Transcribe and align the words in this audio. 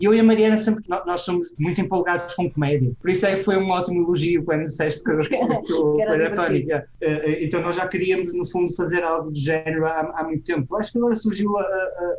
E 0.00 0.04
eu 0.04 0.14
e 0.14 0.20
a 0.20 0.24
Mariana 0.24 0.56
sempre, 0.56 0.84
nós 0.88 1.20
somos 1.20 1.54
muito 1.58 1.80
empolgados 1.80 2.34
com 2.34 2.50
comédia, 2.50 2.92
por 3.00 3.10
isso 3.10 3.26
é 3.26 3.36
que 3.36 3.42
foi 3.42 3.56
um 3.56 3.68
ótimo 3.70 4.00
elogio 4.00 4.44
quando 4.44 4.62
disseste 4.62 5.02
que, 5.02 5.16
que 5.28 6.02
era 6.02 6.34
tónica. 6.34 6.86
Uh, 7.02 7.36
então 7.40 7.60
nós 7.60 7.76
já 7.76 7.86
queríamos, 7.86 8.32
no 8.32 8.46
fundo, 8.46 8.72
fazer 8.74 9.02
algo 9.02 9.30
do 9.30 9.38
género 9.38 9.86
há, 9.86 10.12
há 10.16 10.24
muito 10.24 10.44
tempo. 10.44 10.76
Acho 10.76 10.92
que 10.92 10.98
agora 10.98 11.14
surgiu 11.14 11.56
a, 11.58 11.62
a 11.62 12.14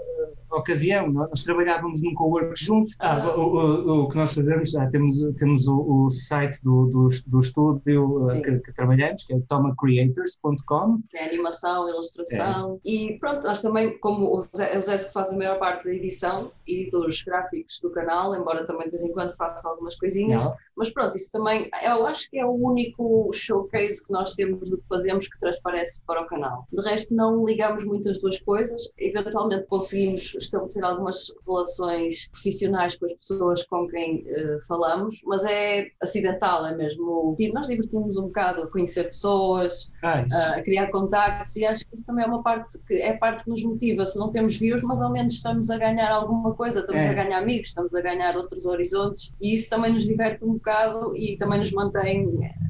ocasião, 0.51 1.11
nós 1.11 1.43
trabalhávamos 1.43 2.01
num 2.01 2.13
co-work 2.13 2.53
juntos. 2.55 2.95
Ah, 2.99 3.17
o, 3.35 3.41
o, 3.41 4.03
o, 4.03 4.09
que 4.09 4.15
nós 4.15 4.33
fazemos, 4.33 4.71
já 4.71 4.87
temos, 4.89 5.17
temos 5.37 5.67
o, 5.67 6.05
o 6.05 6.09
site 6.09 6.61
do, 6.63 6.85
do, 6.87 7.07
do 7.27 7.39
estúdio 7.39 8.17
uh, 8.17 8.41
que, 8.41 8.59
que, 8.59 8.73
trabalhamos, 8.73 9.23
que 9.23 9.33
é 9.33 9.39
tomacreators.com. 9.47 11.01
Que 11.09 11.17
é 11.17 11.25
animação, 11.25 11.87
ilustração. 11.87 12.79
É. 12.85 12.89
E 12.89 13.19
pronto, 13.19 13.45
nós 13.45 13.61
também, 13.61 13.97
como 13.99 14.37
o 14.37 14.41
Zé, 14.55 14.77
o 14.77 14.81
Zé 14.81 14.97
que 14.97 15.13
faz 15.13 15.31
a 15.31 15.37
maior 15.37 15.59
parte 15.59 15.85
da 15.85 15.93
edição 15.93 16.51
e 16.67 16.89
dos 16.89 17.21
gráficos 17.21 17.79
do 17.81 17.91
canal, 17.91 18.35
embora 18.35 18.65
também 18.65 18.85
de 18.85 18.91
vez 18.91 19.03
em 19.03 19.13
quando 19.13 19.35
faça 19.35 19.67
algumas 19.67 19.95
coisinhas. 19.95 20.43
Não. 20.43 20.55
Mas 20.79 20.89
pronto, 20.89 21.13
isso 21.17 21.29
também, 21.29 21.69
eu 21.83 22.07
acho 22.07 22.29
que 22.29 22.39
é 22.39 22.45
o 22.45 22.53
único 22.53 23.29
showcase 23.33 24.07
que 24.07 24.13
nós 24.13 24.33
temos 24.33 24.69
do 24.69 24.77
que 24.77 24.87
fazemos 24.87 25.27
que 25.27 25.37
transparece 25.37 26.05
para 26.05 26.21
o 26.21 26.25
canal. 26.25 26.65
De 26.71 26.81
resto, 26.81 27.13
não 27.13 27.43
ligamos 27.45 27.83
muito 27.83 28.09
as 28.09 28.17
duas 28.19 28.39
coisas. 28.39 28.89
Eventualmente 28.97 29.67
conseguimos 29.67 30.35
estabelecer 30.35 30.81
algumas 30.85 31.33
relações 31.45 32.29
profissionais 32.29 32.95
com 32.95 33.05
as 33.07 33.13
pessoas 33.13 33.65
com 33.65 33.89
quem 33.89 34.21
uh, 34.21 34.65
falamos, 34.69 35.21
mas 35.25 35.43
é 35.43 35.87
acidental, 36.01 36.65
é 36.65 36.73
mesmo. 36.73 37.35
E 37.37 37.51
nós 37.51 37.67
divertimos 37.67 38.15
um 38.15 38.27
bocado 38.27 38.63
a 38.63 38.67
conhecer 38.71 39.03
pessoas, 39.03 39.91
uh, 40.01 40.55
a 40.55 40.61
criar 40.61 40.87
contactos, 40.91 41.57
e 41.57 41.65
acho 41.65 41.85
que 41.85 41.93
isso 41.93 42.05
também 42.05 42.23
é 42.23 42.27
uma 42.27 42.41
parte 42.41 42.81
que 42.87 43.01
é 43.01 43.11
parte 43.17 43.43
que 43.43 43.49
nos 43.49 43.61
motiva. 43.63 44.05
Se 44.05 44.17
não 44.17 44.31
temos 44.31 44.55
views, 44.55 44.81
mas 44.83 45.01
ao 45.01 45.11
menos 45.11 45.33
estamos 45.33 45.69
a 45.69 45.77
ganhar 45.77 46.09
alguma 46.09 46.53
coisa, 46.53 46.79
estamos 46.79 47.03
é. 47.03 47.09
a 47.09 47.13
ganhar 47.13 47.39
amigos, 47.39 47.67
estamos 47.67 47.93
a 47.93 47.99
ganhar 47.99 48.37
outros 48.37 48.65
horizontes, 48.65 49.33
e 49.41 49.55
isso 49.55 49.69
também 49.69 49.91
nos 49.91 50.05
diverte 50.05 50.45
um 50.45 50.53
bocado 50.53 50.68
e 51.15 51.37
também 51.37 51.59
nos 51.59 51.71
mantém 51.71 52.27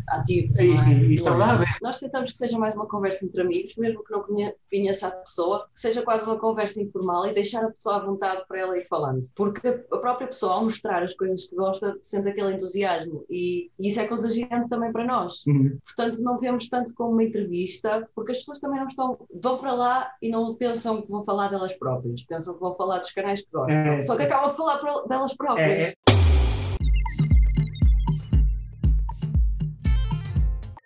ativos. 0.10 0.58
E, 0.58 0.72
é? 0.72 0.94
e, 0.94 1.14
e 1.14 1.18
saudáveis. 1.18 1.70
Nós 1.82 1.98
tentamos 1.98 2.32
que 2.32 2.38
seja 2.38 2.58
mais 2.58 2.76
uma 2.76 2.88
conversa 2.88 3.26
entre 3.26 3.42
amigos, 3.42 3.76
mesmo 3.76 4.04
que 4.04 4.12
não 4.12 4.24
conheça 4.24 5.08
a 5.08 5.12
pessoa, 5.12 5.68
que 5.74 5.80
seja 5.80 6.02
quase 6.02 6.26
uma 6.26 6.38
conversa 6.38 6.82
informal 6.82 7.26
e 7.26 7.34
deixar 7.34 7.64
a 7.64 7.72
pessoa 7.72 7.98
à 7.98 8.06
vontade 8.06 8.44
para 8.48 8.60
ela 8.60 8.78
ir 8.78 8.86
falando. 8.88 9.28
Porque 9.36 9.68
a 9.68 9.98
própria 9.98 10.28
pessoa, 10.28 10.54
ao 10.54 10.64
mostrar 10.64 11.04
as 11.04 11.14
coisas 11.14 11.46
que 11.46 11.56
gosta, 11.56 11.98
sente 12.02 12.30
aquele 12.30 12.54
entusiasmo 12.54 13.26
e, 13.30 13.70
e 13.80 13.88
isso 13.88 14.00
é 14.00 14.08
contagiante 14.08 14.70
também 14.70 14.92
para 14.92 15.06
nós. 15.06 15.46
Uhum. 15.48 15.78
Portanto, 15.84 16.22
não 16.22 16.40
vemos 16.40 16.68
tanto 16.68 16.94
como 16.94 17.12
uma 17.12 17.24
entrevista, 17.24 18.08
porque 18.16 18.32
as 18.32 18.40
pessoas 18.40 18.60
também 18.60 18.80
não 18.80 18.88
estão, 18.88 19.18
vão 19.42 19.58
para 19.58 19.74
lá 19.74 20.12
e 20.22 20.30
não 20.30 20.56
pensam 20.56 21.02
que 21.02 21.10
vão 21.10 21.24
falar 21.24 21.50
delas 21.50 21.74
próprias, 21.74 22.24
pensam 22.24 22.54
que 22.56 22.60
vão 22.60 22.76
falar 22.76 23.00
dos 23.00 23.12
canais 23.12 23.42
que 23.42 23.52
gostam. 23.52 23.76
É, 23.76 24.02
Só 24.02 24.16
que 24.16 24.24
acabam 24.24 24.50
a 24.50 24.54
falar 24.54 24.80
delas 25.08 25.36
próprias. 25.36 25.84
É, 25.84 26.39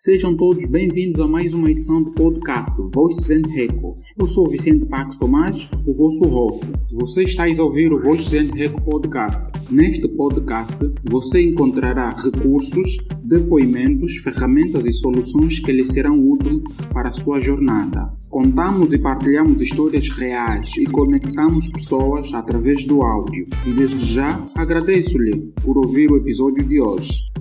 Sejam 0.04 0.36
todos 0.36 0.66
bem-vindos 0.66 1.22
a 1.22 1.28
mais 1.30 1.54
uma 1.54 1.72
edição 1.72 2.04
do 2.04 2.12
podcast 2.12 2.76
Voices 2.94 3.32
and 3.32 3.48
Reco. 3.48 3.98
Eu 4.20 4.28
sou 4.28 4.50
Vicente 4.50 4.86
Pax 4.86 5.16
Tomás, 5.16 5.70
o 5.88 5.94
vosso 5.94 6.26
host. 6.26 6.73
Você 6.92 7.23
está 7.23 7.45
a 7.45 7.64
ouvir 7.64 7.90
o 7.94 7.98
Voices 7.98 8.34
and 8.34 8.54
Reco 8.54 8.82
podcast. 8.82 9.50
Neste 9.72 10.06
podcast, 10.10 10.76
você 11.06 11.44
encontrará 11.44 12.10
recursos, 12.10 12.98
depoimentos, 13.23 14.18
ferramentas 14.18 14.86
e 14.86 14.92
soluções 14.92 15.62
que 15.62 15.72
lhe 15.72 15.86
serão 15.86 16.20
úteis 16.20 16.62
para 16.92 17.08
a 17.08 17.14
sua 17.14 17.40
jornada. 17.40 18.12
Contamos 18.30 18.92
e 18.92 18.98
partilhamos 18.98 19.62
histórias 19.62 20.10
reais 20.10 20.76
e 20.76 20.86
conectamos 20.86 21.70
pessoas 21.70 22.34
através 22.34 22.86
do 22.86 23.04
áudio. 23.04 23.48
E 23.66 23.72
desde 23.72 24.06
já 24.06 24.52
agradeço-lhe 24.54 25.54
por 25.64 25.78
ouvir 25.78 26.12
o 26.12 26.17
episódio 26.17 26.67
de 26.67 26.82
hoje. 26.82 27.33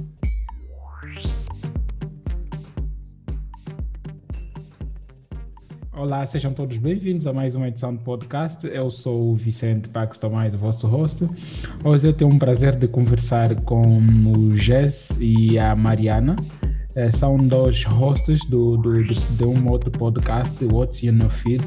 Olá, 6.02 6.27
sejam 6.27 6.52
todos 6.52 6.77
bem-vindos 6.79 7.29
a 7.29 7.33
mais 7.33 7.55
uma 7.55 7.68
edição 7.68 7.95
do 7.95 8.01
podcast. 8.01 8.67
Eu 8.67 8.90
sou 8.90 9.30
o 9.30 9.36
Vicente 9.36 9.89
Pax 9.89 10.18
Tomás, 10.18 10.52
o 10.52 10.58
vosso 10.58 10.89
host. 10.89 11.29
Hoje 11.85 12.08
eu 12.08 12.13
tenho 12.13 12.29
um 12.29 12.40
prazer 12.40 12.74
de 12.74 12.89
conversar 12.89 13.55
com 13.61 14.01
o 14.36 14.58
Jess 14.58 15.17
e 15.20 15.57
a 15.61 15.77
Mariana. 15.77 16.35
É, 16.95 17.11
são 17.11 17.39
dois 17.39 17.85
hosts 17.85 18.45
do, 18.47 18.77
do, 18.77 19.03
do, 19.03 19.14
de 19.14 19.45
um 19.45 19.69
outro 19.69 19.91
podcast, 19.91 20.63
What's 20.67 21.03
in 21.03 21.19
Your 21.20 21.30
Feed. 21.30 21.64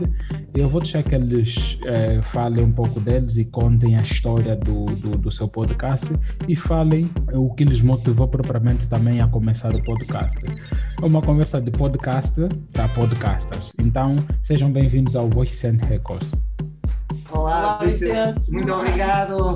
Eu 0.55 0.69
vou 0.69 0.81
deixar 0.81 1.01
que 1.01 1.15
eles 1.15 1.79
é, 1.85 2.21
falem 2.21 2.63
um 2.63 2.71
pouco 2.71 2.99
deles 2.99 3.37
e 3.37 3.45
contem 3.45 3.97
a 3.97 4.01
história 4.01 4.55
do, 4.55 4.85
do, 4.85 5.17
do, 5.17 5.31
seu 5.31 5.47
podcast 5.47 6.05
e 6.47 6.55
falem 6.55 7.09
o 7.33 7.53
que 7.53 7.65
lhes 7.65 7.81
motivou 7.81 8.27
propriamente 8.27 8.87
também 8.87 9.19
a 9.19 9.27
começar 9.27 9.73
o 9.73 9.83
podcast. 9.83 10.37
É 11.01 11.05
uma 11.05 11.21
conversa 11.21 11.59
de 11.59 11.71
podcast 11.71 12.39
para 12.71 12.87
podcasters. 12.89 13.73
Então, 13.81 14.15
sejam 14.43 14.71
bem-vindos 14.71 15.15
ao 15.15 15.27
Voice 15.27 15.65
and 15.65 15.79
Records. 15.87 16.31
Olá, 17.35 17.59
Olá 17.59 17.77
Vicente. 17.83 18.51
Muito 18.51 18.71
obrigado. 18.71 19.53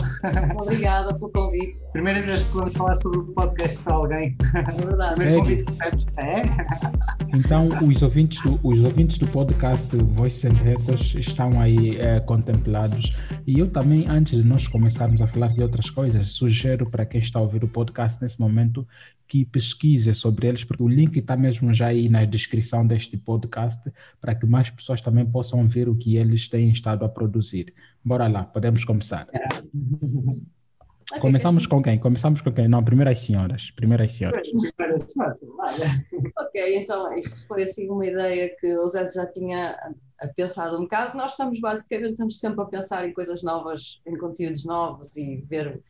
Obrigada 0.59 1.13
pelo 1.17 1.31
convite. 1.31 1.89
Primeira 1.93 2.21
vez 2.21 2.43
que 2.43 2.57
vamos 2.57 2.73
falar 2.73 2.95
sobre 2.95 3.19
o 3.19 3.25
podcast 3.27 3.81
para 3.83 3.95
alguém. 3.95 4.35
É 4.53 4.71
verdade. 4.71 5.15
Primeiro 5.15 5.39
convite 5.39 5.63
que 5.63 5.71
recebes. 5.71 6.05
É? 6.17 6.41
Então, 7.33 7.67
os 7.87 8.01
ouvintes, 8.01 8.41
do, 8.41 8.59
os 8.63 8.83
ouvintes 8.83 9.17
do 9.17 9.27
podcast 9.27 9.95
Voice 9.95 10.47
and 10.47 10.53
Records 10.53 11.15
estão 11.15 11.59
aí 11.61 11.97
é, 11.97 12.19
contemplados. 12.19 13.15
E 13.45 13.59
eu 13.59 13.69
também, 13.69 14.05
antes 14.07 14.37
de 14.37 14.43
nós 14.43 14.67
começarmos 14.67 15.21
a 15.21 15.27
falar 15.27 15.53
de 15.53 15.61
outras 15.61 15.89
coisas, 15.89 16.29
sugiro 16.29 16.89
para 16.89 17.05
quem 17.05 17.21
está 17.21 17.39
a 17.39 17.41
ouvir 17.41 17.63
o 17.63 17.67
podcast 17.67 18.21
nesse 18.21 18.39
momento 18.39 18.87
que 19.27 19.45
pesquise 19.45 20.13
sobre 20.15 20.47
eles, 20.47 20.63
porque 20.63 20.81
o 20.81 20.87
link 20.87 21.15
está 21.17 21.37
mesmo 21.37 21.71
já 21.73 21.87
aí 21.87 22.09
na 22.09 22.25
descrição 22.25 22.85
deste 22.85 23.15
podcast, 23.15 23.91
para 24.19 24.33
que 24.33 24.45
mais 24.47 24.71
pessoas 24.71 25.01
também 25.01 25.25
possam 25.25 25.67
ver 25.67 25.87
o 25.87 25.95
que 25.95 26.15
eles 26.15 26.49
têm 26.49 26.71
estado 26.71 27.05
a 27.05 27.09
produzir. 27.09 27.73
Bora 28.03 28.27
lá, 28.27 28.43
podemos 28.43 28.83
começar. 28.83 29.27
Okay, 31.11 31.21
Começamos 31.21 31.65
com 31.65 31.81
quem? 31.81 31.99
Começamos 31.99 32.41
com 32.41 32.51
quem? 32.51 32.67
Não, 32.67 32.83
primeiro 32.83 33.09
as 33.09 33.21
senhoras. 33.21 33.71
Primeiro 33.71 34.03
as 34.03 34.13
senhoras. 34.13 34.47
ok, 36.37 36.77
então 36.77 37.15
isto 37.17 37.47
foi 37.47 37.63
assim 37.63 37.89
uma 37.89 38.05
ideia 38.05 38.55
que 38.59 38.67
o 38.77 38.87
Zé 38.87 39.05
já 39.11 39.25
tinha 39.25 39.75
pensado 40.35 40.77
um 40.77 40.81
bocado. 40.81 41.17
Nós 41.17 41.31
estamos 41.31 41.59
basicamente 41.59 42.11
estamos 42.11 42.39
sempre 42.39 42.61
a 42.61 42.65
pensar 42.65 43.07
em 43.07 43.13
coisas 43.13 43.41
novas, 43.41 43.99
em 44.05 44.15
conteúdos 44.17 44.65
novos 44.65 45.15
e 45.17 45.37
ver, 45.49 45.81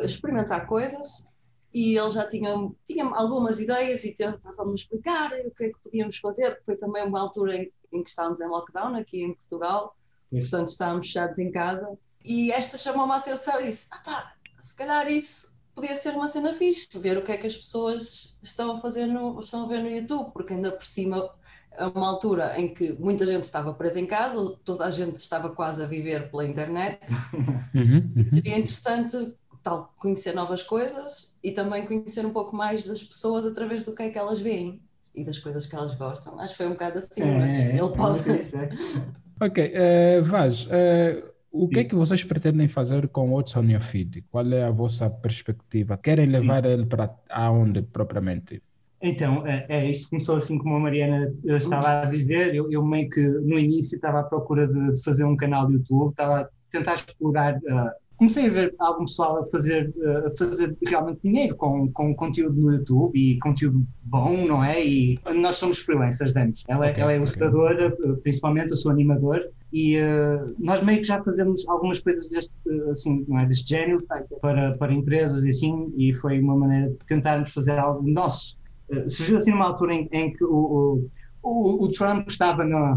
experimentar 0.00 0.66
coisas 0.66 1.28
e 1.72 1.96
ele 1.96 2.10
já 2.10 2.26
tinha, 2.26 2.54
tinha 2.86 3.04
algumas 3.04 3.60
ideias 3.60 4.04
e 4.04 4.14
tentava-me 4.14 4.74
explicar 4.74 5.30
o 5.44 5.50
que 5.50 5.64
é 5.64 5.68
que 5.68 5.78
podíamos 5.84 6.18
fazer, 6.18 6.50
porque 6.50 6.64
foi 6.64 6.76
também 6.76 7.04
uma 7.04 7.20
altura 7.20 7.56
em, 7.56 7.72
em 7.92 8.02
que 8.02 8.08
estávamos 8.08 8.40
em 8.40 8.48
lockdown 8.48 8.96
aqui 8.96 9.22
em 9.22 9.34
Portugal, 9.34 9.94
e, 10.32 10.40
portanto 10.40 10.68
estávamos 10.68 11.06
fechados 11.06 11.38
em 11.38 11.50
casa, 11.50 11.98
e 12.24 12.50
esta 12.50 12.76
chamou-me 12.76 13.12
a 13.12 13.16
atenção 13.16 13.60
e 13.60 13.64
disse, 13.64 13.88
ah 13.92 14.00
pá, 14.04 14.32
se 14.58 14.74
calhar 14.74 15.08
isso 15.08 15.58
podia 15.74 15.96
ser 15.96 16.10
uma 16.10 16.26
cena 16.26 16.52
fixe, 16.52 16.88
ver 16.98 17.16
o 17.16 17.22
que 17.22 17.32
é 17.32 17.36
que 17.36 17.46
as 17.46 17.56
pessoas 17.56 18.36
estão 18.42 18.72
a 18.72 18.76
fazer, 18.78 19.06
no, 19.06 19.38
estão 19.38 19.64
a 19.64 19.68
ver 19.68 19.80
no 19.80 19.90
YouTube, 19.90 20.32
porque 20.32 20.52
ainda 20.52 20.72
por 20.72 20.84
cima 20.84 21.30
é 21.72 21.86
uma 21.86 22.08
altura 22.08 22.58
em 22.58 22.74
que 22.74 22.92
muita 22.94 23.24
gente 23.24 23.44
estava 23.44 23.72
presa 23.72 24.00
em 24.00 24.06
casa, 24.06 24.56
toda 24.64 24.84
a 24.84 24.90
gente 24.90 25.16
estava 25.16 25.50
quase 25.50 25.82
a 25.82 25.86
viver 25.86 26.30
pela 26.30 26.44
internet, 26.44 26.98
uhum, 27.72 28.12
uhum. 28.16 28.24
seria 28.30 28.58
interessante 28.58 29.36
tal, 29.62 29.94
conhecer 29.98 30.34
novas 30.34 30.62
coisas 30.62 31.36
e 31.42 31.52
também 31.52 31.86
conhecer 31.86 32.26
um 32.26 32.32
pouco 32.32 32.56
mais 32.56 32.86
das 32.86 33.02
pessoas 33.02 33.46
através 33.46 33.84
do 33.84 33.94
que 33.94 34.02
é 34.02 34.10
que 34.10 34.18
elas 34.18 34.40
veem 34.40 34.82
e 35.14 35.24
das 35.24 35.38
coisas 35.38 35.66
que 35.66 35.74
elas 35.74 35.94
gostam. 35.94 36.38
Acho 36.40 36.52
que 36.52 36.58
foi 36.58 36.66
um 36.66 36.70
bocado 36.70 36.98
assim, 36.98 37.22
é, 37.22 37.38
mas 37.38 37.52
é, 37.52 37.76
ele 37.76 37.88
pode. 37.90 38.22
ok, 39.40 39.72
uh, 39.72 40.24
Vaz, 40.24 40.64
uh, 40.64 41.37
o 41.64 41.68
que 41.68 41.80
é 41.80 41.84
que 41.84 41.94
vocês 41.94 42.24
pretendem 42.24 42.68
fazer 42.68 43.08
com 43.08 43.30
o 43.30 43.34
What's 43.34 43.56
on 43.56 43.64
Your 43.64 43.80
Feed? 43.80 44.24
Qual 44.30 44.46
é 44.52 44.64
a 44.64 44.70
vossa 44.70 45.10
perspectiva? 45.10 45.96
Querem 45.96 46.26
levar 46.26 46.62
Sim. 46.62 46.70
ele 46.70 46.86
para 46.86 47.14
aonde 47.28 47.82
propriamente? 47.82 48.62
Então, 49.00 49.46
é, 49.46 49.64
é, 49.68 49.90
isto 49.90 50.10
começou 50.10 50.36
assim 50.36 50.58
como 50.58 50.76
a 50.76 50.80
Mariana 50.80 51.32
estava 51.44 52.02
a 52.02 52.04
dizer. 52.06 52.54
Eu, 52.54 52.70
eu 52.70 52.84
meio 52.84 53.08
que 53.08 53.20
no 53.20 53.58
início 53.58 53.96
estava 53.96 54.20
à 54.20 54.22
procura 54.24 54.66
de, 54.66 54.92
de, 54.92 55.02
fazer 55.02 55.24
um 55.24 55.36
canal 55.36 55.66
de 55.66 55.74
YouTube, 55.74 56.10
estava 56.10 56.40
a 56.40 56.48
tentar 56.70 56.94
explorar 56.94 57.56
uh, 57.56 57.90
comecei 58.18 58.48
a 58.48 58.50
ver 58.50 58.74
algum 58.80 59.04
pessoal 59.04 59.38
a 59.38 59.46
fazer, 59.46 59.94
a 60.26 60.36
fazer 60.36 60.76
realmente 60.86 61.20
dinheiro 61.22 61.56
com, 61.56 61.90
com 61.92 62.14
conteúdo 62.14 62.60
no 62.60 62.72
YouTube 62.72 63.16
e 63.16 63.38
conteúdo 63.38 63.86
bom, 64.02 64.44
não 64.44 64.62
é? 64.62 64.84
E 64.84 65.18
nós 65.36 65.56
somos 65.56 65.78
freelancers, 65.78 66.32
damos. 66.32 66.64
Ela, 66.68 66.90
okay, 66.90 67.02
ela 67.02 67.12
é 67.12 67.16
ilustradora, 67.16 67.88
okay. 67.88 68.12
principalmente, 68.22 68.70
eu 68.70 68.76
sou 68.76 68.90
animador. 68.90 69.48
E 69.72 69.98
uh, 69.98 70.54
nós 70.58 70.82
meio 70.82 70.98
que 70.98 71.06
já 71.06 71.22
fazemos 71.22 71.66
algumas 71.68 72.00
coisas 72.00 72.28
deste, 72.28 72.52
assim, 72.90 73.24
não 73.28 73.38
é, 73.38 73.46
deste 73.46 73.68
género 73.68 74.04
para, 74.40 74.72
para 74.76 74.92
empresas 74.92 75.44
e 75.44 75.50
assim, 75.50 75.92
e 75.96 76.12
foi 76.14 76.40
uma 76.40 76.56
maneira 76.56 76.88
de 76.90 76.96
tentarmos 77.06 77.52
fazer 77.52 77.78
algo 77.78 78.08
nosso. 78.08 78.58
Uh, 78.90 79.08
surgiu 79.08 79.36
assim 79.36 79.52
numa 79.52 79.66
altura 79.66 79.94
em, 79.94 80.08
em 80.10 80.32
que 80.32 80.42
o, 80.42 80.50
o 80.50 81.10
o, 81.48 81.84
o 81.84 81.92
Trump 81.92 82.28
estava 82.28 82.64
no. 82.64 82.96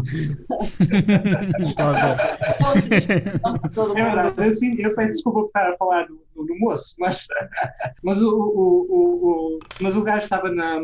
é 3.96 4.04
verdade, 4.04 4.34
eu, 4.36 4.52
sim, 4.52 4.80
eu 4.80 4.94
peço 4.94 5.14
desculpa 5.14 5.40
por 5.40 5.46
estar 5.46 5.70
a 5.70 5.76
falar 5.76 6.08
no, 6.08 6.20
no, 6.36 6.46
no 6.46 6.58
moço, 6.58 6.94
mas, 6.98 7.26
mas, 8.02 8.20
o, 8.22 8.30
o, 8.30 8.86
o, 8.90 9.58
mas 9.80 9.96
o 9.96 10.02
gajo 10.02 10.24
estava, 10.24 10.50
na, 10.50 10.80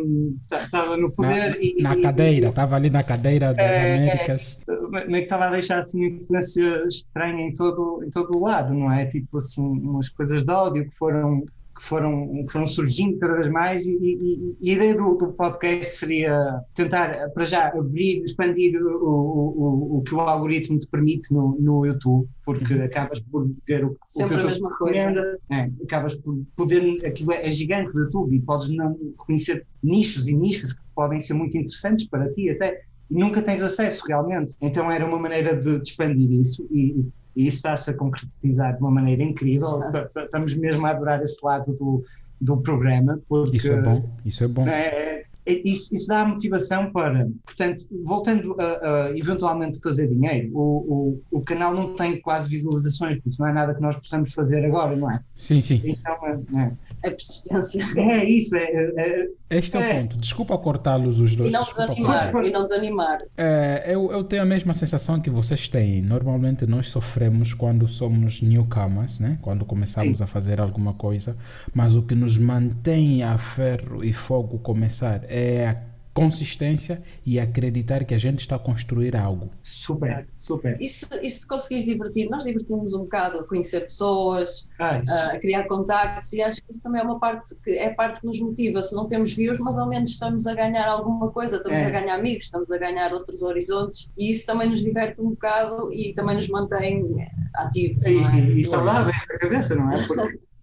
estava 0.52 0.96
no 0.96 1.10
poder 1.10 1.50
na, 1.50 1.56
e. 1.60 1.82
Na 1.82 2.00
cadeira, 2.00 2.48
estava 2.48 2.76
ali 2.76 2.90
na 2.90 3.02
cadeira 3.02 3.48
das 3.48 3.58
é, 3.58 3.94
Américas. 3.96 4.58
É, 4.68 5.06
que 5.06 5.12
estava 5.18 5.46
a 5.46 5.50
deixar 5.50 5.78
assim 5.78 6.06
uma 6.06 6.16
influência 6.18 6.84
estranha 6.86 7.48
em 7.48 7.52
todo, 7.52 8.02
em 8.04 8.10
todo 8.10 8.36
o 8.36 8.44
lado, 8.44 8.72
não 8.74 8.90
é? 8.92 9.06
Tipo 9.06 9.38
assim, 9.38 9.62
umas 9.62 10.08
coisas 10.08 10.42
de 10.44 10.52
ódio 10.52 10.88
que 10.88 10.96
foram 10.96 11.44
que 11.78 11.84
foram, 11.84 12.44
foram 12.50 12.66
surgindo 12.66 13.16
cada 13.18 13.34
vez 13.34 13.48
mais 13.48 13.86
e, 13.86 13.92
e, 13.94 14.56
e 14.60 14.70
a 14.72 14.74
ideia 14.74 14.96
do, 14.96 15.14
do, 15.14 15.32
podcast 15.32 15.96
seria 15.96 16.60
tentar, 16.74 17.30
para 17.30 17.44
já, 17.44 17.68
abrir, 17.68 18.20
expandir 18.24 18.76
o, 18.82 19.06
o, 19.06 19.98
o, 19.98 20.02
que 20.02 20.12
o 20.12 20.20
algoritmo 20.20 20.76
te 20.76 20.88
permite 20.88 21.32
no, 21.32 21.56
no 21.60 21.86
YouTube, 21.86 22.28
porque 22.44 22.74
uhum. 22.74 22.84
acabas 22.84 23.20
por 23.20 23.48
ver 23.64 23.84
o, 23.84 23.96
Sempre 24.04 24.38
o 24.38 24.40
que 24.40 24.44
a 24.44 24.48
mesma 24.48 24.70
coisa. 24.70 25.38
É, 25.52 25.70
acabas 25.84 26.16
por 26.16 26.36
poder, 26.56 27.06
aquilo 27.06 27.32
é, 27.32 27.48
gigante 27.48 27.92
do 27.92 28.00
YouTube 28.00 28.34
e 28.34 28.40
podes 28.40 28.70
não 28.70 28.98
conhecer 29.16 29.64
nichos 29.80 30.28
e 30.28 30.34
nichos 30.34 30.72
que 30.72 30.82
podem 30.96 31.20
ser 31.20 31.34
muito 31.34 31.56
interessantes 31.56 32.08
para 32.08 32.28
ti 32.32 32.50
até, 32.50 32.82
nunca 33.08 33.40
tens 33.40 33.62
acesso 33.62 34.04
realmente. 34.08 34.56
Então 34.60 34.90
era 34.90 35.06
uma 35.06 35.18
maneira 35.18 35.54
de, 35.56 35.78
de 35.78 35.88
expandir 35.88 36.32
isso 36.32 36.66
e, 36.72 37.06
e 37.38 37.46
isso 37.46 37.58
está-se 37.58 37.90
a 37.90 37.94
concretizar 37.94 38.74
de 38.74 38.82
uma 38.82 38.90
maneira 38.90 39.22
incrível. 39.22 39.68
Estamos 40.16 40.54
mesmo 40.54 40.84
a 40.84 40.90
adorar 40.90 41.22
esse 41.22 41.38
lado 41.46 41.72
do, 41.72 42.04
do 42.40 42.56
programa. 42.56 43.20
Porque, 43.28 43.58
isso 43.58 43.70
é 43.70 43.80
bom, 43.80 44.10
isso 44.26 44.42
é 44.42 44.48
bom. 44.48 44.66
É, 44.66 45.22
isso, 45.52 45.94
isso, 45.94 46.08
dá 46.08 46.24
motivação 46.24 46.90
para, 46.92 47.28
portanto, 47.44 47.86
voltando 48.04 48.56
a, 48.58 49.06
a 49.06 49.18
eventualmente 49.18 49.78
fazer 49.80 50.08
dinheiro, 50.08 50.50
o, 50.54 51.20
o, 51.30 51.38
o, 51.38 51.40
canal 51.40 51.74
não 51.74 51.94
tem 51.94 52.20
quase 52.20 52.48
visualizações, 52.48 53.20
por 53.20 53.28
isso 53.28 53.40
não 53.40 53.48
é 53.48 53.52
nada 53.52 53.74
que 53.74 53.80
nós 53.80 53.96
possamos 53.96 54.32
fazer 54.32 54.64
agora, 54.64 54.94
não 54.96 55.10
é? 55.10 55.20
Sim, 55.36 55.60
sim. 55.60 55.80
Então, 55.84 56.14
é, 56.26 56.72
é 57.04 57.10
persistência. 57.10 57.86
É 57.98 58.24
isso, 58.24 58.56
é, 58.56 58.62
é 58.96 59.28
este 59.50 59.76
é, 59.76 59.80
é, 59.80 59.92
o 59.92 60.02
ponto. 60.02 60.18
Desculpa 60.18 60.58
cortá-los 60.58 61.18
os 61.20 61.34
dois. 61.34 61.48
E 61.48 61.52
não 61.52 61.64
desanimar. 61.64 62.46
E 62.46 62.50
não 62.50 62.66
desanimar. 62.66 63.18
É, 63.36 63.84
eu, 63.86 64.10
eu 64.12 64.24
tenho 64.24 64.42
a 64.42 64.44
mesma 64.44 64.74
sensação 64.74 65.20
que 65.20 65.30
vocês 65.30 65.68
têm. 65.68 66.02
Normalmente 66.02 66.66
nós 66.66 66.90
sofremos 66.90 67.54
quando 67.54 67.88
somos 67.88 68.42
newcomers, 68.42 69.18
né? 69.18 69.38
quando 69.40 69.64
começamos 69.64 70.18
Sim. 70.18 70.24
a 70.24 70.26
fazer 70.26 70.60
alguma 70.60 70.92
coisa, 70.94 71.36
mas 71.74 71.96
o 71.96 72.02
que 72.02 72.14
nos 72.14 72.36
mantém 72.36 73.22
a 73.22 73.38
ferro 73.38 74.04
e 74.04 74.12
fogo 74.12 74.58
começar 74.58 75.24
é 75.28 75.37
a 75.66 75.88
consistência 76.18 77.00
e 77.24 77.38
acreditar 77.38 78.04
que 78.04 78.12
a 78.12 78.18
gente 78.18 78.40
está 78.40 78.56
a 78.56 78.58
construir 78.58 79.16
algo. 79.16 79.50
Super, 79.62 80.26
super. 80.36 80.76
E 80.80 80.88
se, 80.88 81.06
e 81.24 81.30
se 81.30 81.46
conseguires 81.46 81.84
divertir, 81.84 82.28
nós 82.28 82.42
divertimos 82.42 82.92
um 82.92 83.00
bocado 83.00 83.38
a 83.38 83.44
conhecer 83.44 83.82
pessoas, 83.82 84.68
ah, 84.80 85.00
a 85.30 85.38
criar 85.38 85.68
contactos 85.68 86.32
e 86.32 86.42
acho 86.42 86.60
que 86.64 86.72
isso 86.72 86.82
também 86.82 87.02
é 87.02 87.04
uma 87.04 87.20
parte 87.20 87.54
que 87.62 87.70
é 87.70 87.90
parte 87.90 88.20
que 88.20 88.26
nos 88.26 88.40
motiva. 88.40 88.82
Se 88.82 88.96
não 88.96 89.06
temos 89.06 89.32
views, 89.32 89.60
mas 89.60 89.78
ao 89.78 89.88
menos 89.88 90.10
estamos 90.10 90.44
a 90.48 90.54
ganhar 90.54 90.88
alguma 90.88 91.30
coisa, 91.30 91.58
estamos 91.58 91.80
é. 91.80 91.86
a 91.86 91.90
ganhar 91.90 92.16
amigos, 92.16 92.46
estamos 92.46 92.68
a 92.72 92.78
ganhar 92.78 93.12
outros 93.12 93.42
horizontes 93.42 94.10
e 94.18 94.32
isso 94.32 94.44
também 94.44 94.68
nos 94.68 94.82
diverte 94.82 95.22
um 95.22 95.30
bocado 95.30 95.92
e 95.92 96.12
também 96.14 96.34
nos 96.34 96.48
mantém 96.48 97.28
ativos. 97.54 98.04
E, 98.04 98.16
é? 98.16 98.40
e, 98.40 98.60
e 98.60 98.64
saudáveis 98.64 99.24
da 99.28 99.38
cabeça, 99.38 99.76
não 99.76 99.92
é? 99.92 100.04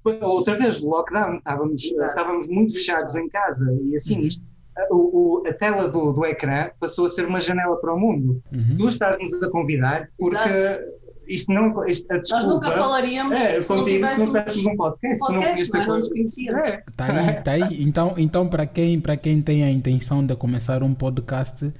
Porque 0.04 0.24
outra 0.24 0.58
vez, 0.58 0.84
o 0.84 0.90
lockdown, 0.90 1.38
estávamos, 1.38 1.82
estávamos 1.82 2.48
muito 2.50 2.74
fechados 2.74 3.16
em 3.16 3.28
casa 3.30 3.66
e 3.86 3.96
assim, 3.96 4.20
uhum. 4.20 4.28
isto 4.28 4.55
o, 4.92 5.42
o, 5.42 5.48
a 5.48 5.54
tela 5.54 5.88
do, 5.88 6.12
do 6.12 6.26
ecrã 6.26 6.70
passou 6.80 7.06
a 7.06 7.10
ser 7.10 7.26
uma 7.26 7.40
janela 7.40 7.78
para 7.78 7.94
o 7.94 8.00
mundo. 8.00 8.42
Uhum. 8.52 8.78
Tu 8.78 8.88
estás-nos 8.88 9.42
a 9.42 9.50
convidar 9.50 10.10
porque 10.18 10.38
Exato. 10.38 11.05
Isto 11.28 11.52
não. 11.52 11.88
Isto, 11.88 12.12
a 12.12 12.18
desculpa, 12.18 12.46
Nós 12.46 12.54
nunca 12.54 12.72
falaríamos 12.72 13.40
é, 13.40 13.62
se, 13.62 13.70
não 13.74 13.84
tivéssemos, 13.84 14.14
se 14.14 14.20
não 14.20 14.28
tivéssemos 14.28 14.66
um 14.66 14.76
podcast, 14.76 15.20
podcast 15.20 15.74
não, 15.74 15.80
não, 15.80 15.88
não 15.88 15.98
nos 15.98 16.10
conhecíamos. 16.10 16.68
É. 16.68 16.84
Tá 16.96 17.06
aí, 17.06 17.34
tá 17.42 17.52
aí. 17.52 17.84
Então, 17.84 18.14
então 18.18 18.48
para 18.48 18.66
quem, 18.66 19.02
quem 19.22 19.42
tem 19.42 19.64
a 19.64 19.72
intenção 19.72 20.26
de 20.26 20.36
começar 20.36 20.84
um 20.84 20.94
podcast 20.94 21.72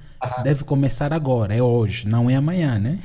deve 0.42 0.64
começar 0.64 1.12
agora, 1.12 1.54
é 1.54 1.62
hoje, 1.62 2.08
não 2.08 2.28
é 2.30 2.34
amanhã, 2.34 2.78
né? 2.78 2.98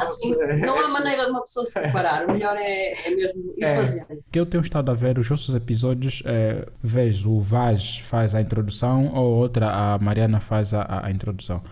Assim, 0.00 0.34
não 0.60 0.78
há 0.78 0.88
maneira 0.88 1.24
de 1.24 1.30
uma 1.30 1.42
pessoa 1.42 1.64
se 1.64 1.80
preparar, 1.80 2.26
o 2.26 2.32
melhor 2.32 2.56
é, 2.56 2.92
é 3.06 3.14
mesmo 3.14 3.54
ir 3.56 3.64
é. 3.64 3.76
fazendo. 3.76 4.06
Que 4.30 4.38
eu 4.38 4.46
tenho 4.46 4.62
estado 4.62 4.90
a 4.90 4.94
ver 4.94 5.18
os 5.18 5.30
outros 5.30 5.54
episódios, 5.54 6.22
é, 6.26 6.66
vejo 6.82 7.30
o 7.30 7.40
Vaz 7.40 7.98
faz 7.98 8.34
a 8.34 8.40
introdução 8.40 9.12
ou 9.14 9.34
outra, 9.34 9.70
a 9.70 9.98
Mariana 9.98 10.40
faz 10.40 10.72
a, 10.74 11.06
a 11.06 11.10
introdução. 11.10 11.62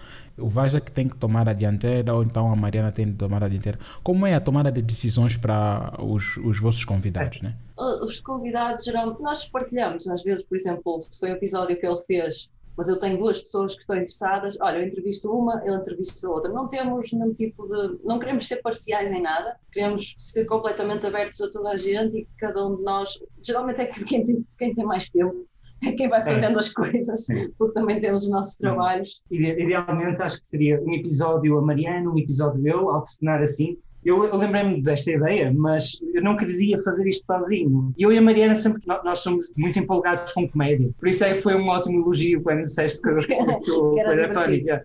O 0.43 0.49
Vaz 0.49 0.75
é 0.75 0.81
que 0.81 0.91
tem 0.91 1.09
que 1.09 1.17
tomar 1.17 1.49
a 1.49 1.53
dianteira 1.53 2.15
ou 2.15 2.23
então 2.23 2.53
a 2.53 2.57
Mariana 2.57 2.93
tem 2.93 3.07
que 3.07 3.15
tomar 3.15 3.43
a 3.45 3.49
dianteira. 3.49 3.79
Como 4.03 4.27
é 4.27 4.35
a 4.35 4.41
tomada 4.41 4.71
de 4.71 4.83
decisões 4.83 5.37
para 5.37 5.95
os, 6.01 6.37
os 6.39 6.61
vossos 6.61 6.85
convidados, 6.85 7.41
né? 7.41 7.55
Os 7.79 8.21
convidados, 8.21 8.85
geralmente, 8.85 9.21
nós 9.21 9.49
partilhamos, 9.49 10.07
às 10.09 10.23
vezes, 10.23 10.45
por 10.45 10.57
exemplo, 10.57 11.01
se 11.01 11.19
foi 11.19 11.31
o 11.31 11.35
episódio 11.35 11.79
que 11.79 11.87
ele 11.87 11.99
fez 12.07 12.51
mas 12.77 12.89
eu 12.89 12.99
tenho 12.99 13.19
duas 13.19 13.43
pessoas 13.43 13.75
que 13.75 13.81
estão 13.81 13.97
interessadas, 13.97 14.57
olha, 14.61 14.79
eu 14.79 14.87
entrevisto 14.87 15.31
uma, 15.31 15.63
ele 15.65 15.77
entrevista 15.77 16.29
outra. 16.29 16.51
Não 16.51 16.69
temos 16.69 17.13
nenhum 17.13 17.33
tipo 17.33 17.67
de. 17.67 17.99
Não 18.05 18.19
queremos 18.19 18.49
ser 18.49 18.63
parciais 18.63 19.13
em 19.13 19.21
nada, 19.21 19.57
queremos 19.71 20.15
ser 20.19 20.47
completamente 20.47 21.07
abertos 21.07 21.41
a 21.43 21.51
toda 21.51 21.71
a 21.71 21.77
gente 21.77 22.19
e 22.19 22.29
cada 22.39 22.67
um 22.67 22.77
de 22.77 22.83
nós. 22.83 23.19
Geralmente 23.43 23.83
é 23.83 23.87
quem 23.87 24.25
tem, 24.25 24.47
quem 24.59 24.73
tem 24.73 24.85
mais 24.85 25.11
tempo. 25.11 25.47
É 25.85 25.93
quem 25.93 26.09
vai 26.09 26.21
é. 26.21 26.25
fazendo 26.25 26.57
é. 26.57 26.59
as 26.59 26.69
coisas, 26.69 27.27
porque 27.59 27.75
também 27.75 27.99
temos 27.99 28.23
os 28.23 28.31
nossos 28.31 28.57
trabalhos. 28.57 29.23
Idealmente, 29.31 30.23
acho 30.23 30.41
que 30.41 30.47
seria 30.47 30.81
um 30.81 30.93
episódio 30.95 31.59
a 31.59 31.63
Mariana, 31.63 32.11
um 32.11 32.19
episódio 32.19 32.67
eu, 32.67 32.91
alternar 32.91 33.43
assim, 33.43 33.77
eu, 34.05 34.25
eu 34.25 34.37
lembrei-me 34.37 34.83
desta 34.83 35.13
ideia, 35.13 35.53
mas 35.57 36.01
eu 36.13 36.23
não 36.23 36.37
queria 36.37 36.83
fazer 36.83 37.09
isto 37.09 37.25
sozinho. 37.25 37.95
E 37.97 38.03
eu 38.03 38.13
e 38.13 38.19
a 38.19 38.23
Mariana 38.23 38.55
sempre, 38.57 38.83
nós 38.87 39.21
somos 39.21 39.53
muito 39.57 39.79
empolgados 39.79 40.33
com 40.33 40.49
comédia. 40.49 40.91
Por 40.99 41.09
isso 41.09 41.23
é 41.25 41.35
que 41.35 41.41
foi 41.41 41.55
um 41.55 41.69
ótimo 41.69 42.01
elogio 42.01 42.43
quando 42.43 42.63
disseste 42.63 43.01
que, 43.01 43.15
que, 43.27 43.91
que, 43.93 44.01
era 44.01 44.33
pânica. 44.33 44.85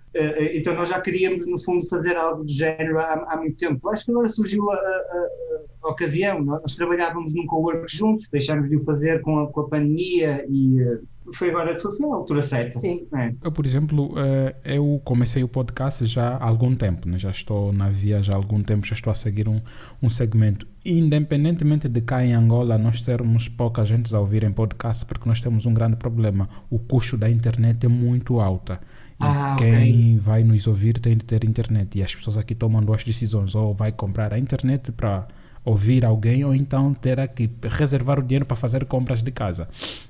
Então 0.54 0.76
nós 0.76 0.90
já 0.90 1.02
queríamos, 1.02 1.48
no 1.48 1.60
fundo, 1.60 1.88
fazer 1.88 2.16
algo 2.16 2.44
do 2.44 2.52
género 2.52 3.00
há, 3.00 3.26
há 3.28 3.38
muito 3.38 3.58
tempo. 3.58 3.90
Acho 3.90 4.06
que 4.06 4.12
agora 4.12 4.30
surgiu 4.30 4.70
a, 4.70 4.76
a, 4.76 4.78
a 4.78 5.57
ocasião. 5.90 6.44
Nós 6.44 6.76
trabalhávamos 6.76 7.34
num 7.34 7.46
co-work 7.46 7.86
juntos, 7.88 8.30
deixámos 8.30 8.70
de 8.70 8.76
o 8.76 8.80
fazer 8.80 9.22
com 9.22 9.40
a, 9.40 9.48
com 9.48 9.62
a 9.62 9.68
pandemia 9.68 10.46
e 10.50 10.82
eh, 10.82 11.00
foi 11.34 11.50
agora, 11.50 11.78
foi 11.80 12.10
a 12.10 12.16
altura 12.16 12.42
certa. 12.42 12.78
Sim. 12.78 13.08
É. 13.14 13.34
Eu, 13.44 13.52
por 13.52 13.66
exemplo, 13.66 14.14
eh, 14.18 14.56
eu 14.64 15.02
comecei 15.04 15.44
o 15.44 15.48
podcast 15.48 16.06
já 16.06 16.36
há 16.36 16.46
algum 16.46 16.76
tempo, 16.76 17.08
né? 17.08 17.20
já 17.20 17.32
estou 17.32 17.74
na 17.74 17.90
via 17.90 18.22
já 18.22 18.34
há 18.34 18.36
algum 18.36 18.62
tempo, 18.62 18.86
já 18.86 18.94
estou 18.94 19.12
a 19.12 19.16
seguir 19.16 19.48
um, 19.48 19.60
um 20.02 20.10
segmento. 20.10 20.68
Independentemente 20.86 21.90
de 21.90 22.02
cá 22.02 22.24
em 22.24 22.34
Angola 22.34 22.78
nós 22.78 23.02
termos 23.02 23.50
pouca 23.50 23.84
gente 23.84 24.14
a 24.16 24.20
ouvir 24.20 24.44
em 24.44 24.52
podcast, 24.52 25.06
porque 25.06 25.28
nós 25.28 25.42
temos 25.42 25.66
um 25.66 25.74
grande 25.74 25.98
problema. 25.98 26.48
O 26.70 26.80
custo 26.80 27.18
da 27.18 27.30
internet 27.30 27.86
é 27.86 27.90
muito 27.90 28.40
alta. 28.40 28.80
E 29.20 29.26
ah, 29.26 29.56
quem 29.58 29.74
okay. 29.74 30.20
vai 30.20 30.44
nos 30.44 30.68
ouvir 30.68 31.00
tem 31.00 31.18
de 31.18 31.26
ter 31.26 31.44
internet. 31.44 31.98
E 31.98 32.04
as 32.04 32.14
pessoas 32.14 32.38
aqui 32.38 32.54
tomam 32.54 32.82
duas 32.82 33.04
decisões: 33.04 33.56
ou 33.56 33.74
vai 33.74 33.92
comprar 33.92 34.32
a 34.32 34.40
internet 34.40 34.92
para 34.92 35.28
ouvir 35.68 36.06
alguém 36.06 36.46
ou 36.46 36.56
então 36.56 36.94
terá 36.94 37.28
que 37.28 37.50
reservar 37.64 38.20
o 38.20 38.24
dinheiro 38.24 38.46
para 38.46 38.56
fazer 38.56 38.86
compras 38.86 39.22
de 39.22 39.32
casa. 39.32 39.68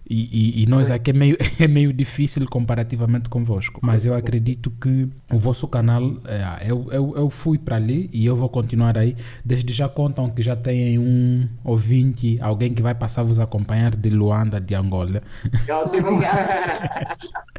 E, 0.07 0.59
e, 0.59 0.63
e 0.63 0.65
nós 0.67 0.91
aqui 0.91 1.09
é 1.09 1.13
meio, 1.13 1.35
é 1.59 1.67
meio 1.67 1.91
difícil 1.91 2.45
comparativamente 2.47 3.27
convosco. 3.27 3.81
Mas 3.83 4.05
eu 4.05 4.13
acredito 4.13 4.69
que 4.79 5.09
o 5.33 5.37
vosso 5.37 5.67
canal, 5.67 6.03
é, 6.25 6.69
eu, 6.69 6.87
eu, 6.91 7.17
eu 7.17 7.29
fui 7.31 7.57
para 7.57 7.75
ali 7.75 8.07
e 8.13 8.25
eu 8.25 8.35
vou 8.35 8.49
continuar 8.49 8.97
aí. 8.97 9.15
Desde 9.43 9.73
já 9.73 9.89
contam 9.89 10.29
que 10.29 10.43
já 10.43 10.55
têm 10.55 10.99
um 10.99 11.49
ouvinte, 11.63 12.37
alguém 12.39 12.73
que 12.73 12.81
vai 12.81 12.93
passar 12.93 13.21
a 13.21 13.23
vos 13.23 13.39
acompanhar 13.39 13.95
de 13.95 14.11
Luanda, 14.11 14.61
de 14.61 14.75
Angola. 14.75 15.23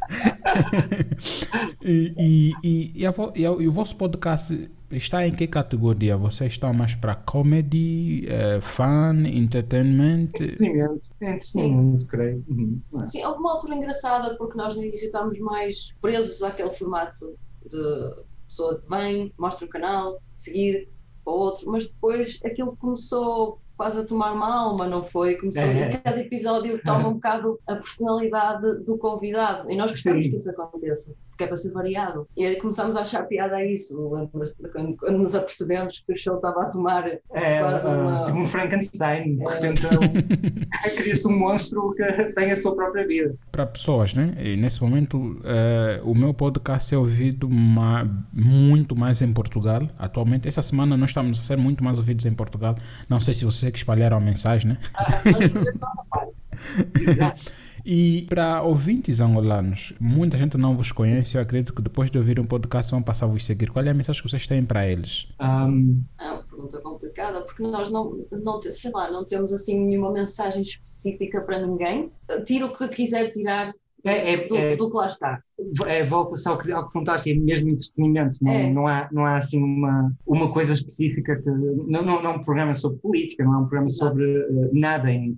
e, 1.83 2.13
e, 2.17 2.53
e, 2.63 2.91
e, 2.95 3.05
a, 3.05 3.13
e, 3.35 3.41
e 3.41 3.67
o 3.67 3.71
vosso 3.71 3.95
podcast 3.97 4.69
está 4.91 5.27
em 5.27 5.33
que 5.33 5.47
categoria? 5.47 6.17
Você 6.17 6.45
está 6.45 6.71
mais 6.73 6.95
para 6.95 7.15
comedy, 7.15 8.27
uh, 8.27 8.61
fun, 8.61 9.25
entertainment? 9.25 10.29
Entretenimento, 10.35 11.09
entretenimento, 11.21 12.05
creio. 12.05 12.43
Uhum. 12.47 12.81
É? 13.01 13.05
Sim, 13.05 13.25
houve 13.25 13.39
uma 13.39 13.53
altura 13.53 13.75
engraçada 13.75 14.35
porque 14.37 14.57
nós 14.57 14.75
no 14.75 14.83
início 14.83 15.05
estávamos 15.05 15.39
mais 15.39 15.93
presos 16.01 16.41
àquele 16.41 16.71
formato 16.71 17.35
de 17.69 18.29
pessoa 18.47 18.79
que 18.79 18.89
vem, 18.89 19.33
mostra 19.37 19.65
o 19.65 19.69
canal, 19.69 20.21
seguir 20.33 20.89
para 21.23 21.33
outro, 21.33 21.71
mas 21.71 21.91
depois 21.91 22.39
aquilo 22.43 22.75
começou 22.77 23.61
quase 23.77 24.01
a 24.01 24.05
tomar 24.05 24.33
uma 24.33 24.61
alma, 24.61 24.87
não 24.87 25.05
foi? 25.05 25.35
Começou 25.35 25.63
é. 25.63 25.89
cada 25.97 26.19
episódio 26.19 26.81
toma 26.83 27.07
um 27.07 27.13
bocado 27.13 27.59
a 27.65 27.75
personalidade 27.75 28.83
do 28.83 28.97
convidado 28.97 29.71
e 29.71 29.75
nós 29.75 29.91
gostamos 29.91 30.25
Sim. 30.25 30.31
que 30.31 30.35
isso 30.35 30.49
aconteça. 30.49 31.15
Porque 31.39 31.43
é 31.45 31.47
para 31.47 31.55
ser 31.55 31.71
variado. 31.71 32.27
E 32.35 32.45
aí 32.45 32.57
começámos 32.57 32.97
a 32.97 33.01
achar 33.01 33.23
piada 33.23 33.55
a 33.55 33.65
isso, 33.65 33.95
quando, 34.31 34.97
quando 34.97 35.17
nos 35.17 35.33
apercebemos 35.35 36.03
que 36.05 36.11
o 36.11 36.15
show 36.17 36.35
estava 36.35 36.63
a 36.63 36.69
tomar 36.69 37.07
é, 37.33 37.59
quase 37.61 37.87
uh, 37.87 37.91
uma... 37.91 38.25
tipo 38.25 38.37
um 38.37 38.45
Frankenstein, 38.45 39.37
de 39.37 39.43
É. 39.43 39.53
repente 39.53 39.85
é 39.85 39.89
um- 39.89 40.91
cria-se 40.97 41.27
um 41.27 41.39
monstro 41.39 41.93
que 41.95 42.03
tem 42.33 42.51
a 42.51 42.55
sua 42.57 42.75
própria 42.75 43.07
vida. 43.07 43.35
Para 43.51 43.65
pessoas, 43.65 44.13
né? 44.13 44.33
E 44.37 44.57
nesse 44.57 44.81
momento, 44.81 45.39
eh, 45.45 46.01
o 46.03 46.13
meu 46.13 46.33
podcast 46.33 46.93
é 46.93 46.97
ouvido 46.97 47.49
ma- 47.49 48.07
muito 48.33 48.95
mais 48.95 49.21
em 49.21 49.31
Portugal. 49.31 49.81
Atualmente, 49.97 50.47
essa 50.47 50.61
semana 50.61 50.97
nós 50.97 51.11
estamos 51.11 51.39
a 51.39 51.43
ser 51.43 51.57
muito 51.57 51.81
mais 51.83 51.97
ouvidos 51.97 52.25
em 52.25 52.33
Portugal. 52.33 52.75
Não 53.07 53.19
sei 53.21 53.33
se 53.33 53.45
vocês 53.45 53.63
é 53.63 53.71
que 53.71 53.77
espalharam 53.77 54.17
a 54.17 54.19
mensagem, 54.19 54.71
né? 54.71 54.77
Nós 54.93 55.33
fazemos 55.33 55.67
a 55.67 55.71
nossa 55.79 56.05
parte. 56.09 57.09
Exato. 57.09 57.41
E 57.91 58.27
para 58.29 58.61
ouvintes 58.61 59.19
angolanos, 59.19 59.93
muita 59.99 60.37
gente 60.37 60.55
não 60.55 60.77
vos 60.77 60.91
conhece. 60.91 61.35
Eu 61.35 61.41
acredito 61.41 61.73
que 61.73 61.81
depois 61.81 62.11
de 62.11 62.19
ouvir 62.19 62.39
um 62.39 62.45
podcast 62.45 62.91
vão 62.91 63.01
passar 63.01 63.25
a 63.25 63.29
vos 63.29 63.43
seguir. 63.43 63.71
Qual 63.71 63.83
é 63.83 63.89
a 63.89 63.93
mensagem 63.95 64.21
que 64.21 64.29
vocês 64.29 64.45
têm 64.45 64.63
para 64.63 64.87
eles? 64.87 65.27
Um, 65.41 66.03
É 66.19 66.31
uma 66.31 66.43
pergunta 66.43 66.79
complicada, 66.81 67.41
porque 67.41 67.63
nós 67.63 67.89
não, 67.89 68.27
não, 68.31 68.61
sei 68.61 68.91
lá, 68.91 69.09
não 69.09 69.25
temos 69.25 69.51
assim 69.51 69.83
nenhuma 69.83 70.11
mensagem 70.11 70.61
específica 70.61 71.41
para 71.41 71.65
ninguém. 71.65 72.11
Tira 72.45 72.67
o 72.67 72.77
que 72.77 72.87
quiser 72.89 73.31
tirar 73.31 73.71
é, 74.05 74.33
é, 74.33 74.47
do, 74.47 74.55
é, 74.55 74.75
do 74.75 74.91
que 74.91 74.95
lá 74.95 75.07
está. 75.07 75.43
É, 75.85 76.03
volta-se 76.03 76.47
ao 76.47 76.57
que, 76.57 76.71
ao 76.71 76.85
que 76.87 76.93
perguntaste, 76.93 77.31
é 77.31 77.35
mesmo 77.35 77.69
entretenimento, 77.69 78.37
não, 78.41 78.51
É. 78.51 78.69
não, 78.71 78.87
há, 78.87 79.09
não 79.11 79.25
há 79.25 79.35
assim 79.35 79.61
uma, 79.63 80.11
uma 80.25 80.51
coisa 80.51 80.73
específica 80.73 81.35
que. 81.35 81.49
Não, 81.49 82.01
não, 82.03 82.21
não 82.21 82.31
é 82.31 82.35
um 82.35 82.41
programa 82.41 82.73
sobre 82.73 82.97
política, 82.99 83.43
não 83.43 83.53
é 83.55 83.57
um 83.57 83.61
programa 83.61 83.87
Exato. 83.87 84.11
sobre 84.11 84.25
eh, 84.31 84.69
nada, 84.73 85.11
em, 85.11 85.37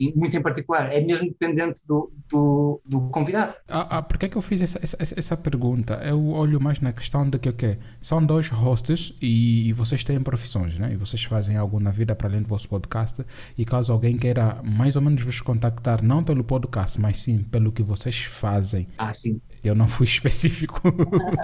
em- 0.00 0.12
muito 0.14 0.36
em 0.36 0.42
particular, 0.42 0.92
é 0.92 1.00
mesmo 1.00 1.28
dependente 1.28 1.80
do, 1.86 2.10
do, 2.30 2.80
do 2.86 3.00
convidado. 3.10 3.54
Ah, 3.68 3.98
ah, 3.98 4.02
por 4.02 4.18
que 4.18 4.26
é 4.26 4.28
que 4.28 4.36
eu 4.36 4.42
fiz 4.42 4.62
essa, 4.62 4.78
essa, 4.82 4.96
essa 5.16 5.36
pergunta? 5.36 5.94
Eu 6.04 6.28
olho 6.28 6.60
mais 6.60 6.80
na 6.80 6.92
questão 6.92 7.28
de 7.28 7.38
que 7.38 7.48
o 7.48 7.52
quê? 7.52 7.78
São 8.00 8.24
dois 8.24 8.48
hosts 8.48 9.14
e, 9.20 9.68
e 9.68 9.72
vocês 9.72 10.04
têm 10.04 10.20
profissões, 10.20 10.78
né? 10.78 10.92
E 10.92 10.96
vocês 10.96 11.22
fazem 11.24 11.56
algo 11.56 11.78
na 11.80 11.90
vida 11.90 12.14
para 12.14 12.28
além 12.28 12.42
do 12.42 12.48
vosso 12.48 12.68
podcast. 12.68 13.24
E 13.56 13.64
caso 13.64 13.92
alguém 13.92 14.16
queira 14.16 14.60
mais 14.62 14.96
ou 14.96 15.02
menos 15.02 15.22
vos 15.22 15.40
contactar, 15.40 16.02
não 16.02 16.22
pelo 16.22 16.44
podcast, 16.44 17.00
mas 17.00 17.18
sim 17.18 17.42
pelo 17.44 17.72
que 17.72 17.82
vocês 17.82 18.22
fazem. 18.24 18.86
Ah, 18.98 19.12
sim. 19.12 19.40
Eu 19.62 19.74
não 19.74 19.86
fui 19.88 20.06
específico. 20.06 20.80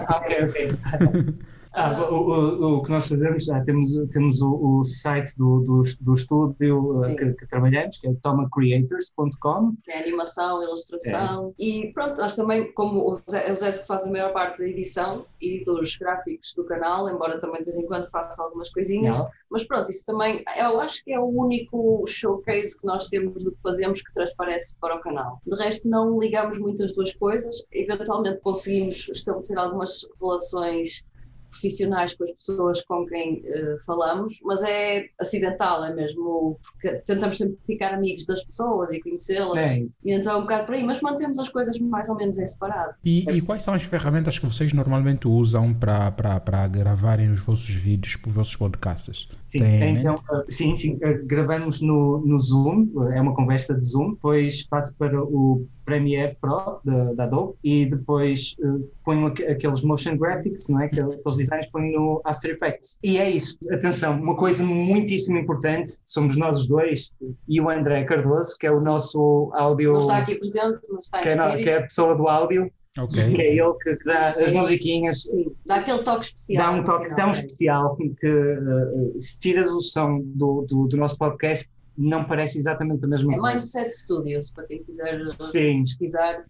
Ah, 0.07 0.17
ok, 0.17 0.37
ok. 0.43 1.35
Ah, 1.71 2.01
o, 2.09 2.15
o, 2.15 2.77
o 2.77 2.83
que 2.83 2.89
nós 2.89 3.07
fazemos, 3.07 3.45
já 3.45 3.63
temos, 3.63 3.91
temos 4.11 4.41
o, 4.41 4.79
o 4.79 4.83
site 4.83 5.37
do, 5.37 5.59
do, 5.61 5.81
do 6.01 6.13
estúdio 6.13 6.93
Sim. 6.95 7.15
que, 7.15 7.33
que 7.33 7.47
trabalhamos, 7.47 7.97
que 7.97 8.07
é 8.07 8.13
tomacreators.com. 8.21 9.75
que 9.83 9.91
é 9.91 9.99
animação, 9.99 10.63
ilustração. 10.63 11.53
E 11.59 11.91
pronto, 11.93 12.19
nós 12.19 12.35
também, 12.35 12.71
como 12.73 13.11
o 13.11 13.15
Zé, 13.29 13.47
é 13.47 13.51
o 13.51 13.55
Zé 13.55 13.71
que 13.71 13.85
faz 13.85 14.07
a 14.07 14.11
maior 14.11 14.33
parte 14.33 14.59
da 14.59 14.67
edição 14.67 15.25
e 15.39 15.63
dos 15.63 15.95
gráficos 15.95 16.53
do 16.55 16.65
canal, 16.65 17.07
embora 17.07 17.39
também 17.39 17.59
de 17.59 17.65
vez 17.65 17.77
em 17.77 17.85
quando 17.85 18.09
faça 18.09 18.41
algumas 18.41 18.69
coisinhas. 18.69 19.17
Não. 19.17 19.29
Mas 19.49 19.63
pronto, 19.65 19.89
isso 19.89 20.05
também, 20.05 20.43
eu 20.57 20.79
acho 20.79 21.03
que 21.03 21.11
é 21.11 21.19
o 21.19 21.25
único 21.25 22.03
showcase 22.07 22.79
que 22.79 22.85
nós 22.85 23.07
temos 23.07 23.43
do 23.43 23.51
que 23.51 23.61
fazemos 23.61 24.01
que 24.01 24.13
transparece 24.13 24.79
para 24.79 24.95
o 24.95 25.01
canal. 25.01 25.41
De 25.45 25.55
resto, 25.55 25.87
não 25.87 26.19
ligamos 26.19 26.57
muito 26.59 26.83
as 26.83 26.93
duas 26.93 27.13
coisas. 27.13 27.63
Eventualmente 27.71 28.41
conseguimos 28.41 29.09
estabelecer 29.09 29.57
algumas 29.57 30.07
relações 30.19 31.03
profissionais 31.49 32.13
com 32.13 32.23
as 32.23 32.31
pessoas 32.31 32.81
com 32.83 33.05
quem 33.05 33.41
eh, 33.45 33.75
falamos, 33.85 34.39
mas 34.43 34.63
é 34.63 35.05
acidental, 35.19 35.83
é 35.83 35.93
mesmo 35.93 36.59
porque 36.61 36.97
tentamos 36.99 37.37
sempre 37.37 37.57
ficar 37.65 37.93
amigos 37.93 38.25
das 38.25 38.43
pessoas 38.43 38.91
e 38.91 39.01
conhecê-las. 39.01 39.71
É. 39.71 39.79
E 40.05 40.13
então 40.13 40.33
é 40.33 40.37
um 40.37 40.41
bocado 40.41 40.65
por 40.65 40.75
aí, 40.75 40.83
mas 40.83 41.01
mantemos 41.01 41.39
as 41.39 41.49
coisas 41.49 41.77
mais 41.79 42.09
ou 42.09 42.15
menos 42.15 42.37
em 42.37 42.45
separado. 42.45 42.93
E, 43.03 43.25
e 43.29 43.41
quais 43.41 43.63
são 43.63 43.73
as 43.73 43.83
ferramentas 43.83 44.37
que 44.37 44.45
vocês 44.45 44.73
normalmente 44.73 45.27
usam 45.27 45.73
para 45.73 46.67
gravarem 46.67 47.31
os 47.31 47.39
vossos 47.39 47.69
vídeos 47.69 48.15
para 48.15 48.29
os 48.29 48.35
vossos 48.35 48.55
podcasts? 48.55 49.27
Sim, 49.47 49.59
Tem 49.59 49.93
então, 49.93 50.13
uh, 50.13 50.43
sim, 50.47 50.75
sim, 50.77 50.93
uh, 50.95 51.25
gravamos 51.25 51.81
no, 51.81 52.23
no 52.23 52.37
Zoom, 52.37 52.87
uh, 52.93 53.09
é 53.09 53.19
uma 53.19 53.33
conversa 53.33 53.73
de 53.73 53.83
Zoom, 53.83 54.11
depois 54.11 54.63
passo 54.67 54.93
para 54.95 55.19
o 55.19 55.65
Premiere 55.89 56.37
Pro 56.39 56.79
da, 56.85 57.13
da 57.13 57.23
Adobe 57.23 57.53
e 57.63 57.85
depois 57.85 58.55
uh, 58.59 58.87
ponho 59.03 59.27
aqu- 59.27 59.43
aqueles 59.49 59.81
motion 59.81 60.15
graphics, 60.17 60.67
não 60.69 60.81
é? 60.81 60.85
Aqueles 60.85 61.15
aqueles 61.19 61.35
designs 61.37 61.65
ponho 61.71 61.91
no 61.99 62.21
After 62.25 62.51
Effects. 62.51 62.99
E 63.03 63.17
é 63.17 63.29
isso, 63.29 63.57
atenção, 63.71 64.19
uma 64.21 64.35
coisa 64.35 64.63
muitíssimo 64.63 65.37
importante, 65.37 65.91
somos 66.05 66.35
nós 66.37 66.59
os 66.61 66.65
dois 66.67 67.11
e 67.47 67.59
o 67.59 67.69
André 67.69 68.03
Cardoso, 68.03 68.55
que 68.59 68.67
é 68.67 68.71
o 68.71 68.75
Sim. 68.75 68.85
nosso 68.85 69.51
áudio, 69.53 69.93
Não 69.93 69.99
está 69.99 70.17
aqui 70.17 70.35
presente, 70.35 70.79
mas 70.91 71.05
está 71.05 71.21
que, 71.21 71.29
é, 71.29 71.63
que 71.63 71.69
é 71.69 71.77
a 71.77 71.81
pessoa 71.81 72.15
do 72.15 72.27
áudio, 72.27 72.69
Ok. 72.97 73.31
que 73.33 73.41
é 73.41 73.55
ele 73.55 73.73
que, 73.81 74.03
dá 74.03 74.31
as 74.31 74.51
musiquinhas, 74.51 75.21
Sim, 75.23 75.45
dá 75.65 75.75
aquele 75.75 75.99
toque 75.99 76.25
especial. 76.25 76.63
dá 76.73 76.79
um 76.79 76.83
toque 76.83 77.03
final, 77.05 77.15
tão 77.17 77.27
é. 77.27 77.31
especial 77.31 77.97
que 78.19 78.27
uh, 78.29 79.19
se 79.19 79.39
tiras 79.39 79.71
o 79.71 79.79
som 79.81 80.21
do, 80.25 80.65
do, 80.67 80.87
do 80.87 80.97
nosso 80.97 81.17
podcast 81.17 81.69
não 81.99 82.23
parece 82.23 82.57
exatamente 82.57 83.03
a 83.03 83.07
mesma 83.07 83.33
É 83.33 83.37
coisa. 83.37 83.55
Mindset 83.57 83.91
Studios, 83.93 84.51
para 84.51 84.65
quem 84.65 84.83
quiser 84.83 85.19
Sim. 85.39 85.81
pesquisar. 85.81 86.45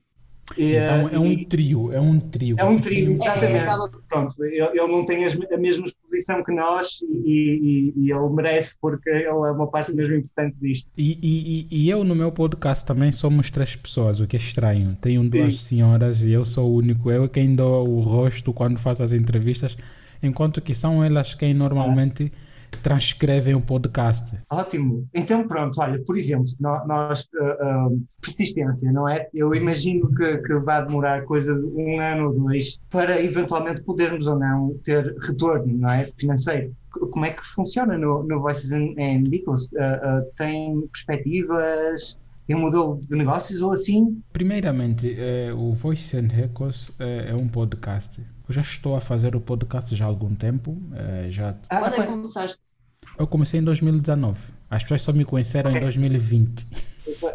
Então 0.58 1.08
é 1.10 1.20
um 1.20 1.44
trio, 1.46 1.92
é 1.94 2.02
um 2.02 2.20
trio. 2.20 2.56
É 2.58 2.66
um 2.66 2.80
trio, 2.80 3.06
têm 3.06 3.12
Exatamente. 3.14 3.52
É, 3.54 3.60
acaba 3.62 3.90
pronto, 4.10 4.44
ele, 4.44 4.56
ele 4.64 4.88
não 4.88 5.06
tem 5.06 5.24
a 5.24 5.58
mesma 5.58 5.86
exposição 5.86 6.44
que 6.44 6.52
nós 6.52 7.00
e, 7.24 7.94
e- 7.96 8.06
e 8.06 8.12
ele 8.12 8.30
merece 8.30 8.76
porque 8.82 9.10
ele 9.12 9.26
é 9.26 9.32
uma 9.32 9.68
parte 9.68 9.92
Sim. 9.92 9.98
mesmo 9.98 10.16
importante 10.16 10.56
disto. 10.60 10.90
E, 10.98 11.68
e, 11.70 11.88
eu 11.90 12.04
no 12.04 12.16
meu 12.16 12.32
podcast 12.32 12.84
também 12.84 13.12
somos 13.12 13.52
três 13.52 13.76
pessoas, 13.76 14.20
o 14.20 14.26
que 14.26 14.36
é 14.38 14.40
estranho. 14.40 14.98
Tenho 15.00 15.24
duas 15.30 15.62
senhoras 15.62 16.26
e 16.26 16.32
eu 16.32 16.44
sou 16.46 16.68
o 16.72 16.76
único. 16.78 17.12
Eu 17.12 17.26
é 17.26 17.28
quem 17.28 17.54
dou 17.54 17.88
o 17.88 18.02
rosto 18.02 18.52
quando 18.52 18.80
faço 18.80 19.04
as 19.04 19.14
entrevistas, 19.14 19.78
enquanto 20.24 20.62
que 20.62 20.74
são 20.74 21.04
elas 21.04 21.36
quem 21.36 21.54
normalmente 21.54 22.32
transcrevem 22.78 23.56
o 23.56 23.62
podcast. 23.62 24.26
Ótimo. 24.50 25.08
Então, 25.14 25.48
pronto, 25.48 25.80
olha, 25.82 26.02
por 26.06 26.18
exemplo, 26.18 26.46
nó- 26.60 26.86
nós, 26.86 27.28
uh, 27.36 27.88
uh, 27.88 28.04
persistência, 28.22 28.92
não 28.92 29.08
é? 29.08 29.28
Eu 29.34 29.54
imagino 29.54 30.10
que, 30.16 30.38
que 30.40 30.60
vai 30.60 30.86
demorar 30.86 31.24
coisa 31.24 31.54
de 31.60 31.66
um 31.66 32.00
ano 32.00 32.28
ou 32.28 32.36
dois 32.36 32.80
para 32.90 33.22
eventualmente 33.22 33.82
podermos 33.82 34.28
ou 34.28 34.40
não 34.40 34.76
ter 34.84 35.14
retorno, 35.22 35.78
não 35.78 35.90
é? 35.90 36.06
Financeiro. 36.18 36.74
Como 37.12 37.26
é 37.26 37.32
que 37.32 37.44
funciona 37.44 37.98
no, 37.98 38.24
no 38.24 38.40
Voices 38.42 38.72
and, 38.72 38.96
and? 38.98 39.24
Uh, 39.30 39.54
uh, 39.54 40.32
tem 40.36 40.82
perspectivas? 40.88 42.20
Tem 42.48 42.56
um 42.56 42.62
modelo 42.62 43.00
de 43.08 43.16
negócios 43.16 43.62
ou 43.62 43.74
assim? 43.74 44.20
Primeiramente, 44.34 45.16
o 45.56 45.72
Voice 45.74 46.18
and 46.18 46.30
Records 46.30 46.92
é 46.98 47.36
um 47.36 47.48
podcast. 47.48 48.20
Eu 48.50 48.54
já 48.56 48.62
estou 48.62 48.96
a 48.96 49.00
fazer 49.02 49.36
o 49.36 49.40
podcast 49.40 49.96
já 49.96 50.06
há 50.06 50.08
algum 50.08 50.34
tempo. 50.34 50.76
eh, 50.96 51.28
já 51.30 51.56
Ah, 51.70 51.78
Quando 51.82 51.94
é 51.94 51.98
que 52.00 52.08
começaste? 52.08 52.80
Eu 53.18 53.28
comecei 53.28 53.60
em 53.60 53.64
2019. 53.64 54.40
As 54.72 54.82
pessoas 54.82 55.04
só 55.04 55.14
me 55.14 55.24
conheceram 55.24 55.70
em 55.70 55.74
Ok. 55.76 55.82
2020. 55.84 56.66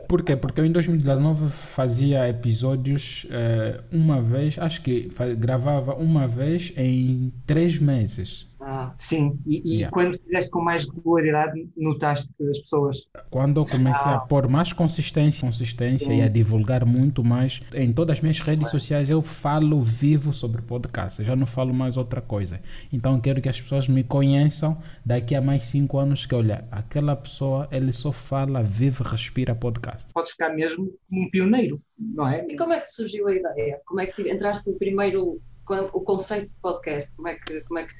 Por 0.09 0.23
quê? 0.23 0.35
Porque 0.37 0.61
eu 0.61 0.67
em 0.67 0.73
2019 0.73 1.49
fazia 1.51 2.29
episódios 2.29 3.27
eh, 3.31 3.81
uma 3.93 4.21
vez, 4.21 4.59
acho 4.59 4.83
que 4.83 5.09
gravava 5.39 5.95
uma 5.95 6.27
vez 6.27 6.73
em 6.77 7.33
três 7.47 7.79
meses. 7.79 8.47
Ah, 8.67 8.95
Sim, 8.97 9.39
e, 9.47 9.61
e 9.63 9.75
Yeah. 9.81 9.91
quando 9.93 10.17
fizeste 10.19 10.51
com 10.51 10.63
mais 10.63 10.89
regularidade, 10.89 11.69
notaste 11.77 12.29
que 12.39 12.45
as 12.49 12.59
pessoas. 12.61 13.07
Quando 13.31 13.61
eu 13.61 13.65
comecei 13.67 14.11
a 14.11 14.19
pôr 14.21 14.49
mais 14.49 14.73
consistência, 14.73 15.47
consistência 15.47 16.13
e 16.15 16.23
a 16.23 16.29
divulgar 16.29 16.87
muito 16.87 17.23
mais, 17.23 17.61
em 17.75 17.93
todas 17.93 18.17
as 18.17 18.23
minhas 18.23 18.41
redes 18.41 18.71
sociais 18.71 19.11
eu 19.11 19.21
falo 19.21 19.83
vivo 19.83 20.33
sobre 20.33 20.63
podcast, 20.63 21.21
eu 21.21 21.27
já 21.27 21.37
não 21.37 21.47
falo 21.47 21.75
mais 21.75 21.99
outra 21.99 22.23
coisa. 22.23 22.59
Então 22.91 23.21
quero 23.21 23.43
que 23.43 23.49
as 23.51 23.61
pessoas 23.61 23.87
me 23.87 24.03
conheçam 24.03 24.81
daqui 25.05 25.35
a 25.35 25.43
mais 25.43 25.65
cinco 25.65 25.99
anos 25.99 26.25
que 26.25 26.35
olha, 26.35 26.67
aquela 26.71 27.15
pessoa 27.15 27.69
ele 27.71 27.93
só 27.93 28.13
fala, 28.13 28.63
vive, 28.63 29.03
respira 29.05 29.55
podcast. 29.55 30.11
Podes 30.15 30.31
ficar 30.33 30.49
mesmo 30.55 30.91
como 31.11 31.27
um 31.27 31.31
pioneiro, 31.31 31.83
não 31.99 32.27
é? 32.27 32.47
E 32.49 32.57
como 32.57 32.73
é 32.73 32.81
que 32.81 32.91
surgiu 32.91 33.29
a 33.29 33.35
ideia? 33.35 33.81
Como 33.85 34.01
é 34.01 34.07
que 34.07 34.23
te- 34.23 34.31
entraste 34.31 34.71
no 34.71 34.79
primeiro, 34.79 35.39
com 35.67 35.75
o 35.93 36.01
conceito 36.03 36.47
de 36.51 36.57
podcast? 36.63 37.15
Como 37.15 37.29
é 37.29 37.35
que, 37.35 37.61
como 37.63 37.79
é 37.81 37.85
que 37.85 37.93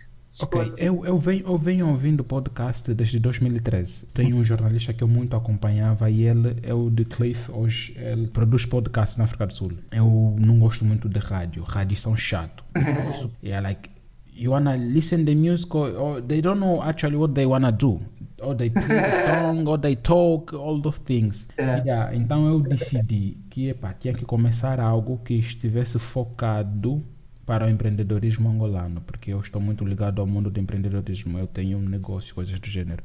Ok, 0.43 0.73
eu, 0.77 1.05
eu, 1.07 1.17
venho, 1.17 1.47
eu 1.47 1.57
venho 1.57 1.89
ouvindo 1.89 2.25
podcast 2.25 2.93
desde 2.93 3.21
2013. 3.21 4.07
Tem 4.07 4.35
um 4.35 4.45
jornalista 4.45 4.93
que 4.93 5.05
eu 5.05 5.07
muito 5.07 5.37
acompanhava 5.37 6.11
e 6.11 6.23
ele 6.23 6.57
é 6.65 6.75
o 6.75 6.91
de 6.91 7.05
Cliff, 7.05 7.53
hoje 7.53 7.97
ele 7.97 8.27
produz 8.27 8.67
podcast 8.67 9.17
na 9.17 9.25
África 9.25 9.47
do 9.47 9.53
Sul. 9.53 9.73
Eu 9.93 10.35
não 10.37 10.59
gosto 10.59 10.85
muito 10.85 11.09
de 11.09 11.21
rádio, 11.21 11.63
rádio 11.63 11.97
são 11.97 12.17
chato. 12.17 12.65
yeah, 13.45 13.67
like, 13.67 13.89
you 14.35 14.51
wanna 14.51 14.75
listen 14.75 15.25
the 15.25 15.37
music 15.37 15.73
or, 15.77 15.95
or 15.97 16.21
they 16.21 16.43
don't 16.43 16.59
know 16.59 16.83
actually 16.83 17.17
what 17.17 17.33
they 17.33 17.47
wanna 17.47 17.71
do. 17.71 18.01
Or 18.43 18.57
they 18.57 18.71
play 18.71 18.89
the 18.89 19.23
song, 19.25 19.69
or 19.69 19.79
they 19.79 19.95
talk, 19.95 20.53
all 20.53 20.83
those 20.83 20.99
things. 21.05 21.47
É. 21.57 21.79
Yeah, 21.87 22.17
então 22.17 22.49
eu 22.49 22.61
decidi 22.61 23.39
que 23.49 23.69
epa, 23.69 23.95
tinha 23.95 24.13
que 24.13 24.25
começar 24.25 24.81
algo 24.81 25.21
que 25.25 25.35
estivesse 25.35 25.97
focado 26.01 27.01
para 27.47 27.67
o 27.67 27.71
empreendedorismo 27.71 28.49
angolano, 28.49 29.01
porque 29.03 29.33
eu 29.33 29.41
estou 29.41 29.61
muito 29.61 29.85
ligado 29.85 30.21
ao 30.21 30.27
mundo 30.27 30.51
do 30.51 30.59
empreendedorismo, 30.59 31.39
eu 31.39 31.47
tenho 31.47 31.79
um 31.79 31.89
negócio, 31.89 32.35
coisas 32.35 32.59
do 32.59 32.67
gênero. 32.67 33.03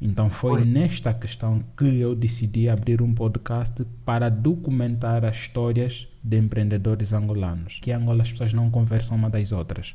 Então 0.00 0.30
foi 0.30 0.62
Oi. 0.62 0.64
nesta 0.64 1.12
questão 1.12 1.62
que 1.76 1.84
eu 1.84 2.14
decidi 2.14 2.68
abrir 2.68 3.02
um 3.02 3.14
podcast 3.14 3.84
para 4.04 4.28
documentar 4.28 5.24
as 5.24 5.36
histórias 5.36 6.08
de 6.22 6.38
empreendedores 6.38 7.12
angolanos. 7.12 7.78
Que 7.82 7.90
em 7.90 7.94
Angola 7.94 8.22
as 8.22 8.30
pessoas 8.30 8.52
não 8.52 8.70
conversam 8.70 9.16
uma 9.16 9.28
das 9.28 9.52
outras. 9.52 9.94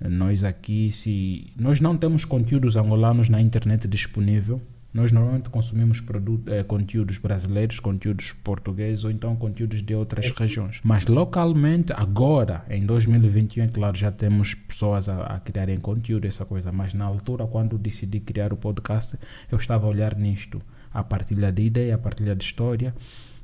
Nós 0.00 0.44
aqui, 0.44 0.90
se 0.90 1.52
nós 1.56 1.80
não 1.80 1.96
temos 1.96 2.24
conteúdos 2.24 2.76
angolanos 2.76 3.28
na 3.28 3.40
internet 3.40 3.86
disponível, 3.86 4.60
nós 4.92 5.12
normalmente 5.12 5.48
consumimos 5.50 6.00
produto, 6.00 6.52
eh, 6.52 6.64
conteúdos 6.64 7.18
brasileiros, 7.18 7.78
conteúdos 7.78 8.32
portugueses 8.32 9.04
ou 9.04 9.10
então 9.10 9.36
conteúdos 9.36 9.82
de 9.82 9.94
outras 9.94 10.30
regiões. 10.32 10.80
Mas 10.82 11.06
localmente, 11.06 11.92
agora, 11.92 12.64
em 12.68 12.84
2021, 12.84 13.64
é 13.64 13.68
claro, 13.68 13.96
já 13.96 14.10
temos 14.10 14.54
pessoas 14.54 15.08
a, 15.08 15.22
a 15.22 15.40
criarem 15.40 15.78
conteúdo, 15.78 16.26
essa 16.26 16.44
coisa. 16.44 16.72
Mas 16.72 16.92
na 16.92 17.04
altura, 17.04 17.46
quando 17.46 17.78
decidi 17.78 18.18
criar 18.18 18.52
o 18.52 18.56
podcast, 18.56 19.16
eu 19.50 19.58
estava 19.58 19.86
a 19.86 19.88
olhar 19.88 20.16
nisto. 20.16 20.60
A 20.92 21.04
partilha 21.04 21.52
de 21.52 21.62
ideia, 21.62 21.94
a 21.94 21.98
partilha 21.98 22.34
de 22.34 22.42
história. 22.42 22.92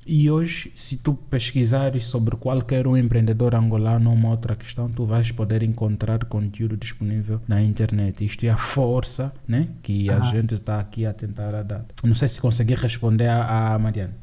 E 0.09 0.31
hoje, 0.31 0.73
se 0.77 0.97
tu 0.97 1.15
pesquisares 1.15 2.05
sobre 2.07 2.37
qualquer 2.37 2.87
um 2.87 2.97
empreendedor 2.97 3.57
angolano 3.57 4.11
ou 4.11 4.15
uma 4.17 4.31
outra 4.31 4.55
questão, 4.55 4.89
tu 4.89 5.05
vais 5.05 5.33
poder 5.33 5.65
encontrar 5.65 6.25
conteúdo 6.27 6.77
disponível 6.77 7.41
na 7.49 7.61
internet. 7.61 8.25
Isto 8.25 8.47
é 8.47 8.51
a 8.51 8.57
força 8.57 9.33
né, 9.49 9.69
que 9.83 10.09
a 10.09 10.19
Ah. 10.19 10.21
gente 10.23 10.55
está 10.55 10.79
aqui 10.79 11.05
a 11.05 11.13
tentar 11.13 11.53
a 11.57 11.63
dar. 11.65 11.85
Não 12.05 12.15
sei 12.15 12.29
se 12.29 12.41
consegui 12.41 12.75
responder 12.75 13.29
à, 13.29 13.75
à 13.75 13.79
Mariana. 13.81 14.15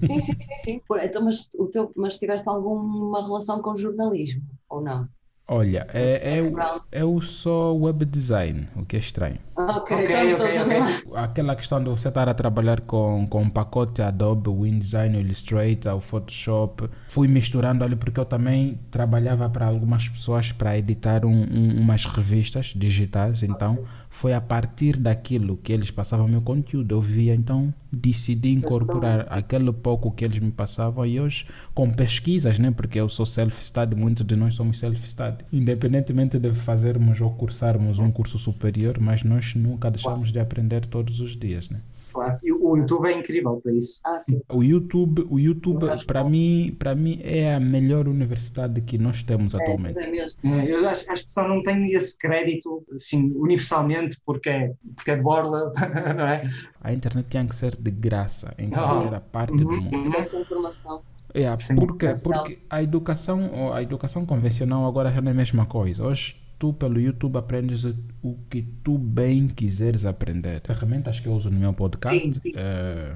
Sim, 0.00 0.20
sim, 0.20 0.34
sim, 0.38 0.54
sim. 0.64 0.80
Então, 1.02 1.24
mas, 1.24 1.48
o 1.54 1.66
teu, 1.66 1.90
mas 1.96 2.18
tiveste 2.18 2.46
alguma 2.48 3.24
relação 3.24 3.62
com 3.62 3.74
jornalismo, 3.76 4.42
ou 4.68 4.82
não? 4.82 5.08
Olha, 5.50 5.86
é, 5.94 6.36
é, 6.36 6.42
Background. 6.42 6.82
eu 6.92 7.22
sou 7.22 7.80
web 7.80 8.04
design, 8.04 8.68
o 8.76 8.84
que 8.84 8.96
é 8.96 8.98
estranho. 8.98 9.38
Ok, 9.56 9.96
Ok, 9.96 10.04
estamos 10.04 10.34
ok, 10.34 10.36
todos 10.36 10.56
a 10.56 10.62
ok. 10.64 10.80
mesma- 10.82 11.18
Aquela 11.24 11.56
questão 11.56 11.82
de 11.82 11.88
você 11.88 12.08
estar 12.08 12.28
a 12.28 12.34
trabalhar 12.34 12.82
com, 12.82 13.26
com 13.30 13.42
um 13.44 13.48
pacote 13.50 14.02
Adobe, 14.02 14.50
o 14.50 14.66
InDesign, 14.66 15.16
o 15.16 15.20
Illustrator, 15.20 15.96
o 15.96 16.00
Photoshop, 16.00 16.90
fui 17.08 17.26
misturando 17.28 17.82
ali 17.82 17.96
porque 17.96 18.20
eu 18.20 18.26
também 18.26 18.78
trabalhava 18.90 19.48
para 19.48 19.64
algumas 19.66 20.06
pessoas 20.06 20.52
para 20.52 20.76
editar 20.76 21.24
um, 21.24 21.30
um- 21.32 21.80
umas 21.80 22.04
revistas 22.04 22.66
digitais, 22.76 23.42
então 23.42 23.78
foi 24.10 24.32
a 24.32 24.40
partir 24.40 24.96
daquilo 24.96 25.56
que 25.56 25.72
eles 25.72 25.90
passavam 25.90 26.28
meu 26.28 26.40
conteúdo, 26.40 26.94
eu 26.94 27.00
via, 27.00 27.34
então 27.34 27.72
decidi 27.92 28.50
incorporar 28.50 29.26
aquele 29.30 29.72
pouco 29.72 30.10
que 30.10 30.24
eles 30.24 30.38
me 30.38 30.50
passavam 30.50 31.06
e 31.06 31.20
hoje 31.20 31.46
com 31.74 31.90
pesquisas, 31.90 32.58
né, 32.58 32.70
porque 32.70 33.00
eu 33.00 33.08
sou 33.08 33.26
self-study, 33.26 33.94
muitos 33.94 34.26
de 34.26 34.36
nós 34.36 34.54
somos 34.54 34.78
self-study, 34.78 35.44
independentemente 35.52 36.38
de 36.38 36.52
fazermos 36.54 37.20
ou 37.20 37.30
cursarmos 37.30 37.98
um 37.98 38.10
curso 38.10 38.38
superior, 38.38 38.98
mas 39.00 39.22
nós 39.22 39.54
nunca 39.54 39.90
deixamos 39.90 40.32
de 40.32 40.40
aprender 40.40 40.86
todos 40.86 41.20
os 41.20 41.36
dias, 41.36 41.70
né? 41.70 41.80
Claro. 42.24 42.38
E 42.44 42.52
o 42.52 42.76
YouTube 42.76 43.06
é 43.08 43.12
incrível 43.12 43.60
para 43.62 43.72
isso. 43.72 44.00
Ah, 44.04 44.18
sim. 44.20 44.40
O 44.48 44.62
YouTube, 44.62 45.26
o 45.30 45.38
YouTube 45.38 45.86
para 46.06 46.24
mim, 46.24 46.74
para 46.78 46.94
mim 46.94 47.20
é 47.22 47.54
a 47.54 47.60
melhor 47.60 48.08
universidade 48.08 48.80
que 48.82 48.98
nós 48.98 49.22
temos 49.22 49.54
É, 49.54 49.56
atualmente. 49.62 49.98
é 49.98 50.10
mesmo. 50.10 50.32
É, 50.44 50.70
Eu 50.70 50.88
acho, 50.88 51.10
acho 51.10 51.24
que 51.24 51.30
só 51.32 51.46
não 51.46 51.62
tenho 51.62 51.86
esse 51.96 52.16
crédito, 52.18 52.84
assim, 52.94 53.32
universalmente, 53.34 54.18
porque 54.24 54.48
é, 54.50 54.72
porque 54.96 55.10
é 55.10 55.16
de 55.16 55.22
borla, 55.22 55.72
não 56.16 56.26
é? 56.26 56.48
A 56.80 56.92
internet 56.92 57.26
tinha 57.28 57.46
que 57.46 57.54
ser 57.54 57.74
de 57.76 57.90
graça 57.90 58.54
em 58.58 58.70
Ah. 58.74 58.78
qualquer 58.78 59.20
parte 59.20 59.56
do 59.56 59.68
Uhum. 59.68 59.80
mundo. 59.82 60.08
Acesso 60.08 60.36
à 60.38 60.40
informação. 60.40 61.02
É, 61.34 61.44
porque, 61.76 62.08
porque 62.24 62.58
a 62.70 62.82
educação, 62.82 63.72
a 63.74 63.82
educação 63.82 64.24
convencional 64.24 64.86
agora 64.86 65.12
já 65.12 65.20
não 65.20 65.28
é 65.28 65.32
a 65.32 65.36
mesma 65.36 65.66
coisa. 65.66 66.04
Hoje 66.04 66.36
tu 66.58 66.72
pelo 66.72 67.00
YouTube 67.00 67.36
aprendes 67.36 67.84
o 68.22 68.36
que 68.50 68.62
tu 68.82 68.98
bem 68.98 69.46
quiseres 69.48 70.04
aprender. 70.04 70.60
Ferramentas 70.64 71.20
que 71.20 71.26
eu 71.28 71.32
uso 71.32 71.50
no 71.50 71.58
meu 71.58 71.72
podcast. 71.72 72.20
Sim, 72.20 72.32
sim. 72.32 72.52
eh, 72.56 73.12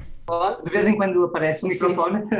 De 0.64 0.70
vez 0.70 0.86
em 0.86 0.96
quando 0.96 1.24
aparece 1.24 1.64
o 1.64 1.68
microfone, 1.68 2.22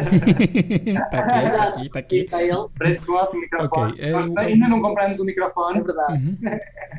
Está 0.87 1.18
aqui, 1.18 1.47
está 1.47 1.64
aqui, 1.68 1.87
está 1.87 1.99
Aqui 1.99 2.16
está 2.18 2.42
ele. 2.42 2.66
parece 2.78 3.11
um 3.11 3.14
ótimo 3.14 3.40
microfone. 3.42 3.92
Ok, 3.92 4.04
é 4.04 4.12
Nós 4.12 4.26
o- 4.26 4.38
ainda 4.38 4.68
não 4.68 4.80
compramos 4.80 5.18
o 5.18 5.23
É 5.23 5.26
microfone. 5.26 5.82
verdade. 5.82 6.12
Uhum. 6.25 6.38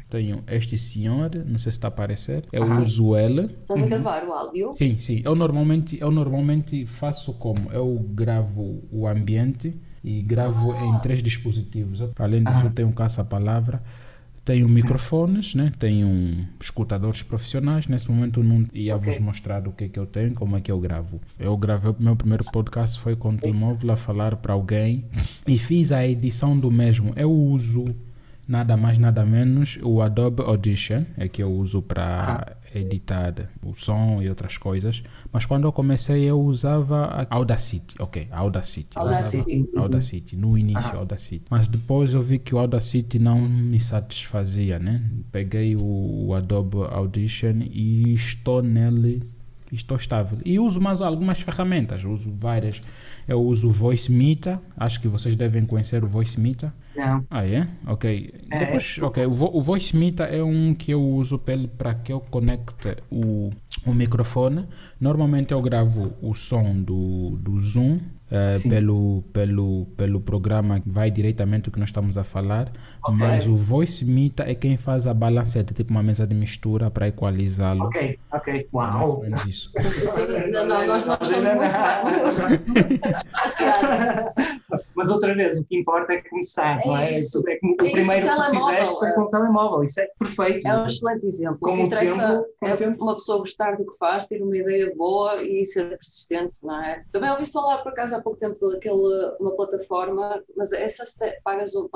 Tenho 0.10 0.44
este 0.48 0.78
senhor, 0.78 1.32
não 1.46 1.58
sei 1.58 1.72
se 1.72 1.78
está 1.78 1.88
a 1.88 1.90
aparecer. 1.90 2.44
Eu 2.52 2.64
Ah. 2.64 2.80
uso 2.80 3.16
ele. 3.18 3.46
Estás 3.46 3.82
a 3.82 3.86
gravar 3.88 4.24
o 4.28 4.34
áudio? 4.34 4.74
Sim, 4.74 4.98
sim. 4.98 5.22
Eu 5.24 5.34
normalmente, 5.36 5.98
eu 6.00 6.12
normalmente 6.12 6.86
faço 6.86 7.34
como? 7.34 7.72
Eu 7.72 7.96
gravo 8.14 8.84
o 8.92 9.08
ambiente 9.08 9.74
e 10.04 10.22
gravo 10.22 10.74
em 10.76 10.98
três 11.00 11.24
dispositivos. 11.24 12.02
Além 12.20 12.44
disso, 12.44 12.58
Ah. 12.62 12.66
eu 12.66 12.72
tenho 12.72 12.92
caça-palavra, 12.92 13.82
tenho 14.46 14.68
microfones, 14.68 15.56
né? 15.56 15.72
tenho 15.80 16.06
um 16.06 16.46
escutadores 16.60 17.24
profissionais. 17.24 17.88
Nesse 17.88 18.12
momento 18.12 18.42
eu 18.42 18.44
não 18.44 18.66
ia 18.74 18.98
vos 18.98 19.08
Ok. 19.08 19.20
mostrar 19.22 19.66
o 19.68 19.72
que 19.72 19.86
é 19.86 19.88
que 19.88 19.98
eu 19.98 20.06
tenho, 20.06 20.34
como 20.34 20.58
é 20.58 20.62
que 20.62 20.70
eu 20.70 20.80
gravo. 20.80 21.22
Eu 21.40 21.56
gravei 21.56 21.92
o 21.92 21.96
meu 21.98 22.16
primeiro 22.16 22.44
podcast, 22.52 23.00
foi 23.00 23.16
com 23.16 23.30
o 23.30 23.38
telemóvel 23.38 23.92
a 23.92 23.96
falar 23.96 24.36
para 24.36 24.52
alguém 24.54 25.06
e 25.48 25.58
fiz 25.58 25.92
a 25.94 26.06
edição 26.06 26.60
do 26.60 26.70
mesmo. 26.70 27.14
Eu 27.16 27.32
uso 27.32 27.86
nada 28.46 28.76
mais, 28.76 28.98
nada 28.98 29.26
menos 29.26 29.80
o 29.82 30.02
Adobe 30.02 30.42
Audition, 30.44 31.04
é 31.18 31.30
que 31.30 31.42
eu 31.42 31.50
uso 31.50 31.82
para 31.82 32.58
editar 32.74 33.50
o 33.64 33.74
som 33.74 34.22
e 34.22 34.30
outras 34.30 34.58
coisas. 34.58 35.04
Mas 35.32 35.46
quando 35.46 35.66
eu 35.66 35.72
comecei 35.72 36.24
eu 36.24 36.40
usava 36.40 37.06
a 37.06 37.28
Audacity, 37.30 37.96
ok, 38.00 38.28
Audacity. 38.32 38.96
Eu 38.96 39.02
Audacity. 39.04 39.62
usava 39.62 39.80
Audacity, 39.82 40.36
no 40.36 40.58
início 40.58 40.98
Audacity. 40.98 41.46
Mas 41.50 41.68
depois 41.68 42.14
eu 42.14 42.22
vi 42.22 42.40
que 42.40 42.54
o 42.56 42.60
Audacity 42.60 43.20
não 43.20 43.40
me 43.40 43.80
satisfazia, 43.80 44.80
né? 44.80 45.04
Peguei 45.32 45.76
o, 45.76 46.28
o 46.28 46.34
Adobe 46.34 46.78
Audition 46.92 47.62
e 47.72 48.14
estou 48.14 48.62
nele 48.62 49.24
estou 49.76 49.98
estável. 49.98 50.38
E 50.46 50.60
uso 50.60 50.80
mais 50.80 51.02
algumas 51.02 51.40
ferramentas, 51.40 52.04
uso 52.04 52.32
várias. 52.32 52.82
Eu 53.28 53.42
uso 53.42 53.68
o 53.70 53.72
Voice 53.72 54.12
Meter, 54.12 54.60
acho 54.78 55.00
que 55.00 55.08
vocês 55.08 55.36
devem 55.36 55.66
conhecer 55.66 56.04
o 56.04 56.08
Voice 56.08 56.40
Meter. 56.40 56.72
Não. 56.96 57.26
Ah, 57.30 57.46
é? 57.46 57.68
Ok. 57.88 58.34
É. 58.52 58.60
Depois, 58.60 59.00
ok, 59.02 59.26
o, 59.26 59.32
vo 59.32 59.52
o 59.54 60.24
é 60.30 60.44
um 60.44 60.74
que 60.74 60.92
eu 60.92 61.02
uso 61.02 61.40
para 61.40 61.94
que 61.96 62.14
eu 62.14 62.20
conecte 62.20 62.98
o, 63.10 63.52
o 63.86 63.94
microfone. 63.94 64.68
Normalmente 65.00 65.54
eu 65.54 65.62
gravo 65.62 66.14
o 66.22 66.34
som 66.34 66.82
do, 66.82 67.38
do 67.42 67.60
Zoom 67.62 68.00
Sim. 68.58 68.70
pelo, 68.70 69.24
pelo, 69.32 69.86
pelo 69.98 70.20
programa 70.20 70.80
que 70.80 70.90
vai 70.90 71.12
diretamente 71.12 71.70
o 71.70 71.72
que 71.72 71.80
nós 71.80 71.90
estamos 71.90 72.18
a 72.18 72.24
falar, 72.24 72.72
mas 73.12 73.46
o 73.46 73.56
Voice 73.56 74.04
Meter 74.04 74.50
é 74.50 74.56
quem 74.56 74.76
faz 74.78 75.06
a 75.06 75.14
balanceta, 75.14 75.74
tipo 75.74 75.92
uma 75.92 76.02
mesa 76.02 76.26
de 76.26 76.34
mistura 76.34 76.90
para 76.90 77.08
equalizá-lo. 77.08 77.86
Ok, 77.86 78.20
ok. 78.32 78.68
Ou 78.72 78.80
Uau! 78.80 79.22
menos 79.22 79.46
isso. 79.46 79.72
Não, 80.52 80.66
não, 80.66 80.88
nós 80.88 81.06
não 81.06 81.18
somos 81.22 81.44
muito. 81.44 81.64
Mas 84.96 85.10
outra 85.10 85.34
vez, 85.36 85.60
o 85.60 85.64
que 85.66 85.78
importa 85.78 86.14
é 86.14 86.22
começar, 86.22 86.80
não 86.86 86.98
é? 86.98 87.14
isso. 87.16 87.42
É 87.48 87.58
como 87.58 87.76
É 87.80 87.84
o 87.84 87.86
isso, 87.88 87.94
primeiro 88.12 88.28
o 88.28 88.30
que 88.30 88.52
tu 88.60 88.66
fizeste 88.68 88.96
foi 89.00 89.10
é. 89.10 89.12
com 89.14 89.22
o 89.22 89.30
telemóvel, 89.30 89.84
isso 89.84 90.00
é 90.02 90.08
perfeito. 90.20 90.68
É 90.68 90.78
um 90.78 90.86
excelente 90.86 91.26
exemplo. 91.26 91.58
Com 91.62 91.74
o 91.74 91.76
que 91.78 91.82
interessa 91.84 92.28
tempo- 92.28 92.46
com 92.60 92.68
é 92.68 92.76
tempo. 92.76 93.04
uma 93.04 93.14
pessoa 93.16 93.38
gostar 93.40 93.76
do 93.78 93.86
que 93.86 93.98
faz, 93.98 94.26
ter 94.26 94.42
uma 94.42 94.56
ideia 94.58 94.94
boa 94.96 95.36
e 95.42 95.66
ser 95.66 95.90
persistente, 95.90 96.60
não 96.66 96.84
é? 96.84 97.04
Também 97.12 97.30
ouvi 97.32 97.46
falar, 97.46 97.78
por 97.80 97.92
acaso, 97.92 98.16
há 98.16 98.22
pouco 98.22 98.38
tempo 98.40 98.60
daquele, 98.72 98.96
uma 99.40 99.56
plataforma, 99.56 100.42
mas 100.56 100.72
essa 100.74 101.06
se 101.06 101.18
te- 101.20 101.40
pagas 101.44 101.74
uma, 101.76 101.90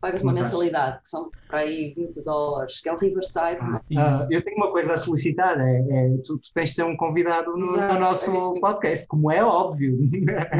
pagas 0.00 0.22
uma 0.22 0.32
mensalidade, 0.32 1.00
que 1.02 1.08
são 1.08 1.30
para 1.48 1.60
aí 1.60 1.92
20 1.96 2.22
dólares, 2.24 2.80
que 2.80 2.88
é 2.88 2.92
o 2.92 2.96
Riverside. 2.98 3.58
Ah, 3.60 3.80
E- 3.90 3.98
ah, 3.98 4.26
eu 4.30 4.42
tenho 4.42 4.56
uma 4.56 4.70
coisa 4.70 4.94
a 4.94 4.96
solicitar, 4.96 5.58
é, 5.60 5.78
é, 5.90 6.08
tu, 6.24 6.38
tu 6.38 6.52
tens 6.54 6.70
de 6.70 6.74
ser 6.76 6.84
um 6.84 6.96
convidado 6.96 7.52
no, 7.56 7.62
Exato, 7.62 7.94
no 7.94 8.00
nosso 8.00 8.30
é 8.30 8.36
isso 8.36 8.54
que- 8.54 8.60
podcast, 8.60 9.06
como 9.08 9.30
é 9.32 9.44
óbvio. 9.44 9.96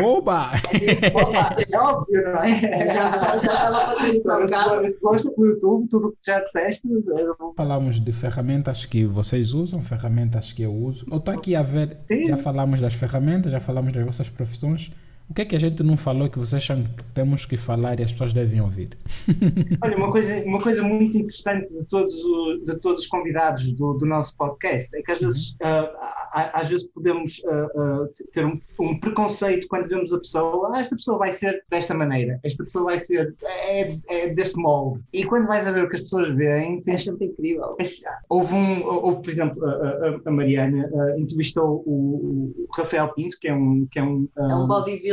Oba! 0.05 0.51
Opa, 1.15 1.57
é 1.73 1.79
óbvio, 1.79 2.23
não 2.33 2.43
é? 2.43 2.89
Já, 2.89 3.17
já, 3.19 3.37
já 3.37 3.37
estava 3.37 3.77
a 3.77 3.87
fazer 3.97 4.17
isso 4.17 4.31
Se, 4.87 5.01
gosta 5.01 5.31
do 5.37 5.47
YouTube, 5.47 5.89
tudo 5.89 6.11
que 6.13 6.19
já 6.31 6.41
disseste, 6.41 6.89
eu- 6.89 7.55
Falamos 7.57 8.01
de 8.01 8.13
ferramentas 8.13 8.87
que 8.87 9.05
vocês 9.07 9.53
usam, 9.53 9.83
ferramentas 9.83 10.53
que 10.53 10.63
eu 10.63 10.73
uso. 10.73 11.07
Eu 11.11 11.19
estou 11.19 11.35
aqui 11.35 11.55
a 11.57 11.63
ver, 11.63 11.99
Sim. 12.09 12.27
já 12.27 12.37
falamos 12.37 12.81
das 12.81 12.95
ferramentas, 12.95 13.51
já 13.53 13.61
falamos 13.61 13.93
das 13.93 14.05
vossas 14.05 14.29
profissões. 14.29 14.91
O 15.29 15.35
que 15.35 15.43
é 15.43 15.45
que 15.45 15.57
a 15.57 15.59
gente 15.59 15.83
não 15.83 15.97
falou 15.97 16.31
que 16.31 16.39
vocês 16.39 16.63
acham 16.63 16.85
que 16.85 17.03
temos 17.13 17.45
que 17.45 17.57
falar 17.57 17.99
e 17.99 18.05
as 18.05 18.13
pessoas 18.13 18.33
devem 18.33 18.61
ouvir? 18.61 18.91
Olha, 19.83 19.97
uma 19.97 20.11
coisa, 20.11 20.41
uma 20.45 20.61
coisa 20.61 20.83
muito 20.85 21.17
interessante 21.19 21.69
de 21.75 21.85
todos, 21.87 22.15
o- 22.25 22.59
de 22.65 22.77
todos 22.79 23.03
os 23.03 23.09
convidados 23.09 23.73
do, 23.73 23.95
do 23.95 24.07
nosso 24.07 24.37
podcast 24.37 24.89
é 24.97 25.03
que 25.03 25.11
às 25.13 25.19
vezes, 25.19 25.57
ah, 25.63 26.29
a- 26.33 26.61
às 26.61 26.69
vezes 26.69 26.87
podemos 26.87 27.43
ah, 27.49 27.67
ah, 27.77 28.07
ter 28.33 28.47
um, 28.47 28.61
um 28.81 28.99
preconceito 29.01 29.67
quando 29.69 29.89
vemos 29.89 30.13
a 30.13 30.19
pessoa, 30.19 30.71
ah, 30.73 30.79
esta 30.79 30.95
pessoa 30.95 31.19
vai 31.19 31.33
ser 31.33 31.65
desta 31.69 31.93
maneira, 31.93 32.39
esta 32.45 32.65
pessoa 32.65 32.85
vai 32.85 32.99
ser 33.01 33.35
é, 33.43 33.89
é 34.09 34.29
deste 34.29 34.57
molde. 34.57 35.01
E 35.13 35.25
quando 35.25 35.49
vais 35.49 35.67
a 35.67 35.73
ver 35.73 35.85
o 35.85 35.89
que 35.89 35.97
as 35.97 36.03
pessoas 36.03 36.35
veem, 36.37 36.79
É 36.79 36.81
tens 36.83 37.03
sempre 37.03 37.27
incrível. 37.27 37.75
Esse- 37.81 38.05
Houve, 38.29 38.55
um, 38.55 38.87
houve, 38.87 39.23
por 39.23 39.31
exemplo, 39.31 39.65
a, 39.67 39.71
a- 39.71 40.21
a 40.25 40.31
Mariana 40.31 40.89
entrevistou 41.19 41.83
o, 41.85 42.55
o 42.57 42.67
Rafael 42.77 43.09
Pinto, 43.13 43.37
que 43.41 43.49
é 43.49 43.53
um. 43.55 43.87
Que 43.91 43.99
é 43.99 44.03
um, 44.05 44.29
É 44.39 44.43
um 44.43 44.63
ah, 44.63 44.67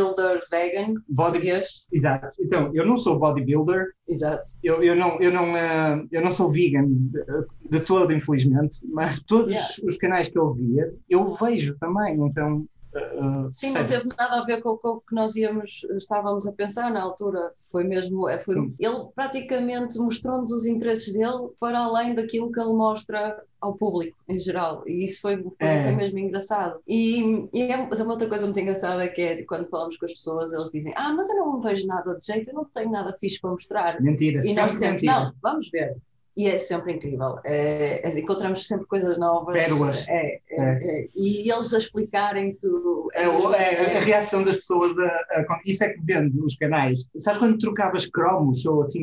bodybuilder 0.03 0.39
vegan, 0.51 0.93
body- 1.09 1.15
português. 1.15 1.87
Exato. 1.91 2.35
Então, 2.39 2.71
eu 2.73 2.85
não 2.85 2.97
sou 2.97 3.17
bodybuilder, 3.19 3.87
Exato. 4.07 4.43
eu, 4.63 4.83
eu, 4.83 4.95
não, 4.95 5.19
eu, 5.21 5.31
não, 5.31 5.55
ah, 5.55 6.03
eu 6.11 6.21
não 6.21 6.31
sou 6.31 6.49
vegan 6.51 6.85
de, 6.87 7.23
de 7.69 7.79
todo, 7.79 8.11
infelizmente, 8.13 8.79
mas 8.91 9.21
todos 9.23 9.53
Yeah. 9.53 9.87
os 9.87 9.97
canais 9.97 10.29
que 10.29 10.37
eu 10.37 10.53
via, 10.53 10.93
eu 11.09 11.31
vejo 11.33 11.75
também. 11.79 12.15
Então, 12.25 12.65
Uh, 12.93 13.49
Sim, 13.51 13.73
não 13.73 13.85
teve 13.85 14.07
nada 14.07 14.39
a 14.39 14.45
ver 14.45 14.61
com 14.61 14.69
o 14.69 15.01
que 15.01 15.15
nós 15.15 15.35
íamos, 15.35 15.85
estávamos 15.97 16.45
a 16.45 16.53
pensar 16.53 16.91
na 16.91 17.01
altura. 17.01 17.51
Foi 17.71 17.83
mesmo, 17.83 18.29
é, 18.29 18.37
foi, 18.37 18.55
ele 18.79 19.05
praticamente 19.15 19.97
mostrou-nos 19.97 20.51
os 20.51 20.65
interesses 20.65 21.13
dele 21.13 21.49
para 21.59 21.79
além 21.79 22.13
daquilo 22.13 22.51
que 22.51 22.59
ele 22.59 22.73
mostra 22.73 23.43
ao 23.59 23.73
público 23.73 24.15
em 24.27 24.37
geral. 24.37 24.83
E 24.85 25.05
isso 25.05 25.21
foi, 25.21 25.41
foi, 25.41 25.53
é. 25.59 25.83
foi 25.83 25.91
mesmo 25.93 26.19
engraçado. 26.19 26.79
E, 26.87 27.47
e 27.53 27.63
é 27.63 27.77
uma 27.77 28.11
outra 28.11 28.27
coisa 28.27 28.45
muito 28.45 28.59
engraçada 28.59 29.07
que 29.07 29.21
é 29.21 29.43
quando 29.43 29.67
falamos 29.69 29.97
com 29.97 30.05
as 30.05 30.13
pessoas, 30.13 30.53
eles 30.53 30.69
dizem: 30.69 30.93
Ah, 30.95 31.13
mas 31.13 31.29
eu 31.29 31.37
não 31.37 31.61
vejo 31.61 31.87
nada 31.87 32.15
de 32.15 32.25
jeito, 32.25 32.49
eu 32.49 32.53
não 32.53 32.65
tenho 32.65 32.91
nada 32.91 33.15
fixe 33.19 33.41
para 33.41 33.51
mostrar. 33.51 34.01
Mentira, 34.01 34.39
e 34.43 34.53
nós 34.53 34.73
dizemos: 34.73 35.01
mentira. 35.01 35.19
Não, 35.19 35.33
vamos 35.41 35.69
ver 35.69 35.97
e 36.35 36.47
é 36.47 36.57
sempre 36.57 36.93
incrível. 36.93 37.37
É, 37.45 38.07
é, 38.07 38.19
encontramos 38.19 38.67
sempre 38.67 38.87
coisas 38.87 39.17
novas. 39.19 39.55
Pérolas. 39.55 40.07
É, 40.09 40.39
é, 40.49 40.59
é. 40.59 41.07
e 41.15 41.51
eles 41.51 41.73
a 41.73 41.77
explicarem 41.77 42.55
tudo. 42.55 43.09
É, 43.13 43.25
a 43.25 43.99
reação 43.99 44.43
das 44.43 44.55
pessoas 44.55 44.97
a, 44.97 45.05
a, 45.05 45.61
Isso 45.65 45.83
é 45.83 45.89
que 45.89 46.01
vende 46.01 46.39
os 46.39 46.55
canais. 46.55 47.07
Sabes 47.17 47.39
quando 47.39 47.57
trocavas 47.59 48.07
cromos 48.07 48.65
ou 48.65 48.81
assim, 48.81 49.01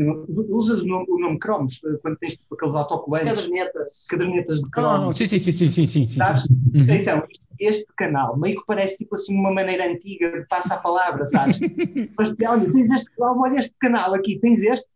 usas 0.49 0.83
o 0.83 0.87
nome, 0.87 1.07
o 1.09 1.19
nome 1.19 1.39
cromos 1.39 1.81
eh, 1.85 1.99
quando 2.03 2.17
tens 2.19 2.33
tipo, 2.33 2.55
aqueles 2.55 2.75
autocolantes. 2.75 3.43
Cadernetas. 3.43 4.07
Cadernetas 4.09 4.61
de 4.61 4.71
cromos. 4.71 5.15
Oh, 5.15 5.19
sim, 5.19 5.27
sim, 5.27 5.39
sim, 5.39 5.53
sim, 5.53 5.69
sim, 5.69 5.87
sim. 5.87 6.09
Sabes? 6.09 6.43
Uhum. 6.43 6.87
Então, 6.91 7.23
este 7.61 7.87
canal 7.97 8.37
meio 8.37 8.59
que 8.59 8.67
parece 8.67 8.97
tipo 8.97 9.15
assim 9.15 9.39
uma 9.39 9.53
maneira 9.53 9.87
antiga 9.87 10.39
de 10.39 10.47
passar 10.47 10.77
a 10.77 10.79
palavra, 10.79 11.25
sabes? 11.27 11.61
Mas 12.19 12.31
olha, 12.31 12.71
tens 12.71 12.91
este 12.91 13.11
cromo, 13.13 13.43
olha 13.43 13.61
este 13.61 13.75
canal 13.79 14.15
aqui, 14.15 14.39
tens 14.41 14.65
este 14.65 14.89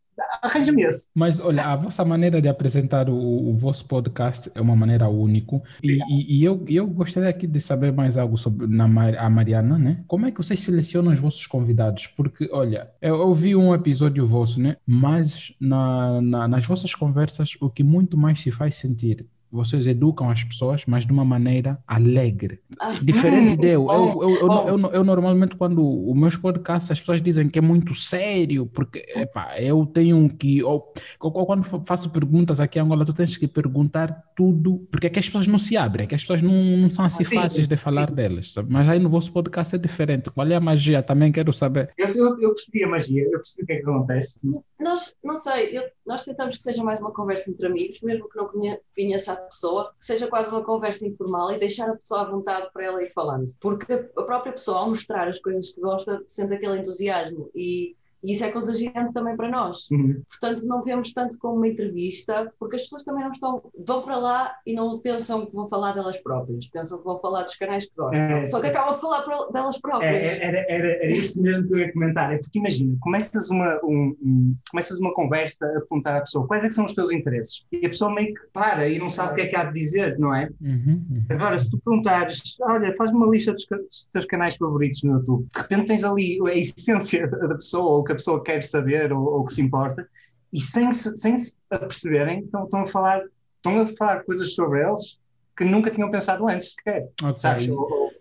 arranja-me 0.42 0.82
esse. 0.82 1.10
Mas 1.14 1.40
olha, 1.40 1.64
a 1.64 1.76
vossa 1.76 2.04
maneira 2.04 2.40
de 2.40 2.48
apresentar 2.48 3.08
o, 3.08 3.16
o 3.50 3.56
vosso 3.56 3.84
podcast 3.86 4.50
é 4.54 4.60
uma 4.60 4.76
maneira 4.76 5.08
única. 5.08 5.60
E, 5.82 5.98
e, 6.08 6.38
e, 6.38 6.44
eu, 6.44 6.64
eu 6.68 6.86
gostaria 6.86 7.28
aqui 7.28 7.46
de 7.46 7.60
saber 7.60 7.92
mais 7.92 8.16
algo 8.16 8.36
sobre 8.36 8.66
na, 8.66 8.84
a 9.18 9.30
Mariana, 9.30 9.78
né? 9.78 10.04
Como 10.06 10.26
é 10.26 10.30
que 10.30 10.38
vocês 10.38 10.60
selecionam 10.60 11.12
os 11.12 11.18
vossos 11.18 11.46
convidados? 11.46 12.06
Porque, 12.06 12.48
olha, 12.52 12.90
eu 13.00 13.16
ouvi 13.20 13.56
um 13.56 13.74
episódio 13.74 14.26
vosso, 14.26 14.60
né? 14.60 14.76
Mas 14.86 15.52
na, 15.60 16.20
na, 16.20 16.48
nas 16.48 16.66
vossas 16.66 16.94
conversas, 16.94 17.56
o 17.60 17.70
que 17.70 17.82
muito 17.82 18.16
mais 18.16 18.40
se 18.40 18.50
faz 18.50 18.76
sentir 18.76 19.26
vocês 19.54 19.86
educam 19.86 20.28
as 20.30 20.42
pessoas, 20.42 20.82
mas 20.86 21.06
de 21.06 21.12
uma 21.12 21.24
maneira 21.24 21.78
alegre. 21.86 22.60
Ah, 22.78 22.98
Diferente 23.00 23.56
de 23.56 23.68
eu. 23.68 23.86
Eu, 23.90 24.22
eu, 24.22 24.30
eu, 24.36 24.78
eu, 24.78 24.90
eu, 24.92 25.04
normalmente, 25.04 25.56
quando 25.56 26.10
os 26.10 26.16
meus 26.16 26.36
podcasts, 26.36 26.90
as 26.90 26.98
pessoas 26.98 27.22
dizem 27.22 27.48
que 27.48 27.58
é 27.58 27.62
muito 27.62 27.94
sério, 27.94 28.66
porque 28.66 29.04
epa, 29.14 29.56
eu 29.60 29.86
tenho 29.86 30.28
que. 30.28 30.62
Ou, 30.62 30.92
quando 31.18 31.62
faço 31.84 32.10
perguntas 32.10 32.60
aqui 32.60 32.78
em 32.78 32.82
Angola, 32.82 33.04
tu 33.04 33.12
tens 33.12 33.36
que 33.36 33.46
perguntar 33.46 34.24
tudo, 34.36 34.86
porque 34.90 35.06
é 35.06 35.10
que 35.10 35.18
as 35.18 35.26
pessoas 35.26 35.46
não 35.46 35.58
se 35.58 35.76
abrem, 35.76 36.04
é 36.04 36.06
que 36.06 36.14
as 36.14 36.22
pessoas 36.22 36.42
não, 36.42 36.52
não 36.52 36.90
são 36.90 37.04
assim 37.04 37.24
fáceis 37.24 37.68
de 37.68 37.76
falar 37.76 38.10
delas. 38.10 38.52
Sabe? 38.52 38.72
Mas 38.72 38.88
aí 38.88 38.98
no 38.98 39.08
vosso 39.08 39.32
podcast 39.32 39.74
é 39.74 39.78
diferente. 39.78 40.30
Qual 40.30 40.46
é 40.46 40.54
a 40.54 40.60
magia? 40.60 41.02
Também 41.02 41.30
quero 41.30 41.52
saber. 41.52 41.90
Eu, 41.96 42.08
eu, 42.08 42.40
eu 42.40 42.48
percebi 42.50 42.84
a 42.84 42.88
magia, 42.88 43.22
eu 43.22 43.30
percebi 43.30 43.62
o 43.62 43.66
que 43.66 43.72
é 43.72 43.76
que 43.76 43.82
acontece. 43.82 44.38
Nós, 44.80 45.14
não 45.22 45.34
sei, 45.34 45.80
nós 46.04 46.22
tentamos 46.22 46.56
que 46.56 46.62
seja 46.62 46.82
mais 46.82 47.00
uma 47.00 47.12
conversa 47.12 47.50
entre 47.50 47.66
amigos, 47.66 48.00
mesmo 48.02 48.28
que 48.28 48.36
não 48.36 48.48
conheça 48.48 49.32
a 49.32 49.43
pessoa, 49.44 49.92
que 49.98 50.04
seja 50.04 50.26
quase 50.26 50.50
uma 50.50 50.64
conversa 50.64 51.06
informal 51.06 51.50
e 51.50 51.58
deixar 51.58 51.88
a 51.88 51.96
pessoa 51.96 52.22
à 52.22 52.30
vontade 52.30 52.70
para 52.72 52.84
ela 52.84 53.02
ir 53.02 53.12
falando. 53.12 53.54
Porque 53.60 53.92
a 53.92 54.22
própria 54.22 54.52
pessoa, 54.52 54.78
ao 54.78 54.90
mostrar 54.90 55.28
as 55.28 55.38
coisas 55.38 55.70
que 55.70 55.80
gosta, 55.80 56.22
sente 56.26 56.54
aquele 56.54 56.78
entusiasmo 56.78 57.50
e 57.54 57.96
e 58.24 58.32
isso 58.32 58.42
é 58.42 58.50
contagiante 58.50 59.12
também 59.12 59.36
para 59.36 59.50
nós. 59.50 59.90
Uhum. 59.90 60.22
Portanto, 60.28 60.66
não 60.66 60.82
vemos 60.82 61.12
tanto 61.12 61.38
como 61.38 61.56
uma 61.56 61.68
entrevista, 61.68 62.50
porque 62.58 62.76
as 62.76 62.82
pessoas 62.82 63.04
também 63.04 63.22
não 63.22 63.30
estão, 63.30 63.62
vão 63.86 64.02
para 64.02 64.16
lá 64.16 64.54
e 64.66 64.72
não 64.72 64.98
pensam 64.98 65.44
que 65.44 65.52
vão 65.52 65.68
falar 65.68 65.92
delas 65.92 66.16
próprias, 66.16 66.66
pensam 66.68 66.98
que 66.98 67.04
vão 67.04 67.20
falar 67.20 67.42
dos 67.42 67.54
canais 67.54 67.84
que 67.84 67.92
gostam. 67.94 68.18
É, 68.18 68.44
Só 68.46 68.60
que 68.62 68.68
acabam 68.68 68.94
a 68.94 68.98
falar 68.98 69.24
delas 69.52 69.78
próprias. 69.78 70.26
É, 70.26 70.42
era, 70.42 70.64
era, 70.68 71.04
era 71.04 71.12
isso 71.12 71.40
mesmo 71.42 71.68
que 71.68 71.74
eu 71.74 71.78
ia 71.80 71.92
comentar. 71.92 72.32
É 72.32 72.38
porque 72.38 72.58
imagina, 72.58 72.96
começas 73.00 73.50
uma, 73.50 73.78
um, 73.84 74.16
um, 74.22 74.56
começas 74.70 74.98
uma 74.98 75.12
conversa 75.12 75.66
a 75.66 75.80
perguntar 75.80 76.16
à 76.16 76.20
pessoa 76.20 76.46
quais 76.46 76.64
é 76.64 76.68
que 76.68 76.74
são 76.74 76.86
os 76.86 76.94
teus 76.94 77.12
interesses. 77.12 77.66
E 77.70 77.84
a 77.84 77.90
pessoa 77.90 78.14
meio 78.14 78.32
que 78.32 78.40
para 78.54 78.88
e 78.88 78.98
não 78.98 79.10
sabe 79.10 79.32
o 79.32 79.34
que 79.34 79.42
é 79.42 79.46
que 79.48 79.56
há 79.56 79.64
de 79.64 79.74
dizer, 79.74 80.18
não 80.18 80.34
é? 80.34 80.48
Uhum, 80.62 81.06
uhum. 81.10 81.24
Agora, 81.28 81.58
se 81.58 81.70
tu 81.70 81.78
perguntares, 81.78 82.56
olha, 82.62 82.94
faz-me 82.96 83.18
uma 83.18 83.26
lista 83.26 83.52
dos, 83.52 83.66
dos 83.66 84.08
teus 84.10 84.24
canais 84.24 84.56
favoritos 84.56 85.02
no 85.02 85.18
YouTube, 85.18 85.46
de 85.54 85.60
repente 85.60 85.86
tens 85.88 86.04
ali 86.04 86.38
a 86.46 86.54
essência 86.54 87.28
da 87.28 87.54
pessoa, 87.54 87.92
ou 87.92 88.00
o 88.00 88.04
que 88.04 88.13
a 88.14 88.16
pessoa 88.16 88.42
quer 88.42 88.62
saber 88.62 89.12
ou, 89.12 89.22
ou 89.22 89.44
que 89.44 89.52
se 89.52 89.62
importa, 89.62 90.08
e 90.52 90.60
sem 90.60 90.90
se, 90.90 91.16
sem 91.18 91.36
se 91.38 91.56
aperceberem, 91.70 92.44
estão, 92.44 92.64
estão, 92.64 92.82
a 92.82 92.86
falar, 92.86 93.22
estão 93.56 93.82
a 93.82 93.86
falar 93.96 94.24
coisas 94.24 94.54
sobre 94.54 94.86
eles 94.86 95.18
que 95.56 95.64
nunca 95.64 95.90
tinham 95.90 96.10
pensado 96.10 96.48
antes 96.48 96.72
sequer. 96.72 97.08
Okay. 97.22 97.36
Sabes? 97.36 97.68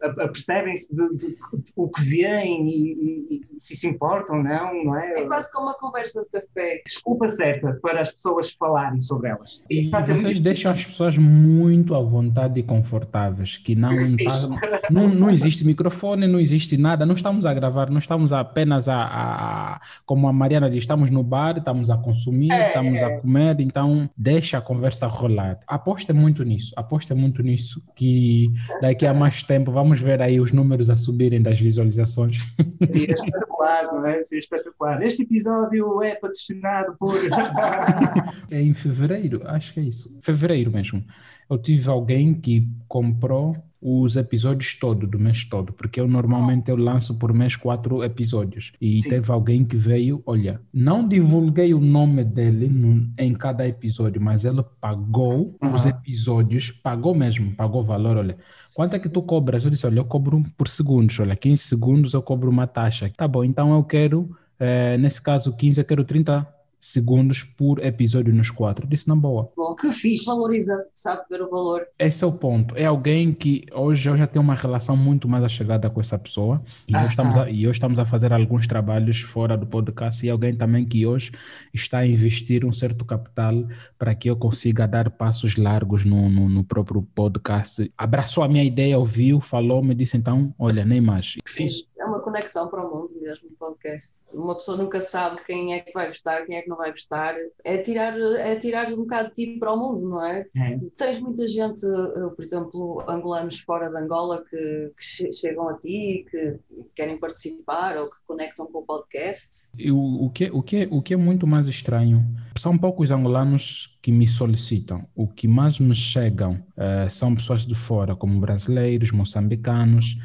Apercebem-se 0.02 0.93
de, 0.93 1.10
de, 1.15 1.28
de, 1.28 1.38
o 1.76 1.88
que 1.89 2.02
veem 2.02 2.69
e, 2.69 2.93
e, 2.93 3.36
e, 3.36 3.41
se 3.58 3.76
se 3.76 3.88
importam 3.88 4.38
ou 4.38 4.43
não, 4.43 4.84
não 4.84 5.00
é? 5.00 5.22
É 5.22 5.26
quase 5.26 5.52
como 5.52 5.67
uma 5.67 5.78
conversa 5.78 6.22
de 6.24 6.41
café. 6.41 6.82
Desculpa 6.86 7.30
certa 7.30 7.80
para 7.82 8.02
as 8.02 8.12
pessoas 8.12 8.52
falarem 8.52 9.00
sobre 9.02 9.30
elas. 9.30 9.63
E, 9.69 9.89
vocês 9.89 10.22
muito... 10.22 10.41
deixam 10.41 10.72
as 10.72 10.86
pessoas 10.86 11.17
muito 11.17 11.96
à 11.96 12.02
vontade 12.02 12.60
e 12.60 12.63
confortáveis, 12.63 13.58
que 13.58 13.76
não, 13.76 13.89
tá, 13.96 14.82
não, 14.91 15.08
não 15.08 15.30
existe 15.30 15.65
microfone, 15.65 16.28
não 16.28 16.39
existe 16.39 16.78
nada, 16.78 17.06
não 17.06 17.15
estamos 17.15 17.46
a 17.46 17.54
gravar, 17.54 17.89
não 17.89 18.00
estamos 18.00 18.34
apenas 18.34 18.88
a, 18.88 19.04
a 19.04 19.82
como 20.06 20.28
a 20.28 20.34
Mariana 20.34 20.69
diz, 20.69 20.84
estamos 20.84 21.10
no 21.10 21.24
bar, 21.24 21.58
estamos 21.58 21.89
a 21.89 21.98
consumir, 21.98 22.52
é, 22.52 22.67
estamos 22.67 23.02
a 23.02 23.17
comer, 23.19 23.60
então 23.62 24.10
deixa 24.17 24.58
a 24.58 24.62
conversa 24.62 25.08
rolar. 25.08 25.60
Aposta 25.67 26.13
muito 26.13 26.43
nisso, 26.43 26.74
aposta 26.76 27.15
muito 27.15 27.22
nisso, 27.41 27.81
que 27.95 28.51
daqui 28.81 29.05
a 29.05 29.13
mais 29.13 29.43
tempo 29.43 29.71
vamos 29.71 29.93
vamos 29.93 29.99
ver 29.99 30.21
aí 30.21 30.39
os 30.39 30.51
números 30.51 30.89
a 30.89 30.95
subirem 30.95 31.41
das 31.41 31.59
visualizações. 31.59 32.38
Seria 32.83 33.13
espetacular, 33.13 33.83
não 33.93 34.05
é? 34.05 34.23
Seria 34.23 34.39
espetacular. 34.39 35.03
Este 35.03 35.21
episódio 35.21 36.01
é 36.01 36.15
patrocinado 36.15 36.95
por. 36.97 37.15
é 38.49 38.62
em 38.62 38.73
fevereiro, 38.73 39.41
acho 39.45 39.73
que 39.73 39.79
é 39.79 39.83
isso. 39.83 40.17
Fevereiro 40.21 40.71
mesmo. 40.71 41.03
Eu 41.49 41.57
tive 41.59 41.89
alguém 41.89 42.33
que 42.33 42.67
comprou 42.88 43.55
os 43.84 44.15
episódios 44.15 44.78
todo, 44.80 45.06
do 45.06 45.19
mês 45.19 45.43
todo, 45.43 45.74
porque 45.74 46.00
eu 46.00 46.08
normalmente 46.08 46.72
eu 46.72 46.78
lanço 46.78 47.13
por 47.15 47.34
mês 47.34 47.58
quatro 47.58 48.02
episódios. 48.02 48.72
E 48.80 48.96
Sim. 48.96 49.10
teve 49.10 49.30
alguém 49.30 49.65
que 49.65 49.76
veio, 49.76 50.24
olha, 50.26 50.62
não 50.74 51.06
divulguei 51.06 51.74
o 51.74 51.82
nome 51.82 52.24
dele 52.24 52.69
no, 52.69 53.12
em 53.17 53.34
cada 53.34 53.67
episódio, 53.67 54.22
mas 54.22 54.46
ele 54.46 54.63
pagou 54.80 55.58
uhum. 55.62 55.74
os 55.74 55.86
episódios, 55.86 56.72
pagou 56.72 57.13
mesmo, 57.13 57.54
pagou 57.56 57.84
valor, 57.84 58.15
olha. 58.15 58.38
Quanto 58.74 58.96
é 58.96 59.00
que 59.00 59.10
tu 59.10 59.22
cobras? 59.22 59.65
Eu 59.65 59.69
disse, 59.69 59.86
olha, 59.86 60.00
eu 60.00 60.06
cobro 60.06 60.41
por 60.58 60.69
segundos, 60.69 61.19
olha, 61.19 61.36
15 61.36 61.63
segundos 61.63 62.13
eu 62.13 62.22
cobro 62.22 62.50
uma 62.50 62.65
taxa. 62.65 63.12
Tá 63.17 63.28
bom, 63.28 63.43
então 63.43 63.74
eu 63.74 63.84
quero, 63.84 64.36
eh, 64.58 64.98
nesse 64.98 65.22
caso 65.22 65.54
15, 65.54 65.82
eu 65.82 65.86
quero 65.86 66.06
30 66.06 66.48
segundos 66.84 67.43
por 67.43 67.84
episódio 67.84 68.34
nos 68.34 68.52
quatro. 68.52 68.86
Disse 68.86 69.08
na 69.08 69.15
boa. 69.15 69.50
Bom, 69.56 69.74
que 69.74 69.89
fixe. 69.91 70.26
Valoriza, 70.26 70.86
sabe 70.93 71.22
ver 71.30 71.41
o 71.41 71.50
valor. 71.50 71.88
Esse 71.98 72.26
é 72.26 72.28
o 72.28 72.32
ponto. 72.32 72.76
É 72.76 72.86
alguém 72.86 73.34
que 73.34 73.65
hoje 73.74 74.10
eu 74.10 74.17
já 74.17 74.28
tenho 74.28 74.43
uma 74.43 74.54
relação 74.54 74.98
muito 74.98 75.28
mais 75.30 75.46
achegada 75.46 75.89
com 75.89 76.02
essa 76.02 76.19
pessoa 76.19 76.62
e, 76.88 76.93
ah, 76.93 77.00
hoje, 77.00 77.10
estamos 77.10 77.38
a, 77.38 77.50
e 77.50 77.65
hoje 77.65 77.78
estamos 77.78 78.00
a 78.00 78.06
fazer 78.06 78.34
alguns 78.34 78.67
trabalhos 78.67 79.22
fora 79.22 79.58
do 79.58 79.65
podcast 79.65 80.26
e 80.26 80.30
alguém 80.30 80.54
também 80.56 80.84
que 80.84 81.06
hoje 81.06 81.32
está 81.74 82.00
a 82.00 82.08
investir 82.08 82.65
um 82.65 82.74
certo 82.74 83.06
capital 83.06 83.65
para 83.98 84.13
que 84.13 84.30
eu 84.30 84.36
consiga 84.36 84.86
dar 84.86 85.10
passos 85.10 85.56
largos 85.56 86.04
no, 86.04 86.30
no, 86.30 86.50
no 86.50 86.63
próprio 86.65 87.02
podcast. 87.15 87.89
Abraçou 87.98 88.43
a 88.43 88.48
minha 88.50 88.63
ideia, 88.63 89.00
ouviu, 89.00 89.39
falou, 89.39 89.82
me 89.82 89.96
disse 89.96 90.17
então, 90.17 90.54
olha, 90.60 90.84
nem 90.84 91.00
mais. 91.00 91.38
Fixe. 91.46 91.86
É 91.98 92.06
uma 92.06 92.12
conexão 92.34 92.67
para 92.67 92.84
o 92.84 92.89
mundo 92.89 93.12
mesmo, 93.22 93.48
o 93.48 93.54
podcast. 93.54 94.26
Uma 94.34 94.56
pessoa 94.56 94.76
nunca 94.76 95.00
sabe 95.00 95.39
quem 95.46 95.76
é 95.76 95.80
que 95.80 95.93
vai 95.93 96.08
gostar, 96.08 96.46
quem 96.46 96.58
é 96.58 96.63
que 96.63 96.69
não 96.69 96.78
vai 96.78 96.89
gostar. 96.89 97.36
É 97.63 97.78
tirar, 97.78 98.19
é 98.19 98.56
tirar 98.56 98.89
um 98.89 98.98
bocado 98.98 99.30
de 99.30 99.36
ti 99.36 99.60
para 99.60 99.72
o 99.72 99.78
mundo, 99.78 100.10
não 100.10 100.26
é? 100.26 100.46
é. 100.58 100.76
Tens 100.98 101.19
muita 101.19 101.48
gente, 101.48 101.86
eh, 101.86 102.30
por 102.36 102.43
exemplo, 102.43 103.06
angolanos 103.08 103.60
fora 103.60 103.89
de 103.89 103.98
Angola 103.98 104.43
que, 104.50 104.91
que 104.98 105.32
chegam 105.32 105.69
a 105.69 105.78
ti, 105.78 106.26
que 106.30 106.60
querem 106.96 107.19
participar 107.19 107.98
ou 107.98 108.10
que 108.10 108.17
conectam 108.26 108.65
com 108.65 108.80
o 108.80 108.84
podcast. 108.84 109.72
E 109.78 109.91
o, 109.91 110.26
o, 110.26 110.30
que, 110.32 110.50
o, 110.52 110.63
que, 110.63 110.88
o 110.91 111.02
que 111.04 111.13
é 111.13 111.17
muito 111.17 111.46
mais 111.46 111.67
estranho, 111.67 112.26
são 112.58 112.78
poucos 112.78 113.12
angolanos 113.12 113.96
que 114.02 114.12
me 114.12 114.28
solicitam. 114.28 115.08
O 115.15 115.28
que 115.28 115.48
mais 115.48 115.80
me 115.80 115.96
chegam 115.96 116.63
uh, 116.78 117.10
são 117.10 117.36
pessoas 117.36 117.65
de 117.65 117.76
fora, 117.76 118.15
como 118.15 118.39
brasileiros, 118.39 119.12
moçambicanos, 119.12 120.17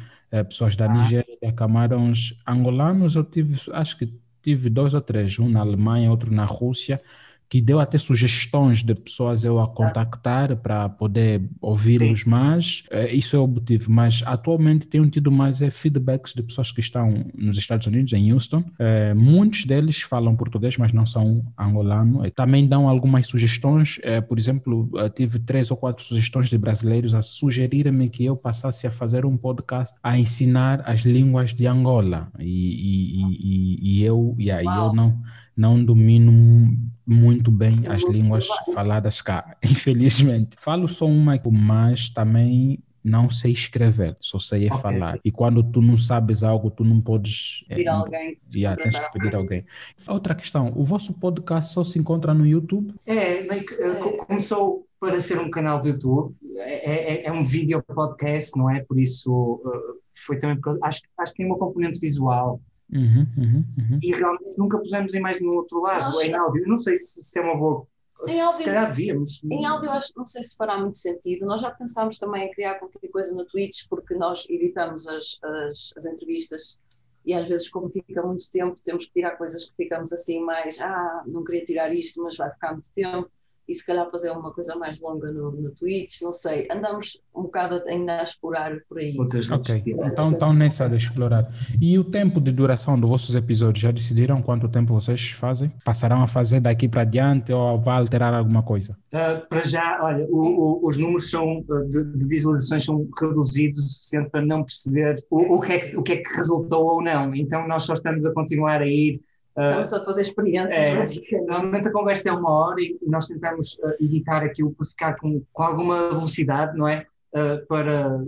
pessoas 0.43 0.75
da 0.75 0.85
ah. 0.85 0.89
Nigéria, 0.89 1.51
camarões, 1.55 2.33
angolanos. 2.45 3.15
Eu 3.15 3.23
tive, 3.23 3.59
acho 3.71 3.97
que 3.97 4.13
tive 4.41 4.69
dois 4.69 4.93
ou 4.93 5.01
três, 5.01 5.37
um 5.39 5.49
na 5.49 5.61
Alemanha, 5.61 6.09
outro 6.09 6.31
na 6.31 6.45
Rússia, 6.45 7.01
que 7.49 7.59
deu 7.59 7.79
até 7.79 7.97
sugestões 7.97 8.83
de 8.83 8.93
pessoas 8.93 9.43
eu 9.43 9.59
a 9.59 9.67
contactar 9.67 10.55
para 10.57 10.87
poder 10.87 11.49
ouvi-los 11.59 12.23
mais. 12.23 12.83
É, 12.91 13.11
isso 13.11 13.35
eu 13.35 13.43
obtive, 13.43 13.89
mas 13.89 14.21
atualmente 14.23 14.85
tenho 14.85 15.09
tido 15.09 15.31
mais 15.31 15.59
é, 15.59 15.71
feedbacks 15.71 16.33
de 16.33 16.43
pessoas 16.43 16.71
que 16.71 16.79
estão 16.79 17.25
nos 17.35 17.57
Estados 17.57 17.87
Unidos, 17.87 18.13
em 18.13 18.31
Houston. 18.31 18.63
É, 18.77 19.15
muitos 19.15 19.65
deles 19.65 19.99
falam 20.01 20.35
português, 20.35 20.77
mas 20.77 20.93
não 20.93 21.07
são 21.07 21.43
angolano. 21.57 22.23
É, 22.23 22.29
também 22.29 22.67
dão 22.67 22.87
algumas 22.87 23.25
sugestões. 23.25 23.99
É, 24.03 24.21
por 24.21 24.37
exemplo, 24.37 24.91
tive 25.15 25.39
três 25.39 25.71
ou 25.71 25.77
quatro 25.77 26.03
sugestões 26.03 26.49
de 26.49 26.57
brasileiros 26.57 27.15
a 27.15 27.21
sugerirem-me 27.23 28.09
que 28.09 28.23
eu 28.23 28.37
passasse 28.37 28.85
a 28.85 28.91
fazer 28.91 29.25
um 29.25 29.35
podcast 29.35 29.95
a 30.03 30.19
ensinar 30.19 30.83
as 30.85 31.01
línguas 31.01 31.55
de 31.55 31.65
Angola. 31.65 32.31
E, 32.39 32.45
e, 32.45 33.23
e, 33.23 33.99
e 33.99 34.03
eu, 34.03 34.35
aí 34.39 34.65
eu 34.65 34.93
não 34.93 35.19
não 35.59 35.83
domino 35.83 36.71
muito 37.09 37.49
bem 37.49 37.87
as 37.87 38.03
línguas 38.03 38.47
faladas 38.73 39.19
cá, 39.19 39.57
infelizmente. 39.63 40.55
Falo 40.59 40.87
só 40.87 41.07
uma, 41.07 41.39
mas 41.51 42.09
também 42.09 42.83
não 43.03 43.29
sei 43.29 43.51
escrever, 43.51 44.15
só 44.19 44.37
sei 44.37 44.67
okay. 44.67 44.77
falar. 44.79 45.19
E 45.25 45.31
quando 45.31 45.63
tu 45.63 45.81
não 45.81 45.97
sabes 45.97 46.43
algo, 46.43 46.69
tu 46.69 46.83
não 46.83 47.01
podes. 47.01 47.65
Pedir 47.67 47.87
é, 47.87 47.89
alguém. 47.89 48.37
Yeah, 48.53 48.81
tens 48.81 48.99
que 48.99 49.11
pedir 49.11 49.35
alguém. 49.35 49.65
Outra 50.07 50.35
questão: 50.35 50.71
o 50.75 50.83
vosso 50.83 51.13
podcast 51.13 51.73
só 51.73 51.83
se 51.83 51.97
encontra 51.97 52.33
no 52.33 52.45
YouTube? 52.45 52.93
É, 53.07 53.39
é. 53.39 54.17
começou 54.27 54.85
para 54.99 55.19
ser 55.19 55.39
um 55.39 55.49
canal 55.49 55.81
do 55.81 55.87
YouTube, 55.87 56.35
é, 56.57 56.91
é, 56.91 57.25
é 57.25 57.31
um 57.31 57.43
vídeo 57.43 57.81
podcast, 57.81 58.55
não 58.55 58.69
é? 58.69 58.81
Por 58.81 58.99
isso 58.99 59.61
uh, 59.65 59.99
foi 60.13 60.37
também 60.37 60.59
porque 60.59 60.77
acho, 60.83 61.01
acho 61.17 61.31
que 61.31 61.37
tem 61.37 61.45
uma 61.47 61.57
componente 61.57 61.99
visual 61.99 62.61
Uhum, 62.91 63.27
uhum, 63.37 63.63
uhum. 63.77 63.99
E 64.01 64.11
realmente 64.11 64.57
nunca 64.57 64.79
pusemos 64.79 65.13
em 65.13 65.19
mais 65.19 65.39
no 65.39 65.53
outro 65.55 65.79
lado, 65.81 66.05
Nossa. 66.05 66.25
em 66.25 66.33
áudio. 66.33 66.67
Não 66.67 66.77
sei 66.77 66.97
se, 66.97 67.21
se 67.21 67.39
é 67.39 67.41
uma 67.41 67.55
boa. 67.55 67.87
Em 68.27 68.41
áudio, 68.41 68.57
se 68.57 68.65
calhar 68.65 68.87
devíamos. 68.89 69.41
Em 69.43 69.65
áudio, 69.65 69.91
acho, 69.91 70.11
não 70.15 70.25
sei 70.25 70.43
se 70.43 70.57
fará 70.57 70.77
muito 70.77 70.97
sentido. 70.97 71.45
Nós 71.45 71.61
já 71.61 71.71
pensámos 71.71 72.17
também 72.17 72.47
em 72.47 72.51
criar 72.51 72.75
qualquer 72.75 73.07
coisa 73.09 73.33
no 73.35 73.45
Twitch, 73.45 73.85
porque 73.89 74.15
nós 74.15 74.45
editamos 74.49 75.07
as, 75.07 75.37
as, 75.43 75.93
as 75.95 76.05
entrevistas 76.05 76.79
e 77.25 77.33
às 77.33 77.47
vezes, 77.47 77.69
como 77.69 77.89
fica 77.89 78.23
muito 78.23 78.49
tempo, 78.51 78.79
temos 78.83 79.05
que 79.05 79.13
tirar 79.13 79.37
coisas 79.37 79.65
que 79.65 79.75
ficamos 79.75 80.11
assim 80.11 80.41
mais. 80.41 80.79
Ah, 80.79 81.23
não 81.27 81.43
queria 81.43 81.63
tirar 81.63 81.93
isto, 81.93 82.21
mas 82.23 82.35
vai 82.35 82.51
ficar 82.51 82.73
muito 82.73 82.91
tempo 82.91 83.29
e 83.69 83.73
se 83.73 83.85
calhar 83.85 84.09
fazer 84.09 84.31
uma 84.31 84.51
coisa 84.51 84.75
mais 84.77 84.99
longa 84.99 85.31
no, 85.31 85.51
no 85.51 85.71
Twitch, 85.71 86.21
não 86.23 86.31
sei. 86.31 86.67
Andamos 86.71 87.21
um 87.35 87.43
bocado 87.43 87.83
ainda 87.87 88.19
a 88.19 88.23
explorar 88.23 88.75
por 88.89 88.97
aí. 88.97 89.15
Ok, 89.19 89.83
então, 89.85 90.31
então 90.31 90.53
nessa 90.53 90.89
de 90.89 90.95
explorar. 90.95 91.47
E 91.79 91.97
o 91.99 92.03
tempo 92.03 92.41
de 92.41 92.51
duração 92.51 92.99
dos 92.99 93.07
vossos 93.07 93.35
episódios, 93.35 93.83
já 93.83 93.91
decidiram 93.91 94.41
quanto 94.41 94.67
tempo 94.67 94.93
vocês 94.93 95.29
fazem? 95.29 95.71
Passarão 95.85 96.23
a 96.23 96.27
fazer 96.27 96.59
daqui 96.59 96.87
para 96.87 97.03
adiante 97.03 97.53
ou 97.53 97.79
vai 97.79 97.99
alterar 97.99 98.33
alguma 98.33 98.63
coisa? 98.63 98.97
Uh, 99.13 99.47
para 99.47 99.63
já, 99.63 99.99
olha, 100.01 100.25
o, 100.29 100.81
o, 100.81 100.87
os 100.87 100.97
números 100.97 101.29
são, 101.29 101.63
de, 101.89 102.03
de, 102.17 102.27
visualizações 102.27 102.83
são 102.83 103.07
reduzidos 103.21 103.85
o 103.85 103.89
suficiente 103.89 104.29
para 104.31 104.43
não 104.43 104.63
perceber 104.63 105.23
o, 105.29 105.55
o, 105.55 105.61
que 105.61 105.73
é, 105.73 105.97
o 105.97 106.01
que 106.01 106.13
é 106.13 106.17
que 106.17 106.35
resultou 106.35 106.85
ou 106.85 107.03
não. 107.03 107.35
Então 107.35 107.67
nós 107.67 107.83
só 107.83 107.93
estamos 107.93 108.25
a 108.25 108.33
continuar 108.33 108.81
a 108.81 108.87
ir 108.87 109.21
Estamos 109.57 109.93
a 109.93 110.05
fazer 110.05 110.21
experiências, 110.21 110.77
é, 110.77 110.95
basicamente. 110.95 111.47
Normalmente 111.47 111.87
a 111.87 111.91
conversa 111.91 112.29
é 112.29 112.31
uma 112.31 112.49
hora 112.49 112.81
e, 112.81 112.97
nós 113.07 113.27
tentamos 113.27 113.77
editar 113.99 114.43
aquilo 114.43 114.71
para 114.73 114.85
ficar 114.85 115.15
com, 115.17 115.41
com 115.51 115.63
alguma 115.63 116.09
velocidade, 116.09 116.77
não 116.77 116.87
é? 116.87 117.05
Uh, 117.35 117.63
para 117.67 118.23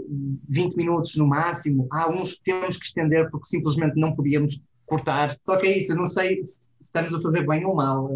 20 0.49 0.75
minutos 0.75 1.15
no 1.15 1.25
máximo. 1.25 1.87
Há 1.91 2.09
uns 2.09 2.33
que 2.33 2.43
temos 2.43 2.77
que 2.77 2.85
estender 2.85 3.29
porque 3.31 3.47
simplesmente 3.47 3.99
não 3.99 4.13
podíamos 4.13 4.61
cortar. 4.91 5.33
Só 5.41 5.55
que 5.55 5.67
é 5.67 5.77
isso, 5.77 5.93
eu 5.93 5.95
não 5.95 6.05
sei 6.05 6.43
se 6.43 6.69
estamos 6.81 7.13
a 7.13 7.21
fazer 7.21 7.47
bem 7.47 7.65
ou 7.65 7.73
mal. 7.73 8.11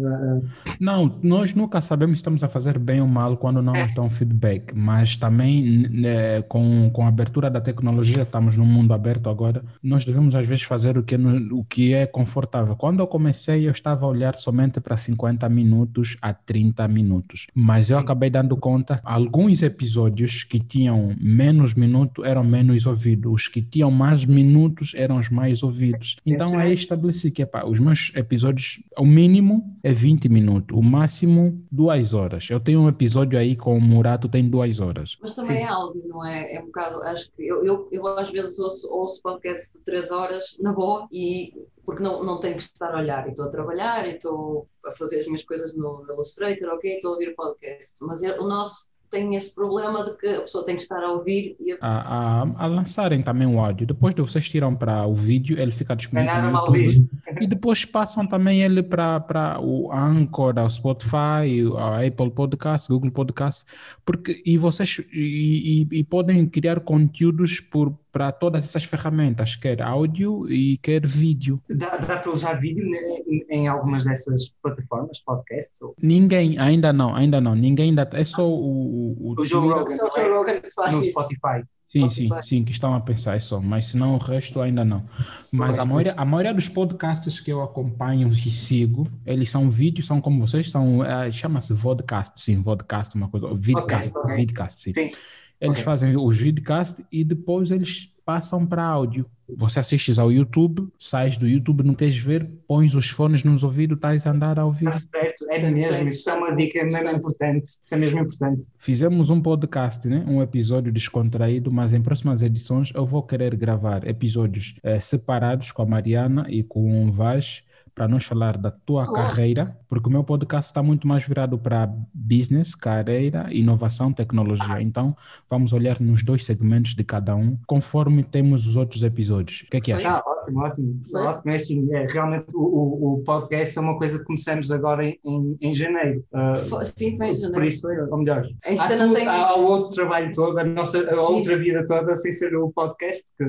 Não, 0.78 1.18
nós 1.22 1.54
nunca 1.54 1.80
sabemos 1.80 2.18
se 2.18 2.20
estamos 2.20 2.44
a 2.44 2.48
fazer 2.48 2.78
bem 2.78 3.00
ou 3.00 3.06
mal 3.06 3.36
quando 3.36 3.62
não 3.62 3.74
é. 3.74 3.84
nos 3.84 3.94
dão 3.94 4.10
feedback, 4.10 4.74
mas 4.74 5.16
também 5.16 5.88
né, 5.88 6.42
com, 6.42 6.90
com 6.90 7.04
a 7.04 7.08
abertura 7.08 7.48
da 7.48 7.60
tecnologia, 7.60 8.22
estamos 8.22 8.56
num 8.56 8.66
mundo 8.66 8.92
aberto 8.92 9.30
agora, 9.30 9.64
nós 9.82 10.04
devemos 10.04 10.34
às 10.34 10.46
vezes 10.46 10.64
fazer 10.64 10.98
o 10.98 11.02
que, 11.02 11.14
o 11.14 11.64
que 11.64 11.94
é 11.94 12.06
confortável. 12.06 12.76
Quando 12.76 13.00
eu 13.00 13.06
comecei, 13.06 13.66
eu 13.66 13.70
estava 13.70 14.04
a 14.04 14.08
olhar 14.08 14.36
somente 14.36 14.78
para 14.80 14.96
50 14.96 15.48
minutos 15.48 16.16
a 16.20 16.34
30 16.34 16.86
minutos, 16.88 17.46
mas 17.54 17.88
eu 17.88 17.96
Sim. 17.96 18.02
acabei 18.02 18.28
dando 18.28 18.56
conta, 18.56 19.00
alguns 19.02 19.62
episódios 19.62 20.44
que 20.44 20.60
tinham 20.60 21.14
menos 21.18 21.72
minutos 21.72 22.24
eram 22.24 22.44
menos 22.44 22.84
ouvidos, 22.84 23.32
os 23.32 23.48
que 23.48 23.62
tinham 23.62 23.90
mais 23.90 24.26
minutos 24.26 24.92
eram 24.94 25.18
os 25.18 25.30
mais 25.30 25.62
ouvidos. 25.62 26.16
Então, 26.26 26.58
aí 26.58 26.65
estabeleci 26.74 27.30
que 27.30 27.42
epa, 27.42 27.66
os 27.66 27.78
meus 27.78 28.12
episódios, 28.14 28.82
o 28.98 29.04
mínimo 29.04 29.76
é 29.82 29.92
20 29.92 30.28
minutos, 30.28 30.76
o 30.76 30.82
máximo 30.82 31.64
duas 31.70 32.14
horas. 32.14 32.48
Eu 32.50 32.60
tenho 32.60 32.80
um 32.80 32.88
episódio 32.88 33.38
aí 33.38 33.56
com 33.56 33.76
o 33.76 33.80
Murato, 33.80 34.28
tem 34.28 34.48
duas 34.48 34.80
horas. 34.80 35.16
Mas 35.20 35.34
também 35.34 35.58
Sim. 35.58 35.62
é 35.62 35.66
áudio, 35.66 36.02
não 36.06 36.24
é? 36.24 36.54
É 36.54 36.60
um 36.60 36.66
bocado, 36.66 37.02
acho 37.02 37.30
que 37.32 37.46
eu, 37.46 37.64
eu, 37.64 37.88
eu 37.90 38.06
às 38.18 38.30
vezes 38.30 38.58
ouço, 38.58 38.92
ouço 38.92 39.22
podcast 39.22 39.78
de 39.78 39.84
três 39.84 40.10
horas 40.10 40.56
na 40.60 40.72
boa 40.72 41.08
e 41.12 41.52
porque 41.84 42.02
não, 42.02 42.24
não 42.24 42.38
tenho 42.38 42.56
que 42.56 42.62
estar 42.62 42.92
a 42.92 42.98
olhar 42.98 43.26
e 43.26 43.30
estou 43.30 43.44
a 43.44 43.50
trabalhar 43.50 44.06
e 44.08 44.16
estou 44.16 44.68
a 44.84 44.90
fazer 44.90 45.20
as 45.20 45.26
minhas 45.26 45.44
coisas 45.44 45.76
no, 45.76 46.04
no 46.04 46.14
Illustrator, 46.14 46.68
ok, 46.70 46.94
estou 46.94 47.10
a 47.10 47.12
ouvir 47.14 47.28
o 47.30 47.36
podcast. 47.36 48.04
Mas 48.04 48.22
é, 48.24 48.38
o 48.40 48.44
nosso 48.44 48.88
tem 49.10 49.34
esse 49.34 49.54
problema 49.54 50.04
de 50.04 50.16
que 50.16 50.26
a 50.26 50.40
pessoa 50.42 50.64
tem 50.64 50.76
que 50.76 50.82
estar 50.82 51.02
a 51.02 51.12
ouvir 51.12 51.56
e 51.60 51.72
a... 51.72 51.76
A, 51.80 52.42
a, 52.42 52.64
a 52.64 52.66
lançarem 52.66 53.22
também 53.22 53.46
o 53.46 53.60
áudio. 53.60 53.86
Depois 53.86 54.14
de 54.14 54.22
vocês 54.22 54.48
tiram 54.48 54.74
para 54.74 55.06
o 55.06 55.14
vídeo, 55.14 55.58
ele 55.58 55.72
fica 55.72 55.94
disponível 55.94 56.42
no 56.42 56.76
YouTube. 56.76 57.08
E 57.40 57.46
depois 57.46 57.84
passam 57.84 58.26
também 58.26 58.62
ele 58.62 58.82
para 58.82 59.58
o 59.60 59.92
Anchor, 59.92 60.54
o 60.58 60.68
Spotify, 60.68 61.64
a 61.78 62.06
Apple 62.06 62.30
Podcast, 62.30 62.88
Google 62.88 63.10
Podcast, 63.10 63.64
porque 64.04 64.42
e 64.44 64.56
vocês 64.56 65.00
e, 65.12 65.86
e, 65.92 65.98
e 65.98 66.04
podem 66.04 66.46
criar 66.46 66.80
conteúdos 66.80 67.60
por 67.60 67.92
para 68.16 68.32
todas 68.32 68.64
essas 68.64 68.84
ferramentas, 68.84 69.56
quer 69.56 69.82
áudio 69.82 70.50
e 70.50 70.78
quer 70.78 71.06
vídeo. 71.06 71.60
Dá, 71.68 71.98
dá 71.98 72.16
para 72.16 72.32
usar 72.32 72.54
vídeo 72.54 72.82
em, 73.26 73.44
em, 73.50 73.68
algumas 73.68 74.04
dessas 74.04 74.48
plataformas, 74.62 75.20
podcasts? 75.20 75.82
Ou... 75.82 75.94
Ninguém, 76.00 76.58
ainda 76.58 76.94
não, 76.94 77.14
ainda 77.14 77.42
não. 77.42 77.54
Ninguém 77.54 77.90
ainda. 77.90 78.08
É 78.14 78.24
só 78.24 78.48
o. 78.48 79.12
O, 79.20 79.34
o 79.38 79.44
Joe 79.44 79.68
Rogan, 79.68 79.90
só 79.90 80.06
o 80.06 80.34
Rogan 80.38 80.62
que 80.62 80.72
faz 80.72 80.96
no 80.96 81.02
isso. 81.02 81.10
Spotify. 81.10 81.66
Sim, 81.84 82.08
sim, 82.10 82.28
sim, 82.42 82.64
que 82.64 82.72
estão 82.72 82.94
a 82.94 83.00
pensar 83.00 83.40
só, 83.40 83.60
mas 83.60 83.86
senão 83.86 84.14
o 84.14 84.18
resto 84.18 84.60
ainda 84.60 84.84
não. 84.84 85.04
Mas 85.52 85.78
a 85.78 85.84
maioria, 85.84 86.14
a 86.16 86.24
maioria 86.24 86.52
dos 86.52 86.68
podcasts 86.68 87.38
que 87.38 87.52
eu 87.52 87.62
acompanho 87.62 88.28
e 88.32 88.50
sigo, 88.50 89.06
eles 89.24 89.50
são 89.50 89.70
vídeos, 89.70 90.06
são 90.06 90.20
como 90.20 90.44
vocês, 90.44 90.68
são, 90.68 90.98
uh, 90.98 91.30
chama-se 91.30 91.72
vodcast, 91.72 92.40
sim, 92.40 92.60
vodcast, 92.60 93.14
uma 93.14 93.28
coisa, 93.28 93.54
vidcast, 93.54 94.10
okay, 94.10 94.22
okay. 94.22 94.36
vidcast, 94.36 94.82
sim. 94.82 94.92
sim. 94.92 95.12
Eles 95.60 95.74
okay. 95.74 95.84
fazem 95.84 96.16
os 96.16 96.36
vidcasts 96.36 97.04
e 97.10 97.24
depois 97.24 97.70
eles 97.70 98.12
passam 98.26 98.66
para 98.66 98.84
áudio. 98.84 99.24
Você 99.48 99.78
assistes 99.78 100.18
ao 100.18 100.32
YouTube, 100.32 100.88
sais 100.98 101.36
do 101.36 101.46
YouTube, 101.46 101.84
não 101.84 101.94
queres 101.94 102.16
ver, 102.16 102.50
pões 102.66 102.96
os 102.96 103.08
fones 103.08 103.44
nos 103.44 103.62
ouvidos, 103.62 103.96
estás 103.96 104.26
a 104.26 104.32
andar 104.32 104.58
a 104.58 104.64
ouvir. 104.64 104.88
Está 104.88 105.20
certo, 105.20 105.46
é 105.48 105.70
mesmo, 105.70 106.08
isso 106.08 106.28
é 106.28 106.34
uma 106.34 106.50
dica 106.56 106.82
mesmo 106.82 107.10
importante. 107.12 107.64
Isso 107.64 107.94
é 107.94 107.96
mesmo 107.96 108.18
importante. 108.18 108.64
Fizemos 108.76 109.30
um 109.30 109.40
podcast, 109.40 110.08
né? 110.08 110.24
um 110.26 110.42
episódio 110.42 110.92
descontraído, 110.92 111.70
mas 111.70 111.92
em 111.92 112.02
próximas 112.02 112.42
edições 112.42 112.90
eu 112.92 113.04
vou 113.04 113.22
querer 113.22 113.54
gravar 113.54 114.04
episódios 114.08 114.74
eh, 114.82 114.98
separados 114.98 115.70
com 115.70 115.82
a 115.82 115.86
Mariana 115.86 116.46
e 116.48 116.64
com 116.64 117.06
o 117.06 117.12
Vaz 117.12 117.62
para 117.96 118.06
nos 118.06 118.26
falar 118.26 118.58
da 118.58 118.70
tua 118.70 119.10
carreira, 119.10 119.74
porque 119.88 120.06
o 120.06 120.12
meu 120.12 120.22
podcast 120.22 120.68
está 120.68 120.82
muito 120.82 121.08
mais 121.08 121.26
virado 121.26 121.58
para 121.58 121.90
business, 122.12 122.74
carreira, 122.74 123.48
inovação, 123.50 124.12
tecnologia. 124.12 124.82
Então, 124.82 125.16
vamos 125.48 125.72
olhar 125.72 125.98
nos 125.98 126.22
dois 126.22 126.44
segmentos 126.44 126.94
de 126.94 127.02
cada 127.02 127.34
um, 127.34 127.56
conforme 127.66 128.22
temos 128.22 128.66
os 128.66 128.76
outros 128.76 129.02
episódios. 129.02 129.62
O 129.62 129.70
que 129.70 129.76
é 129.78 129.80
que 129.80 129.92
achas? 129.92 130.14
Ah, 130.14 130.22
ótimo, 130.26 130.60
ótimo. 130.60 131.00
ótimo. 131.14 131.50
É 131.50 131.54
assim, 131.54 131.94
é, 131.94 132.06
realmente 132.06 132.54
o, 132.54 133.14
o, 133.14 133.22
podcast 133.24 133.78
é 133.78 133.80
uma 133.80 133.96
coisa 133.96 134.18
que 134.18 134.24
começamos 134.26 134.70
agora 134.70 135.02
em, 135.02 135.18
em, 135.24 135.56
em 135.62 135.72
janeiro. 135.72 136.22
Uh, 136.34 136.84
Sim, 136.84 137.14
em 137.14 137.34
janeiro. 137.34 137.52
Por 137.52 137.64
isso, 137.64 137.88
ou 137.88 138.18
melhor, 138.18 138.46
há, 138.62 138.88
tudo, 138.88 139.14
tem... 139.14 139.26
há, 139.26 139.54
o 139.54 139.64
outro 139.64 139.94
trabalho 139.94 140.30
todo, 140.34 140.58
a 140.58 140.64
nossa 140.64 140.98
a 140.98 141.20
outra 141.22 141.56
vida 141.56 141.82
toda 141.86 142.14
sem 142.14 142.30
ser 142.30 142.54
o 142.56 142.70
podcast 142.72 143.24
que 143.38 143.44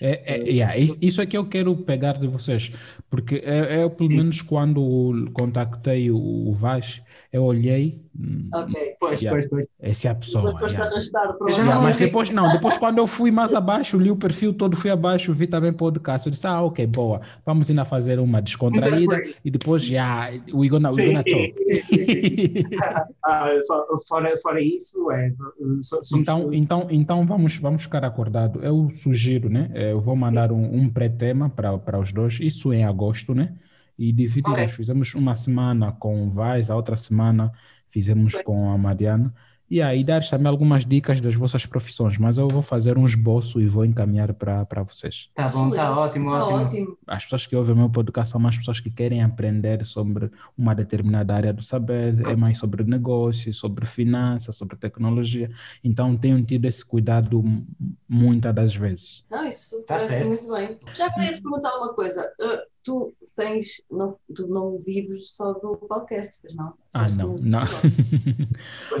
é, 0.00 0.34
é, 0.34 0.50
yeah, 0.50 0.76
isso. 0.78 1.22
é 1.22 1.26
que 1.26 1.36
eu 1.36 1.46
quero 1.48 1.74
pegar 1.76 2.14
de 2.14 2.26
vocês, 2.26 2.70
porque 3.08 3.36
é, 3.36 3.80
é 3.80 3.88
pelo 3.88 4.10
menos 4.10 4.42
quando 4.42 5.30
contactei 5.32 6.10
o, 6.10 6.18
o 6.18 6.52
Vaz, 6.52 7.02
eu 7.36 7.44
olhei. 7.44 8.02
Hum, 8.18 8.48
ok, 8.54 8.96
pois, 8.98 9.20
yeah, 9.20 9.36
pois, 9.36 9.48
pois. 9.50 9.66
Essa 9.78 10.08
é 10.08 10.10
a 10.10 10.14
pessoa. 10.14 10.52
Depois 10.52 10.72
yeah. 10.72 10.90
arrastado 10.90 11.38
para 11.38 11.52
yeah, 11.52 11.80
mas 11.80 11.96
depois 11.98 12.30
não, 12.30 12.50
depois 12.50 12.78
quando 12.78 12.98
eu 12.98 13.06
fui 13.06 13.30
mais 13.30 13.54
abaixo, 13.54 13.98
li 13.98 14.10
o 14.10 14.16
perfil 14.16 14.54
todo, 14.54 14.74
fui 14.74 14.90
abaixo, 14.90 15.34
vi 15.34 15.46
também 15.46 15.72
podcast. 15.72 16.26
Eu 16.26 16.30
disse, 16.30 16.46
ah, 16.46 16.62
ok, 16.62 16.86
boa, 16.86 17.20
vamos 17.44 17.68
ainda 17.68 17.84
fazer 17.84 18.18
uma 18.18 18.40
descontraída 18.40 19.22
e 19.44 19.50
depois 19.50 19.84
já, 19.84 20.28
yeah, 20.28 20.44
we 20.54 20.68
gonna, 20.68 20.90
we 20.90 21.06
gonna 21.06 21.24
talk. 21.24 21.54
ah, 23.26 23.50
fora, 24.08 24.38
fora 24.38 24.60
isso, 24.62 25.10
é. 25.10 25.32
Somos... 25.82 26.12
Então, 26.12 26.52
então, 26.54 26.86
então 26.90 27.26
vamos, 27.26 27.56
vamos 27.56 27.82
ficar 27.82 28.02
acordados. 28.02 28.62
Eu 28.64 28.90
sugiro, 29.02 29.50
né? 29.50 29.70
Eu 29.74 30.00
vou 30.00 30.16
mandar 30.16 30.50
um, 30.50 30.74
um 30.74 30.88
pré-tema 30.88 31.50
para 31.50 31.98
os 31.98 32.12
dois, 32.12 32.38
isso 32.40 32.72
em 32.72 32.84
agosto, 32.84 33.34
né? 33.34 33.52
E 33.98 34.12
dividimos. 34.12 34.58
Okay. 34.58 34.68
Fizemos 34.68 35.14
uma 35.14 35.34
semana 35.34 35.92
com 35.92 36.26
o 36.26 36.30
Vaz, 36.30 36.70
a 36.70 36.76
outra 36.76 36.96
semana 36.96 37.52
fizemos 37.88 38.34
com 38.42 38.70
a 38.70 38.78
Mariana. 38.78 39.32
E 39.68 39.82
aí 39.82 40.04
dar 40.04 40.22
também 40.22 40.46
algumas 40.46 40.86
dicas 40.86 41.20
das 41.20 41.34
vossas 41.34 41.66
profissões, 41.66 42.16
mas 42.18 42.38
eu 42.38 42.46
vou 42.46 42.62
fazer 42.62 42.96
um 42.96 43.04
esboço 43.04 43.60
e 43.60 43.66
vou 43.66 43.84
encaminhar 43.84 44.32
para 44.32 44.82
vocês. 44.84 45.28
Tá 45.34 45.48
bom, 45.48 45.70
tá 45.70 45.90
ótimo, 45.90 46.30
tá 46.30 46.44
ótimo, 46.44 46.62
ótimo. 46.62 46.98
As 47.04 47.24
pessoas 47.24 47.46
que 47.48 47.56
ouvem 47.56 47.74
o 47.74 47.78
meu 47.78 47.90
podcast 47.90 48.30
são 48.30 48.40
mais 48.40 48.56
pessoas 48.56 48.78
que 48.78 48.90
querem 48.90 49.24
aprender 49.24 49.84
sobre 49.84 50.30
uma 50.56 50.72
determinada 50.72 51.34
área 51.34 51.52
do 51.52 51.64
saber, 51.64 52.14
é 52.28 52.36
mais 52.36 52.58
sobre 52.58 52.84
negócio, 52.84 53.52
sobre 53.52 53.86
finanças, 53.86 54.54
sobre 54.54 54.76
tecnologia. 54.76 55.50
Então 55.82 56.16
tenho 56.16 56.40
tido 56.44 56.66
esse 56.66 56.84
cuidado 56.84 57.42
muitas 58.08 58.54
das 58.54 58.74
vezes. 58.76 59.24
Não, 59.28 59.44
isso 59.44 59.84
tá 59.84 59.94
parece 59.94 60.14
certo. 60.14 60.28
muito 60.28 60.52
bem. 60.52 60.78
Já 60.94 61.10
queria 61.10 61.34
te 61.34 61.42
perguntar 61.42 61.76
uma 61.76 61.92
coisa. 61.92 62.32
Uh, 62.40 62.75
tu 62.86 63.12
tens, 63.34 63.82
não, 63.90 64.16
tu 64.32 64.46
não 64.46 64.78
vives 64.78 65.34
só 65.34 65.52
do 65.54 65.76
podcast, 65.76 66.38
pois 66.40 66.54
não? 66.54 66.72
Ah, 66.94 67.06
não, 67.16 67.34
não. 67.42 67.64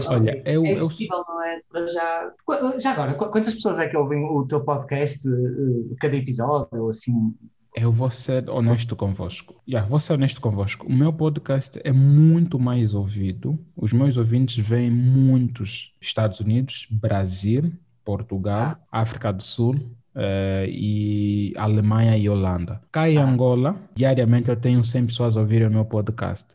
Olha, 0.08 0.42
eu, 0.44 0.64
é 0.64 0.72
impossível, 0.72 1.18
eu... 1.18 1.24
não 1.28 1.42
é? 1.44 1.60
Para 1.70 1.86
já... 1.86 2.32
já 2.78 2.90
agora, 2.90 3.14
quantas 3.14 3.54
pessoas 3.54 3.78
é 3.78 3.88
que 3.88 3.96
ouvem 3.96 4.24
o 4.24 4.44
teu 4.46 4.64
podcast, 4.64 5.28
uh, 5.28 5.96
cada 6.00 6.16
episódio, 6.16 6.82
ou 6.82 6.90
assim? 6.90 7.32
Eu 7.76 7.92
vou 7.92 8.10
ser 8.10 8.50
honesto 8.50 8.96
convosco. 8.96 9.54
Yeah, 9.68 9.86
vou 9.88 10.00
ser 10.00 10.14
honesto 10.14 10.40
convosco. 10.40 10.86
O 10.86 10.92
meu 10.92 11.12
podcast 11.12 11.78
é 11.84 11.92
muito 11.92 12.58
mais 12.58 12.92
ouvido. 12.94 13.58
Os 13.76 13.92
meus 13.92 14.16
ouvintes 14.16 14.66
vêm 14.66 14.90
muitos 14.90 15.94
Estados 16.00 16.40
Unidos, 16.40 16.88
Brasil, 16.90 17.72
Portugal, 18.04 18.78
ah. 18.90 19.00
África 19.00 19.32
do 19.32 19.42
Sul, 19.42 19.78
Uh, 20.16 20.64
e 20.66 21.52
Alemanha 21.58 22.16
e 22.16 22.26
Holanda. 22.26 22.80
Cá 22.90 23.10
em 23.10 23.18
ah. 23.18 23.26
Angola, 23.26 23.76
diariamente 23.94 24.48
eu 24.48 24.56
tenho 24.56 24.82
100 24.82 25.06
pessoas 25.06 25.36
a 25.36 25.40
ouvir 25.40 25.62
o 25.66 25.70
meu 25.70 25.84
podcast. 25.84 26.46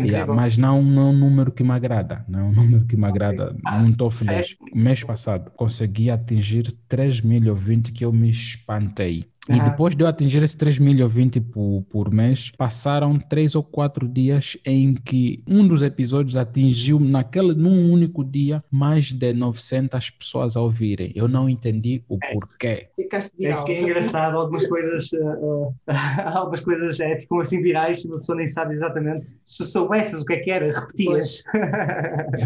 yeah, 0.00 0.32
mas 0.34 0.58
não, 0.58 0.82
não 0.82 1.02
é 1.02 1.10
um 1.10 1.12
número 1.12 1.52
que 1.52 1.62
me 1.62 1.70
agrada. 1.70 2.24
Não 2.28 2.40
é 2.40 2.42
um 2.42 2.50
número 2.52 2.84
que 2.86 2.96
me 2.96 3.04
agrada. 3.04 3.50
Okay. 3.50 3.60
Não 3.64 3.88
estou 3.88 4.10
feliz. 4.10 4.56
Mês 4.74 5.04
passado 5.04 5.52
consegui 5.56 6.10
atingir 6.10 6.74
3 6.88 7.20
mil 7.20 7.50
ouvintes 7.50 7.92
que 7.92 8.04
eu 8.04 8.12
me 8.12 8.28
espantei. 8.28 9.28
E 9.48 9.60
depois 9.60 9.94
de 9.94 10.02
eu 10.02 10.08
atingir 10.08 10.42
esses 10.42 10.54
3 10.54 10.78
mil 10.78 11.02
ouvintes 11.02 11.42
por, 11.52 11.84
por 11.90 12.10
mês, 12.10 12.50
passaram 12.56 13.18
três 13.18 13.54
ou 13.54 13.62
quatro 13.62 14.08
dias 14.08 14.56
em 14.64 14.94
que 14.94 15.42
um 15.46 15.66
dos 15.66 15.82
episódios 15.82 16.36
atingiu, 16.36 16.98
naquele, 16.98 17.54
num 17.54 17.92
único 17.92 18.24
dia, 18.24 18.64
mais 18.70 19.12
de 19.12 19.34
900 19.34 20.10
pessoas 20.10 20.56
a 20.56 20.62
ouvirem. 20.62 21.12
Eu 21.14 21.28
não 21.28 21.48
entendi 21.48 22.02
o 22.08 22.16
é. 22.22 22.32
porquê. 22.32 22.88
Ficaste 22.96 23.36
viral. 23.36 23.62
É 23.62 23.64
que 23.64 23.72
é 23.72 23.82
engraçado, 23.82 24.38
algumas 24.38 24.66
coisas, 24.66 25.10
uh, 25.12 25.74
algumas 26.34 26.60
coisas 26.60 26.98
é, 27.00 27.20
ficam 27.20 27.40
assim 27.40 27.60
virais 27.60 28.02
e 28.02 28.08
uma 28.08 28.18
pessoa 28.18 28.38
nem 28.38 28.46
sabe 28.46 28.72
exatamente. 28.72 29.36
Se 29.44 29.64
soubesses 29.64 30.22
o 30.22 30.24
que 30.24 30.32
é 30.32 30.38
que 30.38 30.50
era, 30.50 30.72
repetias. 30.72 31.42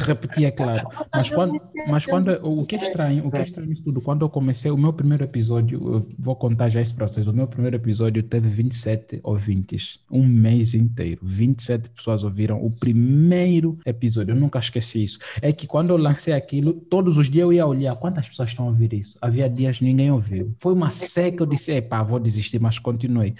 Repetia, 0.04 0.50
claro. 0.50 0.88
Mas 1.14 1.30
quando, 1.30 1.60
mas 1.88 2.06
quando 2.06 2.30
o 2.42 2.64
que 2.64 2.76
é 2.76 2.78
estranho, 2.78 3.26
o 3.26 3.30
que 3.30 3.36
é 3.38 3.42
estranho 3.42 3.74
tudo, 3.82 4.00
quando 4.00 4.24
eu 4.24 4.28
comecei 4.28 4.70
o 4.70 4.76
meu 4.76 4.92
primeiro 4.92 5.24
episódio, 5.24 5.80
eu 5.94 6.06
vou 6.18 6.36
contar 6.36 6.68
já 6.68 6.80
esse 6.88 6.94
processo. 6.94 7.30
O 7.30 7.34
meu 7.34 7.46
primeiro 7.46 7.76
episódio 7.76 8.22
teve 8.22 8.48
27 8.48 9.20
ouvintes, 9.22 10.00
um 10.10 10.26
mês 10.26 10.74
inteiro. 10.74 11.20
27 11.22 11.90
pessoas 11.90 12.24
ouviram 12.24 12.64
o 12.64 12.70
primeiro 12.70 13.78
episódio. 13.84 14.32
Eu 14.32 14.36
nunca 14.36 14.58
esqueci 14.58 15.04
isso. 15.04 15.18
É 15.40 15.52
que 15.52 15.66
quando 15.66 15.90
eu 15.90 15.96
lancei 15.96 16.32
aquilo, 16.32 16.72
todos 16.72 17.16
os 17.16 17.28
dias 17.28 17.48
eu 17.48 17.52
ia 17.52 17.66
olhar 17.66 17.94
quantas 17.96 18.28
pessoas 18.28 18.50
estão 18.50 18.66
a 18.66 18.68
ouvir 18.68 18.92
isso. 18.92 19.16
Havia 19.20 19.48
dias 19.48 19.80
ninguém 19.80 20.10
ouviu. 20.10 20.54
Foi 20.58 20.72
uma 20.72 20.90
seca, 20.90 21.42
eu 21.42 21.46
disse, 21.46 21.72
epá, 21.72 22.02
vou 22.02 22.18
desistir, 22.18 22.58
mas 22.58 22.78
continuei. 22.78 23.34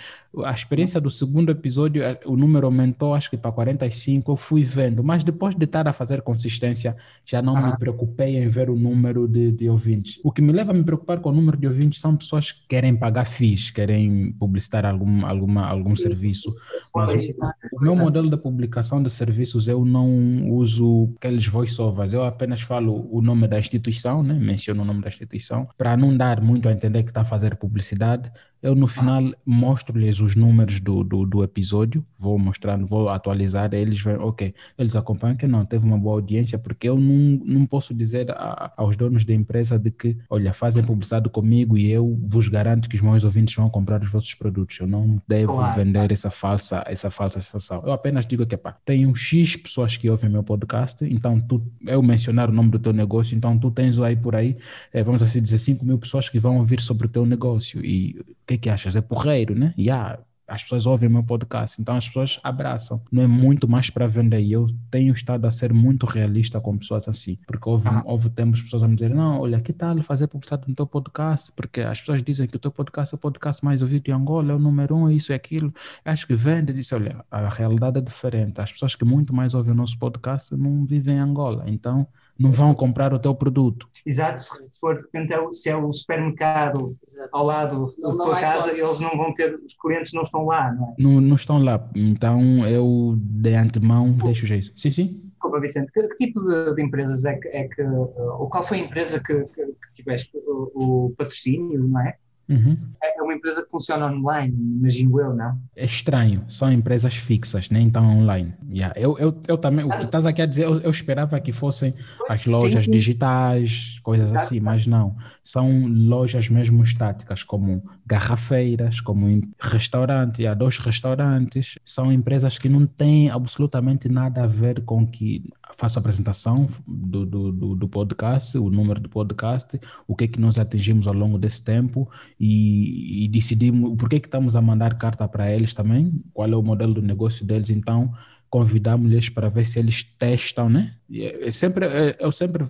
A 0.44 0.52
experiência 0.52 1.00
do 1.00 1.10
segundo 1.10 1.50
episódio, 1.50 2.02
eh, 2.02 2.20
o 2.24 2.36
número 2.36 2.66
aumentou, 2.66 3.14
acho 3.14 3.30
que 3.30 3.36
para 3.36 3.50
45, 3.50 4.30
eu 4.30 4.36
fui 4.36 4.62
vendo. 4.62 5.02
Mas 5.02 5.24
depois 5.24 5.54
de 5.54 5.64
estar 5.64 5.88
a 5.88 5.92
fazer 5.92 6.22
consistência, 6.22 6.96
já 7.24 7.40
não 7.40 7.56
ah. 7.56 7.70
me 7.70 7.78
preocupei 7.78 8.36
em 8.36 8.48
ver 8.48 8.70
o 8.70 8.76
número 8.76 9.26
de, 9.26 9.50
de 9.50 9.68
ouvintes. 9.68 10.20
O 10.22 10.30
que 10.30 10.42
me 10.42 10.52
leva 10.52 10.72
a 10.72 10.74
me 10.74 10.84
preocupar 10.84 11.20
com 11.20 11.30
o 11.30 11.32
número 11.32 11.56
de 11.56 11.66
ouvintes 11.66 12.00
são 12.00 12.16
pessoas 12.16 12.52
que 12.52 12.60
querem 12.68 12.94
pagar 12.94 13.24
FIIs, 13.38 13.70
querem 13.70 14.32
publicitar 14.32 14.84
algum, 14.84 15.24
alguma, 15.24 15.66
algum 15.66 15.94
serviço. 15.94 16.54
Mas 16.94 17.28
o, 17.28 17.76
o 17.76 17.80
meu 17.80 17.94
modelo 17.94 18.28
de 18.28 18.36
publicação 18.36 19.00
de 19.00 19.08
serviços, 19.08 19.68
eu 19.68 19.84
não 19.84 20.50
uso 20.50 21.14
aqueles 21.16 21.46
voiceovers, 21.46 22.12
eu 22.12 22.24
apenas 22.24 22.60
falo 22.60 23.08
o 23.10 23.22
nome 23.22 23.46
da 23.46 23.58
instituição, 23.58 24.22
né? 24.22 24.34
menciono 24.34 24.82
o 24.82 24.84
nome 24.84 25.00
da 25.00 25.08
instituição, 25.08 25.68
para 25.78 25.96
não 25.96 26.16
dar 26.16 26.40
muito 26.40 26.68
a 26.68 26.72
entender 26.72 27.04
que 27.04 27.10
está 27.10 27.20
a 27.20 27.24
fazer 27.24 27.56
publicidade, 27.56 28.30
eu 28.62 28.74
no 28.74 28.86
final 28.86 29.22
mostro-lhes 29.46 30.20
os 30.20 30.34
números 30.34 30.80
do, 30.80 31.04
do, 31.04 31.24
do, 31.24 31.44
episódio, 31.44 32.04
vou 32.18 32.38
mostrando, 32.38 32.86
vou 32.86 33.08
atualizar, 33.08 33.72
eles 33.72 34.00
veem, 34.00 34.18
ok, 34.18 34.54
eles 34.76 34.96
acompanham 34.96 35.36
que 35.36 35.46
não, 35.46 35.64
teve 35.64 35.86
uma 35.86 35.98
boa 35.98 36.16
audiência, 36.16 36.58
porque 36.58 36.88
eu 36.88 36.98
não, 36.98 37.40
não 37.44 37.66
posso 37.66 37.94
dizer 37.94 38.30
a, 38.32 38.72
aos 38.76 38.96
donos 38.96 39.24
da 39.24 39.32
empresa 39.32 39.78
de 39.78 39.90
que, 39.90 40.16
olha, 40.28 40.52
fazem 40.52 40.82
publicidade 40.82 41.28
comigo 41.28 41.78
e 41.78 41.90
eu 41.90 42.18
vos 42.26 42.48
garanto 42.48 42.88
que 42.88 42.96
os 42.96 43.02
meus 43.02 43.22
ouvintes 43.22 43.54
vão 43.54 43.70
comprar 43.70 44.02
os 44.02 44.10
vossos 44.10 44.34
produtos. 44.34 44.78
Eu 44.80 44.86
não 44.86 45.20
devo 45.26 45.54
claro. 45.54 45.76
vender 45.76 46.10
essa 46.10 46.30
falsa, 46.30 46.82
essa 46.86 47.10
falsa 47.10 47.40
sensação. 47.40 47.82
Eu 47.84 47.92
apenas 47.92 48.26
digo 48.26 48.44
que, 48.46 48.56
pá, 48.56 48.76
tenho 48.84 49.14
X 49.14 49.56
pessoas 49.56 49.96
que 49.96 50.10
ouvem 50.10 50.30
meu 50.30 50.42
podcast, 50.42 51.04
então 51.04 51.40
tu, 51.40 51.62
eu 51.86 52.02
mencionar 52.02 52.50
o 52.50 52.52
nome 52.52 52.70
do 52.70 52.78
teu 52.78 52.92
negócio, 52.92 53.36
então 53.36 53.56
tu 53.56 53.70
tens 53.70 53.98
aí 53.98 54.16
por 54.16 54.34
aí, 54.34 54.56
é, 54.92 55.02
vamos 55.02 55.22
assim 55.22 55.40
dizer, 55.40 55.58
5 55.58 55.84
mil 55.84 55.98
pessoas 55.98 56.28
que 56.28 56.38
vão 56.38 56.58
ouvir 56.58 56.80
sobre 56.80 57.06
o 57.06 57.10
teu 57.10 57.24
negócio 57.24 57.84
e 57.84 58.20
que 58.48 58.54
é 58.54 58.58
que 58.58 58.70
achas? 58.70 58.96
É 58.96 59.00
porreiro, 59.02 59.54
né? 59.54 59.74
E 59.76 59.84
yeah, 59.84 60.18
as 60.46 60.62
pessoas 60.62 60.86
ouvem 60.86 61.10
o 61.10 61.12
meu 61.12 61.22
podcast, 61.22 61.78
então 61.78 61.94
as 61.94 62.06
pessoas 62.06 62.40
abraçam. 62.42 63.02
Não 63.12 63.22
é 63.22 63.26
muito 63.26 63.68
mais 63.68 63.90
para 63.90 64.06
vender. 64.06 64.40
E 64.40 64.52
eu 64.52 64.66
tenho 64.90 65.12
estado 65.12 65.44
a 65.44 65.50
ser 65.50 65.74
muito 65.74 66.06
realista 66.06 66.58
com 66.58 66.78
pessoas 66.78 67.06
assim, 67.06 67.36
porque 67.46 67.68
houve, 67.68 67.86
ah. 67.86 68.02
houve 68.06 68.30
tempos 68.30 68.62
pessoas 68.62 68.82
a 68.82 68.88
me 68.88 68.94
dizer: 68.94 69.14
não, 69.14 69.40
olha, 69.40 69.60
que 69.60 69.74
tal 69.74 70.02
fazer 70.02 70.26
publicidade 70.26 70.64
no 70.66 70.74
teu 70.74 70.86
podcast? 70.86 71.52
Porque 71.52 71.82
as 71.82 72.00
pessoas 72.00 72.22
dizem 72.22 72.46
que 72.46 72.56
o 72.56 72.58
teu 72.58 72.70
podcast 72.70 73.14
é 73.14 73.16
o 73.16 73.18
podcast 73.18 73.62
mais 73.62 73.82
ouvido 73.82 74.08
em 74.08 74.12
Angola, 74.12 74.52
é 74.52 74.54
o 74.54 74.58
número 74.58 74.96
um, 74.96 75.10
isso 75.10 75.32
e 75.32 75.34
aquilo. 75.34 75.70
Acho 76.02 76.26
que 76.26 76.34
vende. 76.34 76.72
Disse: 76.72 76.94
olha, 76.94 77.22
a 77.30 77.50
realidade 77.50 77.98
é 77.98 78.00
diferente. 78.00 78.62
As 78.62 78.72
pessoas 78.72 78.94
que 78.94 79.04
muito 79.04 79.34
mais 79.34 79.52
ouvem 79.52 79.74
o 79.74 79.76
nosso 79.76 79.98
podcast 79.98 80.56
não 80.56 80.86
vivem 80.86 81.16
em 81.16 81.20
Angola. 81.20 81.64
Então 81.66 82.06
não 82.38 82.52
vão 82.52 82.72
comprar 82.72 83.12
o 83.12 83.18
teu 83.18 83.34
produto. 83.34 83.88
Exato, 84.06 84.40
se 84.40 84.80
for 84.80 84.96
de 84.96 85.02
repente 85.02 85.32
é 85.32 85.40
o, 85.40 85.52
se 85.52 85.68
é 85.68 85.76
o 85.76 85.90
supermercado 85.90 86.96
Exato. 87.06 87.28
ao 87.32 87.44
lado 87.44 87.94
da 88.00 88.10
tua 88.10 88.40
casa, 88.40 88.70
eles 88.70 89.00
não 89.00 89.16
vão 89.16 89.34
ter, 89.34 89.54
os 89.54 89.74
clientes 89.74 90.12
não 90.12 90.22
estão 90.22 90.46
lá, 90.46 90.72
não 90.72 90.90
é? 90.90 90.94
Não, 90.98 91.20
não 91.20 91.36
estão 91.36 91.62
lá, 91.62 91.88
então 91.94 92.66
eu 92.66 93.14
de 93.18 93.54
antemão 93.54 94.12
deixo 94.12 94.46
jeito. 94.46 94.70
Sim, 94.78 94.90
sim. 94.90 95.20
Desculpa, 95.32 95.60
Vicente, 95.60 95.92
que, 95.92 96.08
que 96.08 96.26
tipo 96.26 96.44
de, 96.44 96.74
de, 96.74 96.82
empresas 96.82 97.24
é 97.24 97.34
que, 97.36 97.48
é 97.48 97.68
que, 97.68 97.82
ou 97.82 98.48
qual 98.48 98.62
foi 98.62 98.78
a 98.78 98.80
empresa 98.82 99.20
que, 99.20 99.34
que, 99.34 99.66
que 99.66 99.92
tiveste 99.94 100.36
o, 100.36 101.06
o 101.06 101.14
patrocínio, 101.16 101.84
não 101.84 102.00
é? 102.00 102.16
Uhum. 102.48 102.76
É 103.02 103.22
uma 103.22 103.34
empresa 103.34 103.62
que 103.62 103.70
funciona 103.70 104.06
online, 104.06 104.54
imagino 104.56 105.20
eu, 105.20 105.34
não? 105.34 105.60
É 105.76 105.84
estranho, 105.84 106.44
são 106.48 106.72
empresas 106.72 107.14
fixas, 107.14 107.68
nem 107.68 107.90
tão 107.90 108.04
online. 108.04 108.54
Yeah. 108.70 108.98
Eu, 108.98 109.18
eu, 109.18 109.38
eu 109.46 109.58
também, 109.58 109.84
o 109.84 109.90
que 109.90 110.02
estás 110.02 110.24
aqui 110.24 110.40
a 110.40 110.46
dizer, 110.46 110.64
eu, 110.64 110.80
eu, 110.80 110.90
esperava 110.90 111.38
que 111.40 111.52
fossem 111.52 111.94
as 112.28 112.46
lojas 112.46 112.84
sim, 112.84 112.90
sim. 112.90 112.96
digitais, 112.96 113.98
coisas 114.02 114.30
Exato. 114.30 114.44
assim, 114.44 114.60
mas 114.60 114.86
não. 114.86 115.14
São 115.44 115.86
lojas 115.86 116.48
mesmo 116.48 116.82
estáticas, 116.82 117.42
como 117.42 117.82
garrafeiras, 118.08 119.00
como 119.00 119.26
restaurante, 119.60 120.46
há 120.46 120.54
dois 120.54 120.78
restaurantes. 120.78 121.78
São 121.84 122.10
empresas 122.10 122.58
que 122.58 122.68
não 122.68 122.86
têm 122.86 123.30
absolutamente 123.30 124.08
nada 124.08 124.44
a 124.44 124.46
ver 124.46 124.80
com 124.80 125.06
que 125.06 125.44
faço 125.76 125.98
a 125.98 126.00
apresentação 126.00 126.66
do, 126.86 127.26
do, 127.26 127.52
do, 127.52 127.76
do, 127.76 127.88
podcast, 127.88 128.56
o 128.56 128.70
número 128.70 128.98
do 128.98 129.10
podcast, 129.10 129.78
o 130.06 130.16
que 130.16 130.24
é 130.24 130.28
que 130.28 130.40
nós 130.40 130.58
atingimos 130.58 131.06
ao 131.06 131.12
longo 131.12 131.38
desse 131.38 131.62
tempo 131.62 132.10
e, 132.40 133.24
e 133.24 133.28
decidimos 133.28 133.94
por 133.96 134.08
que, 134.08 134.16
é 134.16 134.20
que 134.20 134.26
estamos 134.26 134.56
a 134.56 134.62
mandar 134.62 134.96
carta 134.96 135.28
para 135.28 135.52
eles 135.52 135.74
também, 135.74 136.20
qual 136.32 136.50
é 136.50 136.56
o 136.56 136.62
modelo 136.62 136.94
do 136.94 137.02
negócio 137.02 137.44
deles, 137.44 137.68
então 137.68 138.12
convidamos-lhes 138.48 139.28
para 139.28 139.50
ver 139.50 139.66
se 139.66 139.78
eles 139.78 140.02
testam, 140.02 140.70
né? 140.70 140.94
Eu 141.10 141.52
sempre, 141.52 141.86
eu 142.18 142.32
sempre 142.32 142.66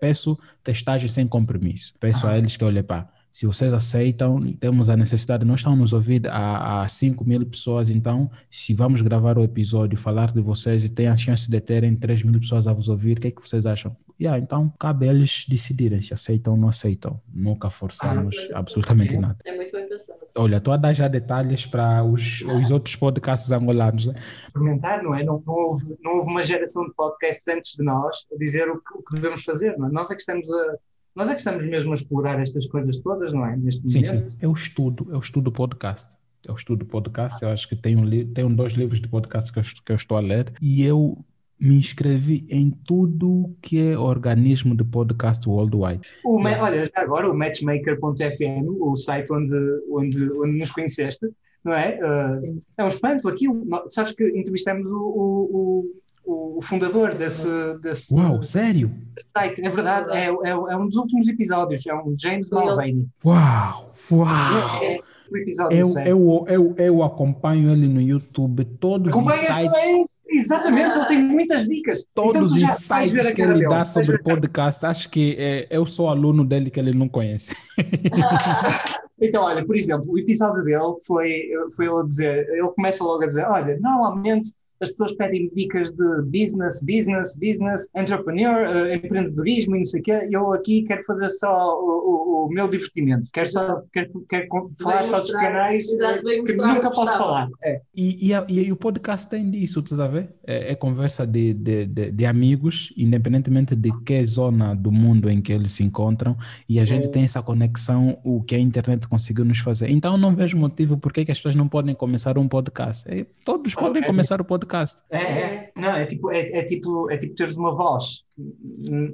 peço 0.00 0.36
testagem 0.64 1.08
sem 1.08 1.28
compromisso, 1.28 1.94
peço 2.00 2.26
ah. 2.26 2.32
a 2.32 2.38
eles 2.38 2.56
que, 2.56 2.64
olhem 2.64 2.82
para 2.82 3.08
se 3.32 3.46
vocês 3.46 3.72
aceitam, 3.72 4.40
temos 4.60 4.90
a 4.90 4.96
necessidade, 4.96 5.44
nós 5.44 5.60
estamos 5.60 5.78
nos 5.78 5.92
ouvindo 5.92 6.26
a, 6.26 6.82
a 6.82 6.88
5 6.88 7.24
mil 7.24 7.44
pessoas, 7.46 7.88
então, 7.88 8.30
se 8.50 8.74
vamos 8.74 9.00
gravar 9.00 9.38
o 9.38 9.42
episódio, 9.42 9.98
falar 9.98 10.32
de 10.32 10.40
vocês 10.40 10.84
e 10.84 10.88
tem 10.88 11.08
a 11.08 11.16
chance 11.16 11.50
de 11.50 11.60
terem 11.60 11.96
3 11.96 12.24
mil 12.24 12.38
pessoas 12.38 12.66
a 12.66 12.72
vos 12.72 12.88
ouvir, 12.88 13.16
o 13.16 13.20
que 13.20 13.28
é 13.28 13.30
que 13.30 13.40
vocês 13.40 13.64
acham? 13.64 13.96
Yeah, 14.20 14.38
então, 14.38 14.72
cabe 14.78 15.08
a 15.08 15.12
eles 15.12 15.46
decidirem 15.48 16.00
se 16.00 16.14
aceitam 16.14 16.52
ou 16.52 16.58
não 16.58 16.68
aceitam. 16.68 17.20
Nunca 17.32 17.70
forçamos 17.70 18.36
ah, 18.52 18.58
absolutamente 18.58 19.16
nada. 19.16 19.36
É 19.44 19.56
muito 19.56 19.72
bem 19.72 19.88
pensado. 19.88 20.20
Olha, 20.36 20.58
estou 20.58 20.72
a 20.72 20.76
dar 20.76 20.92
já 20.92 21.08
detalhes 21.08 21.66
para 21.66 22.04
os, 22.04 22.40
os 22.42 22.70
outros 22.70 22.94
podcasts 22.94 23.50
angolanos. 23.50 24.06
Né? 24.06 24.14
Experimentar, 24.46 25.02
não 25.02 25.14
é? 25.14 25.24
Não, 25.24 25.42
não, 25.44 25.54
houve, 25.54 25.96
não 26.04 26.12
houve 26.12 26.30
uma 26.30 26.42
geração 26.42 26.84
de 26.86 26.94
podcasts 26.94 27.48
antes 27.48 27.74
de 27.74 27.82
nós 27.82 28.24
a 28.32 28.36
dizer 28.36 28.68
o 28.68 28.76
que, 28.76 28.98
o 28.98 29.02
que 29.02 29.14
devemos 29.16 29.42
fazer, 29.42 29.76
não 29.76 29.88
é? 29.88 29.90
Nós 29.90 30.08
é 30.10 30.14
que 30.14 30.20
estamos 30.20 30.48
a 30.48 30.76
nós 31.14 31.28
é 31.28 31.32
que 31.32 31.40
estamos 31.40 31.64
mesmo 31.64 31.90
a 31.90 31.94
explorar 31.94 32.40
estas 32.40 32.66
coisas 32.66 32.96
todas, 32.98 33.32
não 33.32 33.46
é? 33.46 33.56
Neste 33.56 33.84
momento. 33.84 34.06
Sim, 34.06 34.28
sim. 34.28 34.38
Eu 34.40 34.52
estudo, 34.52 35.08
eu 35.10 35.18
estudo 35.18 35.52
podcast. 35.52 36.16
Eu 36.46 36.54
estudo 36.54 36.84
podcast, 36.84 37.40
eu 37.42 37.50
acho 37.50 37.68
que 37.68 37.76
tenho, 37.76 38.26
tenho 38.26 38.56
dois 38.56 38.72
livros 38.72 39.00
de 39.00 39.08
podcast 39.08 39.52
que 39.52 39.60
eu, 39.60 39.62
que 39.62 39.92
eu 39.92 39.96
estou 39.96 40.16
a 40.16 40.20
ler 40.20 40.52
e 40.60 40.84
eu 40.84 41.24
me 41.60 41.76
inscrevi 41.76 42.44
em 42.50 42.70
tudo 42.70 43.54
que 43.62 43.90
é 43.90 43.96
organismo 43.96 44.74
de 44.74 44.82
podcast 44.82 45.48
worldwide. 45.48 46.00
O, 46.24 46.42
olha, 46.42 46.86
já 46.86 47.00
agora 47.00 47.30
o 47.30 47.34
matchmaker.fm, 47.34 48.66
o 48.80 48.96
site 48.96 49.32
onde, 49.32 49.54
onde, 49.88 50.32
onde 50.32 50.58
nos 50.58 50.72
conheceste, 50.72 51.28
não 51.62 51.72
é? 51.72 52.00
Uh, 52.02 52.38
Sim. 52.38 52.62
é 52.76 52.82
um 52.82 52.88
espanto 52.88 53.28
aquilo. 53.28 53.64
Sabes 53.88 54.12
que 54.12 54.24
entrevistamos 54.36 54.90
o, 54.90 54.98
o, 54.98 55.44
o, 55.52 55.84
o 56.24 56.60
fundador 56.62 57.14
desse, 57.14 57.48
desse 57.80 58.14
Uau, 58.14 58.42
sério? 58.42 58.90
site, 59.36 59.64
é 59.64 59.70
verdade, 59.70 60.10
é, 60.12 60.26
é, 60.26 60.50
é 60.50 60.76
um 60.76 60.86
dos 60.86 60.96
últimos 60.96 61.28
episódios, 61.28 61.86
é 61.86 61.94
um 61.94 62.14
James. 62.18 62.50
Mulvaney. 62.50 63.06
Uau, 63.24 63.92
uau! 64.10 64.82
É, 64.82 64.94
é 64.96 65.00
episódio 65.38 65.78
Eu, 65.78 66.04
eu, 66.04 66.44
eu, 66.48 66.74
eu 66.76 67.02
acompanho 67.02 67.70
ele 67.70 67.88
no 67.88 68.00
YouTube, 68.00 68.64
todos 68.64 69.08
os 69.08 69.20
Acompanhas 69.20 69.54
sites, 69.54 69.80
também? 69.80 70.04
Exatamente, 70.28 70.96
ele 70.96 71.06
tem 71.06 71.22
muitas 71.22 71.68
dicas. 71.68 72.04
Então 72.10 72.32
todos 72.32 72.58
já 72.58 72.66
os 72.66 72.72
sites 72.72 73.32
que 73.32 73.42
ele 73.42 73.54
dele. 73.54 73.68
dá 73.68 73.84
sobre 73.84 74.18
podcast, 74.18 74.86
acho 74.86 75.10
que 75.10 75.36
é, 75.38 75.66
eu 75.70 75.84
sou 75.84 76.08
aluno 76.08 76.44
dele 76.44 76.70
que 76.70 76.80
ele 76.80 76.92
não 76.92 77.08
conhece. 77.08 77.54
Então, 79.24 79.44
olha, 79.44 79.64
por 79.64 79.76
exemplo, 79.76 80.10
o 80.10 80.18
episódio 80.18 80.64
dele 80.64 80.96
foi, 81.06 81.48
foi 81.76 81.86
ele 81.86 82.00
a 82.00 82.02
dizer, 82.02 82.48
ele 82.48 82.68
começa 82.74 83.04
logo 83.04 83.22
a 83.22 83.26
dizer, 83.28 83.46
olha, 83.46 83.78
normalmente 83.78 84.52
as 84.82 84.90
pessoas 84.90 85.12
pedem 85.12 85.50
dicas 85.54 85.90
de 85.92 86.22
business, 86.26 86.84
business, 86.84 87.38
business, 87.38 87.88
entrepreneur, 87.96 88.76
eh, 88.88 88.96
empreendedorismo 88.96 89.76
e 89.76 89.78
não 89.78 89.84
sei 89.86 90.00
o 90.00 90.04
quê, 90.04 90.28
e 90.30 90.32
eu 90.34 90.52
aqui 90.52 90.82
quero 90.82 91.04
fazer 91.04 91.30
só 91.30 91.48
o, 91.80 91.86
o- 91.88 92.46
o 92.46 92.48
meu 92.50 92.68
divertimento, 92.68 93.30
quero 93.32 93.48
só, 93.50 93.82
quero, 93.92 94.24
quero 94.28 94.46
falar 94.82 95.04
só 95.04 95.20
dos 95.20 95.30
canais 95.30 95.88
eh, 95.88 95.94
Exato, 95.94 96.22
que 96.24 96.52
nunca 96.54 96.90
que 96.90 96.96
posso 96.96 97.16
falar. 97.16 97.48
É. 97.62 97.80
E, 97.94 98.28
e, 98.28 98.34
a- 98.34 98.44
e 98.48 98.72
o 98.72 98.76
podcast 98.76 99.28
tem 99.30 99.48
disso, 99.50 99.78
estás 99.80 100.00
a 100.00 100.08
ver? 100.08 100.28
É, 100.46 100.72
é 100.72 100.74
conversa 100.74 101.26
de, 101.26 101.54
de, 101.54 101.86
de, 101.86 102.10
de 102.10 102.26
amigos, 102.26 102.92
independentemente 102.96 103.76
de 103.76 103.90
que 104.04 104.24
zona 104.26 104.74
do 104.74 104.90
mundo 104.90 105.30
em 105.30 105.40
que 105.40 105.52
eles 105.52 105.72
se 105.72 105.84
encontram, 105.84 106.36
e 106.68 106.80
a 106.80 106.84
gente 106.84 107.06
É. 107.06 107.10
tem 107.10 107.22
essa 107.24 107.40
conexão, 107.42 108.18
o 108.24 108.42
que 108.42 108.54
a 108.54 108.58
internet 108.58 109.06
conseguiu 109.06 109.44
nos 109.44 109.58
fazer. 109.58 109.88
Então, 109.90 110.18
não 110.18 110.34
vejo 110.34 110.56
motivo 110.56 110.96
por 110.98 111.12
que 111.12 111.20
as 111.20 111.38
pessoas 111.38 111.54
não 111.54 111.68
podem 111.68 111.94
começar 111.94 112.36
um 112.36 112.48
podcast. 112.48 113.04
É, 113.08 113.24
todos 113.44 113.74
podem 113.74 114.02
É. 114.02 114.06
começar 114.06 114.40
o 114.40 114.44
podcast. 114.44 114.71
É, 115.10 115.18
é. 115.18 115.72
Não, 115.76 115.90
é 115.96 116.06
tipo, 116.06 116.30
é, 116.30 116.40
é 116.58 116.64
tipo, 116.64 117.10
é 117.10 117.16
tipo 117.18 117.34
teres 117.34 117.56
uma 117.56 117.74
voz 117.74 118.24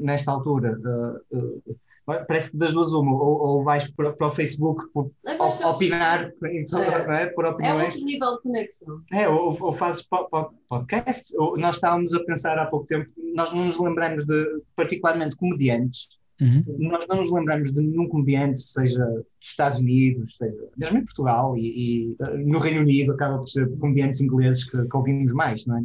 nesta 0.00 0.30
altura. 0.32 0.78
eh, 1.32 1.38
eh, 1.38 1.72
parece 2.26 2.50
que 2.52 2.56
das 2.56 2.72
duas 2.72 2.92
uma, 2.94 3.12
ou, 3.12 3.38
ou 3.38 3.62
vais 3.64 3.86
para, 3.92 4.12
para 4.14 4.26
o 4.28 4.30
Facebook 4.30 4.82
por 4.94 5.11
opinar, 5.66 6.32
então, 6.52 6.82
É. 6.82 7.06
não 7.06 7.12
é? 7.14 7.26
por 7.26 7.44
É 7.44 7.48
opiniões. 7.50 7.84
outro 7.94 8.04
nível 8.04 8.36
de 8.36 8.42
conexão. 8.42 9.00
É, 9.12 9.28
ou, 9.28 9.54
ou 9.61 9.72
fazes 9.74 10.02
po- 10.06 10.26
po- 10.30 10.54
podcasts, 10.68 11.34
ou 11.34 11.59
nós 11.59 11.74
estávamos 11.74 12.14
a 12.14 12.24
pensar 12.24 12.59
há 12.59 12.64
pouco 12.66 12.86
tempo, 12.86 13.11
nós 13.34 13.52
não 13.52 13.66
nos 13.66 13.78
lembramos 13.78 14.24
de, 14.24 14.62
particularmente, 14.74 15.36
comediantes, 15.36 16.18
Uhum. 16.41 16.62
nós 16.78 17.05
não 17.09 17.16
nos 17.16 17.32
lembramos 17.32 17.72
de 17.72 17.82
nenhum 17.82 18.09
comediante, 18.09 18.61
seja 18.61 19.05
dos 19.05 19.26
Estados 19.43 19.80
Unidos, 19.80 20.36
seja 20.36 20.68
mesmo 20.76 20.99
em 20.99 21.05
Portugal 21.05 21.57
e, 21.57 21.62
e, 21.62 22.16
eh, 22.20 22.36
no 22.39 22.61
Reino 22.61 22.80
Unido 22.80 23.12
acaba 23.12 23.39
por 23.39 23.49
ser 23.49 23.68
comediantes 23.78 24.20
ingleses 24.20 24.64
que, 24.64 24.80
que 24.84 24.97
ouvimos 24.97 25.32
mais, 25.32 25.66
não 25.66 25.78
é? 25.78 25.82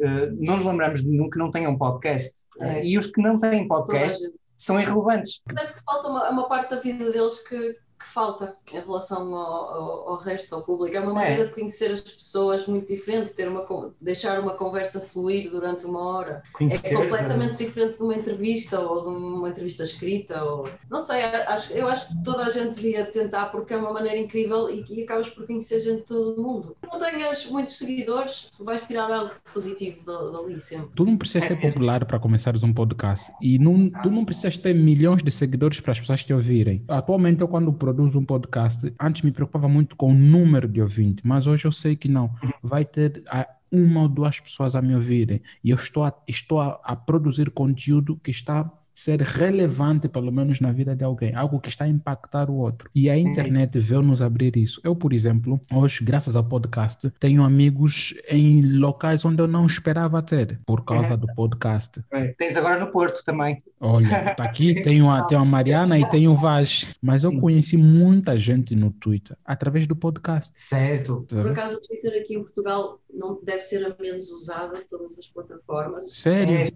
Eh, 0.00 0.32
não 0.38 0.56
nos 0.56 0.64
lembramos 0.64 1.02
de 1.02 1.08
nenhum 1.08 1.28
que 1.28 1.38
não 1.38 1.50
tenha 1.50 1.68
um 1.68 1.76
podcast. 1.76 2.34
É. 2.60 2.78
Eh, 2.78 2.86
E 2.86 2.98
os 2.98 3.06
que 3.06 3.20
não 3.20 3.38
têm 3.38 3.68
podcast 3.68 4.18
são 4.56 4.80
irrelevantes. 4.80 5.40
Parece 5.44 5.74
que 5.74 5.84
falta 5.84 6.08
uma, 6.08 6.30
uma 6.30 6.48
parte 6.48 6.70
da 6.70 6.80
vida 6.80 7.10
deles 7.10 7.46
que, 7.46 7.76
que 8.02 8.08
falta 8.08 8.56
em 8.72 8.78
relação 8.80 9.34
ao, 9.34 9.74
ao- 9.74 10.08
ao 10.10 10.16
resto, 10.16 10.54
ao 10.54 10.62
público. 10.62 10.96
É 10.96 11.00
uma 11.00 11.14
maneira 11.14 11.46
de 11.46 11.52
conhecer 11.52 11.90
as 11.92 12.00
pessoas 12.00 12.66
muito 12.66 12.86
diferente, 12.92 13.32
ter 13.32 13.48
uma, 13.48 13.64
deixar 14.00 14.40
uma 14.40 14.52
conversa 14.54 15.00
fluir 15.00 15.50
durante 15.50 15.86
uma 15.86 16.00
hora. 16.00 16.42
É 16.46 16.52
Conhecer, 16.58 16.94
completamente 16.96 17.56
diferente 17.56 17.96
de 17.96 18.02
uma 18.02 18.14
entrevista 18.14 18.80
ou 18.80 19.02
de 19.02 19.08
uma 19.08 19.48
entrevista 19.48 19.82
escrita. 19.84 20.42
Ou... 20.44 20.68
Não 20.90 21.00
sei, 21.00 21.22
acho, 21.22 21.72
eu 21.72 21.86
acho 21.88 22.08
que 22.08 22.22
toda 22.24 22.44
a 22.44 22.50
gente 22.50 22.74
devia 22.76 23.04
tentar 23.06 23.46
porque 23.46 23.72
é 23.72 23.76
uma 23.76 23.92
maneira 23.92 24.18
incrível 24.18 24.68
e, 24.68 24.84
e 24.90 25.02
acabas 25.04 25.28
por 25.28 25.46
conhecer 25.46 25.80
gente 25.80 25.98
de 26.00 26.06
todo 26.06 26.40
o 26.40 26.42
mundo. 26.42 26.76
Não 26.90 26.98
tenhas 26.98 27.46
muitos 27.46 27.78
seguidores, 27.78 28.50
vais 28.58 28.82
tirar 28.82 29.10
algo 29.10 29.30
positivo 29.52 30.04
da- 30.04 30.30
dali 30.40 30.58
sempre. 30.60 30.90
Tu 30.96 31.04
não 31.04 31.16
precisas 31.16 31.44
ser 31.44 31.60
popular 31.60 32.04
para 32.04 32.18
começares 32.18 32.62
um 32.62 32.72
podcast. 32.72 33.32
E 33.40 33.58
não, 33.58 33.90
tu 34.02 34.10
não 34.10 34.24
precisas 34.24 34.56
ter 34.56 34.74
milhões 34.74 35.22
de 35.22 35.30
seguidores 35.30 35.80
para 35.80 35.92
as 35.92 36.00
pessoas 36.00 36.24
te 36.24 36.32
ouvirem. 36.32 36.84
Atualmente, 36.88 37.40
eu 37.40 37.48
quando 37.48 37.72
produzo 37.92 38.18
um 38.18 38.24
podcast, 38.24 38.92
antes 38.98 39.20
me 39.20 39.30
preocupava 39.30 39.68
muito 39.68 39.94
com 39.96 40.12
o 40.12 40.14
número 40.14 40.66
de 40.66 40.80
ouvintes, 40.80 41.22
mas 41.24 41.46
hoje 41.46 41.66
eu 41.66 41.72
sei 41.72 41.94
que 41.94 42.08
não. 42.08 42.34
Vai 42.62 42.86
ter 42.86 43.22
ah, 43.28 43.46
uma 43.70 44.02
ou 44.02 44.08
duas 44.08 44.40
pessoas 44.40 44.74
a 44.74 44.80
me 44.80 44.94
ouvirem. 44.94 45.42
E 45.62 45.70
eu 45.70 45.76
estou 45.76 46.04
a, 46.04 46.14
estou 46.26 46.60
a, 46.60 46.80
a 46.82 46.96
produzir 46.96 47.50
conteúdo 47.50 48.18
que 48.22 48.30
está 48.30 48.70
ser 48.94 49.20
relevante, 49.20 50.08
pelo 50.08 50.30
menos 50.30 50.60
na 50.60 50.72
vida 50.72 50.94
de 50.94 51.04
alguém, 51.04 51.34
algo 51.34 51.60
que 51.60 51.68
está 51.68 51.84
a 51.84 51.88
impactar 51.88 52.50
o 52.50 52.54
outro. 52.54 52.90
E 52.94 53.08
a 53.08 53.16
internet 53.16 53.78
veio 53.78 54.02
nos 54.02 54.22
abrir 54.22 54.56
isso. 54.56 54.80
Eu, 54.84 54.94
por 54.94 55.12
exemplo, 55.12 55.60
hoje, 55.72 56.04
graças 56.04 56.36
ao 56.36 56.44
podcast, 56.44 57.10
tenho 57.18 57.42
amigos 57.42 58.14
em 58.28 58.62
locais 58.78 59.24
onde 59.24 59.40
eu 59.40 59.48
não 59.48 59.66
esperava 59.66 60.22
ter, 60.22 60.60
por 60.66 60.84
causa 60.84 61.16
do 61.16 61.26
podcast. 61.34 62.02
É. 62.12 62.28
Tens 62.38 62.56
agora 62.56 62.78
no 62.78 62.90
Porto 62.90 63.24
também. 63.24 63.62
Olha, 63.80 64.34
tá 64.34 64.44
aqui, 64.44 64.80
tenho 64.82 65.10
a, 65.10 65.22
tenho 65.22 65.40
a 65.40 65.44
Mariana 65.44 65.98
e 65.98 66.08
tenho 66.08 66.32
o 66.32 66.36
Vaz. 66.36 66.94
Mas 67.00 67.24
eu 67.24 67.30
Sim. 67.30 67.40
conheci 67.40 67.76
muita 67.76 68.36
gente 68.36 68.76
no 68.76 68.90
Twitter 68.90 69.36
através 69.44 69.86
do 69.86 69.96
podcast. 69.96 70.52
Certo. 70.56 71.26
Por 71.28 71.50
acaso, 71.50 71.76
o 71.76 71.80
Twitter 71.80 72.20
aqui 72.20 72.34
em 72.34 72.40
Portugal 72.40 73.00
não 73.12 73.38
deve 73.42 73.60
ser 73.60 73.84
a 73.84 73.96
menos 74.00 74.30
usada 74.30 74.78
de 74.78 74.84
todas 74.84 75.18
as 75.18 75.26
plataformas. 75.28 76.10
Sério? 76.12 76.54
É, 76.54 76.68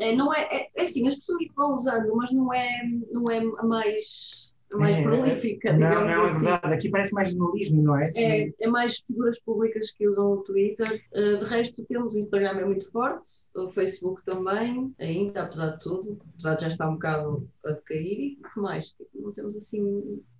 É, 0.00 0.12
não 0.14 0.32
é, 0.32 0.42
é, 0.42 0.70
é 0.76 0.84
assim, 0.84 1.06
as 1.08 1.16
pessoas 1.16 1.46
vão 1.56 1.74
usando, 1.74 2.14
mas 2.14 2.32
não 2.32 2.52
é, 2.52 2.82
não 3.10 3.30
é 3.30 3.38
a 3.38 3.64
mais, 3.64 4.52
a 4.72 4.76
mais 4.76 4.96
É, 4.96 5.02
prolífica, 5.02 5.72
Não, 5.72 5.88
digamos 5.88 6.16
não, 6.16 6.26
é 6.26 6.30
assim. 6.30 6.44
verdade. 6.46 6.74
Aqui 6.74 6.88
parece 6.90 7.12
mais 7.14 7.30
jornalismo, 7.32 7.82
não 7.82 7.96
é? 7.96 8.10
É, 8.14 8.52
é 8.60 8.66
mais 8.68 8.98
figuras 8.98 9.38
públicas 9.40 9.90
que 9.90 10.06
usam 10.06 10.32
o 10.32 10.42
Twitter. 10.42 11.02
Uh, 11.14 11.38
de 11.38 11.44
resto, 11.44 11.84
temos 11.86 12.14
o 12.14 12.18
Instagram 12.18 12.60
é 12.60 12.64
muito 12.64 12.90
forte, 12.90 13.28
o 13.54 13.68
Facebook 13.70 14.24
também, 14.24 14.94
ainda, 15.00 15.42
apesar 15.42 15.70
de 15.70 15.80
tudo, 15.80 16.18
apesar 16.34 16.54
de 16.54 16.62
já 16.62 16.68
estar 16.68 16.88
um 16.88 16.94
bocado 16.94 17.48
a 17.66 17.72
decair. 17.72 18.02
E 18.20 18.38
o 18.40 18.48
que 18.54 18.60
mais? 18.60 18.94
Não 19.14 19.32
temos 19.32 19.56
assim. 19.56 19.82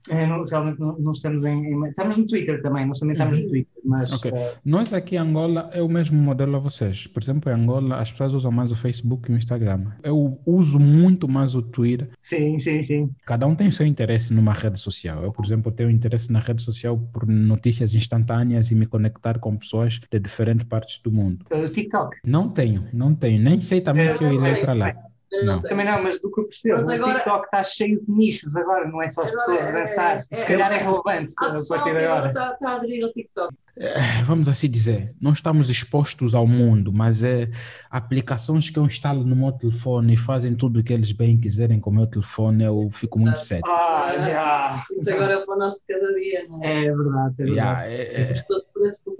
É, 0.08 0.24
não, 0.24 0.44
realmente 0.44 0.78
não, 0.78 0.96
não 1.00 1.10
estamos 1.10 1.44
em, 1.44 1.64
em- 1.72 1.88
Estamos 1.88 2.16
no 2.16 2.24
Twitter 2.28 2.62
também, 2.62 2.86
nós 2.86 3.00
também 3.00 3.14
estamos 3.14 3.34
no 3.34 3.40
Sim. 3.42 3.48
Twitter, 3.48 3.72
mas 3.84 4.12
Ok. 4.12 4.30
eh, 4.32 4.54
Nós 4.64 4.92
aqui 4.92 5.16
em 5.16 5.18
Angola 5.18 5.68
é 5.72 5.82
o 5.82 5.88
mesmo 5.88 6.16
modelo 6.16 6.54
a 6.54 6.58
vocês. 6.60 7.08
Por 7.08 7.20
exemplo, 7.20 7.50
em 7.50 7.54
Angola 7.56 7.96
as 7.96 8.12
pessoas 8.12 8.32
usam 8.32 8.52
mais 8.52 8.70
o 8.70 8.76
Facebook 8.76 9.28
e 9.28 9.34
o 9.34 9.36
Instagram. 9.36 9.90
Eu 10.04 10.38
uso 10.46 10.78
muito 10.78 11.26
mais 11.28 11.56
o 11.56 11.62
Twitter. 11.62 12.08
sim, 12.22 12.56
sim, 12.60 12.84
sim. 12.84 13.10
Cada 13.26 13.48
um 13.48 13.56
tem 13.56 13.66
o 13.66 13.72
seu 13.72 13.84
interesse 13.84 14.32
numa 14.32 14.52
rede 14.52 14.78
social. 14.78 15.24
Eu, 15.24 15.32
por 15.32 15.44
exemplo, 15.44 15.72
tenho 15.72 15.90
interesse 15.90 16.30
na 16.32 16.38
rede 16.38 16.62
social 16.62 16.96
por 17.12 17.26
notícias 17.26 17.96
instantâneas 17.96 18.70
e 18.70 18.76
me 18.76 18.86
conectar 18.86 19.40
com 19.40 19.56
pessoas 19.56 19.98
de 20.08 20.20
diferentes 20.20 20.64
partes 20.68 21.00
do 21.02 21.10
mundo. 21.10 21.44
Eh, 21.50 21.64
O 21.64 21.68
TikTok. 21.68 22.16
Não 22.24 22.48
tenho, 22.48 22.84
não 22.92 23.12
tenho. 23.12 23.42
Nem 23.42 23.58
sei 23.58 23.80
também 23.80 24.06
É, 24.06 24.10
se 24.12 24.22
eu 24.22 24.32
irei 24.32 24.60
para 24.60 24.72
lá. 24.72 24.94
Não. 25.32 25.44
não. 25.56 25.62
Também 25.62 25.84
não, 25.84 26.02
mas 26.02 26.20
do 26.20 26.30
que 26.30 26.40
eu 26.40 26.44
percebo, 26.44 26.76
Mas 26.76 26.86
o 26.88 26.92
agora- 26.92 27.14
TikTok 27.14 27.44
está 27.46 27.62
cheio 27.64 28.00
de 28.00 28.10
nichos 28.10 28.54
agora, 28.56 28.88
não 28.88 29.02
é 29.02 29.08
só 29.08 29.22
as 29.22 29.32
Agora 29.32 29.44
pessoas 29.46 29.66
a 29.66 29.68
é- 29.68 29.72
dançar. 29.80 30.16
é- 30.30 30.36
Se 30.36 30.44
é- 30.44 30.46
calhar 30.46 30.72
é 30.72 30.78
relevante 30.78 31.32
a 31.38 31.42
partir 31.50 31.66
de 31.92 32.04
agora 32.04 32.28
está, 32.28 32.52
está 32.52 32.68
a 32.70 32.74
aderir 32.76 33.04
ao 33.04 33.12
TikTok. 33.12 33.54
Eh, 33.78 34.22
Vamos 34.24 34.48
assim 34.48 34.70
dizer, 34.70 35.14
não 35.20 35.32
estamos 35.32 35.68
expostos 35.68 36.34
ao 36.34 36.46
mundo, 36.46 36.90
mas 36.92 37.22
é 37.22 37.50
aplicações 37.90 38.70
que 38.70 38.78
eu 38.78 38.84
instalo 38.86 39.22
no 39.24 39.36
meu 39.36 39.52
telefone 39.52 40.14
e 40.14 40.16
fazem 40.16 40.54
tudo 40.54 40.80
o 40.80 40.82
que 40.84 40.92
eles 40.94 41.12
bem 41.12 41.38
quiserem 41.38 41.78
com 41.80 41.90
o 41.90 41.94
meu 41.94 42.06
telefone, 42.06 42.64
eu 42.64 42.88
fico 42.92 43.18
muito 43.18 43.38
cético. 43.38 43.68
Ah, 43.68 44.12
já. 44.26 44.84
Isso 44.92 45.12
agora 45.12 45.34
é 45.34 45.44
para 45.44 45.54
o 45.54 45.58
nosso 45.58 45.80
de 45.86 45.94
cada 45.94 46.14
dia, 46.14 46.46
não 46.48 46.60
é? 46.64 46.84
É 46.86 46.94
verdade, 46.94 47.34
é 47.38 47.44
verdade. 47.44 47.50
Yeah, 47.50 47.86
é- 47.86 48.28
é- 48.30 48.32
Os 48.32 48.42
todos 48.42 48.64
presos 48.72 49.00
por. 49.00 49.16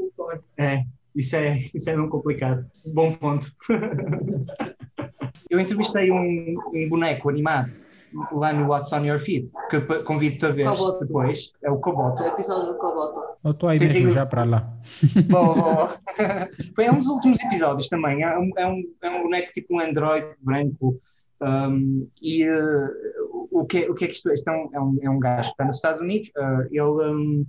É, 0.57 0.83
isso 1.15 1.37
é, 1.37 1.69
isso 1.75 1.91
é 1.91 1.93
mesmo 1.95 2.09
complicado. 2.09 2.65
Bom 2.87 3.13
ponto. 3.13 3.53
Eu 5.57 5.61
entrevistei 5.61 6.11
um, 6.13 6.59
um 6.75 6.89
boneco 6.91 7.31
animado 7.31 7.73
lá 8.31 8.53
no 8.53 8.69
What's 8.69 8.93
on 8.93 9.05
Your 9.05 9.19
Feed, 9.19 9.51
que 9.71 9.81
convido-te 10.03 10.45
a 10.47 10.51
ver 10.51 10.65
Coboto. 10.69 11.05
depois. 11.05 11.53
É 11.63 11.71
o 11.71 11.79
Coboto. 11.79 12.23
O 12.23 12.27
episódio 12.27 12.73
do 12.73 12.79
Coboto. 12.79 13.23
Eu 13.43 13.51
estou 13.53 13.69
aí 13.71 13.79
Tens 13.79 13.95
mesmo 13.95 14.13
já 14.13 14.27
para 14.27 14.45
lá. 14.45 14.71
Boa, 15.31 15.55
boa. 15.55 15.97
Foi 16.77 16.91
um 16.91 16.99
dos 16.99 17.09
últimos 17.09 17.39
episódios 17.41 17.89
também. 17.89 18.23
É 18.23 18.39
um, 18.39 18.51
é 18.57 18.67
um, 18.67 18.83
é 19.03 19.11
um 19.11 19.23
boneco 19.23 19.53
tipo 19.53 19.75
um 19.75 19.81
android 19.81 20.27
branco. 20.41 21.01
Um, 21.41 22.07
e 22.23 22.43
eh, 22.45 22.89
o, 23.51 23.65
que, 23.67 23.85
é- 23.85 23.91
o 23.91 23.95
que 23.95 24.05
é 24.05 24.09
que 24.09 24.15
isto 24.15 24.31
é? 24.31 24.35
Isto 24.35 24.49
é 24.49 24.53
um, 24.53 24.71
é 24.73 24.81
um, 24.81 24.99
é 25.03 25.11
um 25.11 25.19
gajo 25.19 25.49
que 25.49 25.53
está 25.55 25.65
nos 25.65 25.77
Estados 25.77 26.03
Unidos. 26.03 26.31
eh, 26.37 26.69
ele 26.71 26.83
um, 26.83 27.47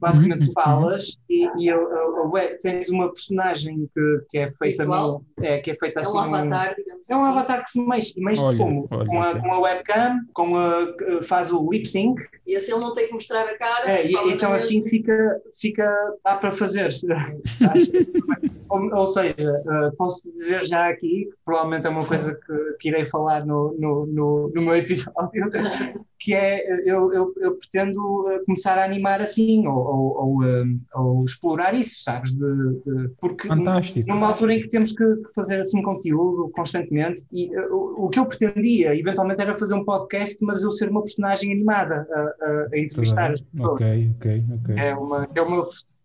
basicamente 0.00 0.48
Uhum, 0.48 0.52
falas 0.52 1.16
e, 1.28 1.48
e 1.58 1.68
ele- 1.68 2.58
tens 2.60 2.88
uma 2.90 3.08
personagem 3.08 3.88
que, 3.94 4.20
que 4.30 4.38
é 4.38 4.50
feita 4.52 4.84
Virtual? 4.84 5.22
no, 5.38 5.44
é, 5.44 5.58
que 5.58 5.70
é 5.70 5.74
feita 5.76 6.00
É 6.00 6.02
assim 6.02 6.16
um 6.18 6.20
avatar, 6.20 6.74
digamos 6.76 7.00
assim. 7.00 7.12
é 7.12 7.16
um 7.16 7.24
avatar 7.24 7.62
que 7.64 7.70
se 7.70 7.86
mexe, 7.86 8.12
e 8.16 8.20
mexe 8.22 8.42
Olha, 8.44 8.58
como? 8.58 8.88
olha, 8.90 9.06
com, 9.08 9.22
a, 9.22 9.38
com 9.40 9.52
a 9.52 9.58
webcam, 9.60 10.18
com 10.32 10.56
a, 10.56 11.22
faz 11.22 11.52
o 11.52 11.68
lip 11.70 11.86
sync, 11.86 12.20
E 12.46 12.56
assim 12.56 12.72
ele 12.72 12.80
não 12.80 12.92
tem 12.92 13.06
que 13.08 13.12
mostrar 13.14 13.42
a 13.46 13.56
cara. 13.58 13.90
É, 13.90 14.06
e, 14.06 14.12
então 14.32 14.52
assim 14.52 14.82
fica, 14.86 15.40
fica 15.58 15.86
dá 16.24 16.36
para 16.36 16.52
fazer. 16.52 16.90
ou, 18.68 18.94
ou 18.94 19.06
seja, 19.06 19.34
eh, 19.38 19.90
posso 19.96 20.32
dizer 20.32 20.64
já 20.64 20.88
aqui, 20.88 21.26
que 21.26 21.30
provavelmente 21.44 21.86
é 21.86 21.90
uma 21.90 22.04
coisa 22.06 22.34
que, 22.34 22.76
que 22.80 22.88
irei 22.88 23.06
falar 23.06 23.44
no, 23.46 23.76
no, 23.78 24.06
no, 24.06 24.52
no 24.54 24.62
meu 24.62 24.76
episódio, 24.76 25.14
que 26.18 26.34
é 26.34 26.66
eu, 26.90 27.12
eu, 27.12 27.32
eu 27.38 27.56
pretendo 27.58 28.28
eh, 28.30 28.38
começar 28.46 28.78
a 28.78 28.84
animar 28.84 29.20
assim, 29.20 29.66
ou, 29.66 29.76
ou, 29.76 30.16
ou, 30.36 30.44
eh, 30.44 30.64
ou 30.94 31.24
explorar 31.24 31.74
isso, 31.74 32.02
sabes? 32.02 32.32
De, 32.32 32.40
de- 32.80 33.08
porque 33.20 33.46
Fantástico. 33.48 34.08
numa 34.08 34.28
altura 34.28 34.54
em 34.54 34.60
que 34.62 34.68
temos 34.68 34.92
que 34.92 35.04
fazer 35.34 35.60
assim 35.60 35.82
conteúdo 35.82 36.50
constantemente 36.54 37.22
e 37.32 37.54
eh, 37.54 37.66
o, 37.68 38.06
o 38.06 38.08
que 38.10 38.18
eu 38.18 38.26
pretendia 38.26 38.94
eventualmente 38.96 39.42
era 39.42 39.56
fazer 39.56 39.74
um 39.74 39.84
podcast 39.84 40.36
mas 40.44 40.62
eu 40.62 40.70
ser 40.70 40.88
uma 40.88 41.02
personagem 41.02 41.52
animada 41.52 42.06
a, 42.10 42.20
a- 42.20 42.68
a 42.72 42.78
entrevistar 42.78 43.32
as 43.32 43.40
pessoas 43.40 43.72
Ok, 43.72 44.10
ok, 44.16 44.44
ok. 44.62 44.74
é 44.78 44.94
uma 44.94 45.28
é 45.34 45.42
uma 45.42 45.64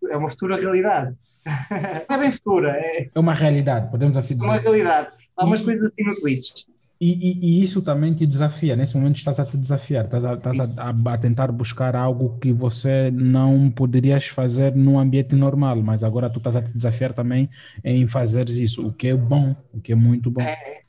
é 0.10 0.18
uma 0.18 0.30
futura 0.30 0.58
realidade 0.58 1.16
não 2.10 2.16
é 2.16 2.20
bem 2.20 2.32
futura 2.32 2.70
é 2.72 3.10
É 3.14 3.20
uma 3.20 3.34
realidade, 3.34 3.90
podemos 3.90 4.18
assim 4.18 4.36
uma 4.36 4.58
dizer. 4.58 4.62
realidade 4.70 5.08
há 5.38 5.46
umas 5.46 5.62
E- 5.62 5.64
coisas 5.64 5.92
assim 5.92 6.04
no 6.04 6.16
Twitch 6.16 6.66
E, 7.04 7.10
e- 7.32 7.40
e 7.60 7.64
isso 7.64 7.82
também 7.82 8.14
te 8.14 8.28
desafia. 8.28 8.76
Nesse 8.76 8.96
momento 8.96 9.16
estás 9.18 9.40
a 9.40 9.46
te 9.46 9.58
desafiar, 9.58 10.06
estás, 10.06 10.24
a, 10.24 10.36
estás 10.36 10.60
a, 10.60 10.90
a- 10.92 11.18
tentar 11.18 11.52
buscar 11.52 11.96
algo 11.96 12.38
que 12.38 12.54
você 12.54 13.10
não 13.10 13.72
poderias 13.72 14.28
fazer 14.28 14.76
num 14.76 15.00
ambiente 15.00 15.36
normal, 15.36 15.78
mas 15.82 16.04
agora 16.04 16.30
tu 16.30 16.38
estás 16.38 16.56
a 16.58 16.62
te 16.62 16.72
desafiar 16.72 17.12
também 17.12 17.50
em 17.84 18.06
fazeres 18.06 18.56
isso, 18.58 18.86
o 18.86 18.94
que 18.94 19.08
é 19.08 19.16
bom, 19.16 19.56
o 19.74 19.82
que 19.82 19.92
é 19.94 19.96
muito 19.96 20.30
bom. 20.30 20.42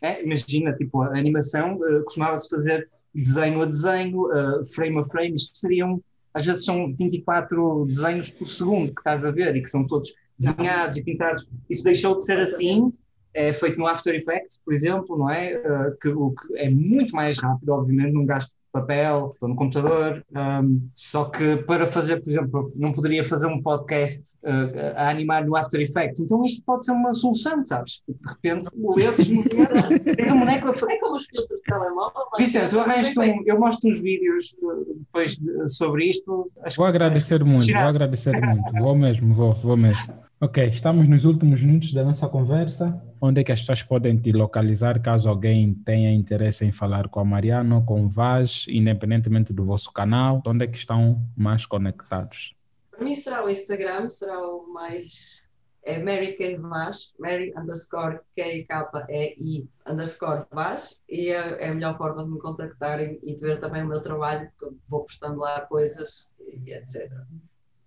É, 0.02 0.22
imagina 0.22 0.74
tipo 0.74 1.00
a 1.00 1.18
animação 1.18 1.78
eh, 1.82 2.02
costumava-se 2.02 2.46
fazer 2.48 2.90
desenho 3.14 3.62
a 3.62 3.64
desenho 3.64 4.30
eh, 4.32 4.64
frame 4.74 4.98
a 4.98 5.04
frame 5.04 5.34
isto 5.34 5.56
seriam 5.56 6.02
às 6.34 6.44
vezes 6.44 6.64
são 6.64 6.92
24 6.92 7.84
desenhos 7.86 8.28
por 8.30 8.46
segundo 8.46 8.92
que 8.94 9.00
estás 9.00 9.24
a 9.24 9.30
ver 9.30 9.54
e 9.56 9.62
que 9.62 9.68
são 9.70 9.86
todos 9.86 10.12
desenhados 10.38 10.96
e 10.96 11.02
pintados. 11.04 11.46
Isso 11.70 11.84
deixou 11.84 12.16
de 12.16 12.24
ser 12.24 12.38
assim, 12.38 12.88
é 13.34 13.52
feito 13.52 13.78
no 13.78 13.86
After 13.86 14.14
Effects, 14.14 14.60
por 14.64 14.74
exemplo, 14.74 15.16
não 15.16 15.30
é? 15.30 15.56
Uh, 15.56 15.98
que, 16.00 16.08
o 16.08 16.30
que 16.30 16.56
é 16.58 16.68
muito 16.68 17.14
mais 17.14 17.38
rápido, 17.38 17.70
obviamente, 17.70 18.12
num 18.12 18.26
gasto 18.26 18.48
de 18.48 18.54
papel, 18.72 19.30
ou 19.40 19.48
no 19.48 19.54
computador. 19.54 20.24
Um, 20.34 20.88
só 20.94 21.26
que 21.26 21.56
para 21.58 21.86
fazer, 21.86 22.20
por 22.22 22.30
exemplo, 22.30 22.62
não 22.76 22.90
poderia 22.90 23.24
fazer 23.24 23.46
um 23.46 23.60
podcast 23.62 24.36
uh, 24.42 24.96
a 24.96 25.10
animar 25.10 25.44
no 25.44 25.54
After 25.56 25.80
Effects. 25.80 26.20
Então 26.20 26.44
isto 26.44 26.62
pode 26.64 26.84
ser 26.84 26.92
uma 26.92 27.12
solução, 27.12 27.64
sabes? 27.66 28.02
De 28.08 28.14
repente, 28.28 28.68
movimentos, 28.74 29.26
tens 30.16 30.30
um 30.30 30.38
boneco 30.38 30.68
a 30.68 30.74
fazer. 30.74 30.92
É 30.92 30.98
como 30.98 31.16
os 31.16 31.26
filtros 31.26 31.58
de 31.58 31.64
telemóvel. 31.64 32.22
Vicente, 32.38 32.70
tu 33.14 33.22
é 33.22 33.34
um, 33.34 33.42
eu 33.46 33.60
mostro 33.60 33.90
uns 33.90 34.00
vídeos 34.00 34.54
uh, 34.62 34.94
depois 34.98 35.36
de- 35.36 35.68
sobre 35.68 36.06
isto. 36.06 36.50
Acho 36.62 36.76
Vou 36.76 36.86
agradecer 36.86 37.44
muito, 37.44 37.66
vou 37.66 37.82
agradecer 37.82 38.32
muito. 38.40 38.72
Vou 38.80 38.94
mesmo, 38.94 39.34
vou, 39.34 39.54
vou 39.54 39.76
mesmo. 39.76 40.14
Ok, 40.40 40.66
estamos 40.66 41.06
nos 41.08 41.24
últimos 41.24 41.62
minutos 41.62 41.92
da 41.92 42.02
nossa 42.02 42.26
conversa. 42.26 43.00
Onde 43.24 43.40
é 43.40 43.44
que 43.44 43.52
as 43.52 43.60
pessoas 43.60 43.84
podem 43.84 44.16
te 44.18 44.32
localizar 44.32 45.00
caso 45.00 45.28
alguém 45.28 45.72
tenha 45.74 46.12
interesse 46.12 46.64
em 46.64 46.72
falar 46.72 47.08
com 47.08 47.20
a 47.20 47.24
Mariana, 47.24 47.80
com 47.86 48.02
o 48.04 48.08
Vaz, 48.08 48.66
independentemente 48.68 49.52
do 49.52 49.64
vosso 49.64 49.92
canal? 49.92 50.42
Onde 50.44 50.64
é 50.64 50.66
que 50.66 50.76
estão 50.76 51.14
mais 51.36 51.64
conectados? 51.64 52.52
Para 52.90 53.04
mim 53.04 53.14
será 53.14 53.44
o 53.44 53.48
Instagram, 53.48 54.10
será 54.10 54.40
o 54.44 54.66
mais. 54.72 55.44
É 55.84 55.98
Mary 56.02 56.34
K. 56.34 56.56
Vaz, 56.58 57.12
Mary 57.18 57.52
underscore 57.56 58.18
K-K-E-I 58.36 59.68
underscore 59.88 60.44
Vaz, 60.50 61.00
e 61.08 61.28
é, 61.28 61.64
é 61.64 61.68
a 61.68 61.74
melhor 61.74 61.96
forma 61.96 62.24
de 62.24 62.30
me 62.30 62.40
contactarem 62.40 63.20
e 63.22 63.34
de 63.36 63.40
ver 63.40 63.60
também 63.60 63.84
o 63.84 63.86
meu 63.88 64.00
trabalho, 64.00 64.48
porque 64.58 64.74
eu 64.74 64.78
vou 64.88 65.02
postando 65.02 65.38
lá 65.38 65.60
coisas 65.62 66.34
e 66.40 66.72
etc. 66.72 67.08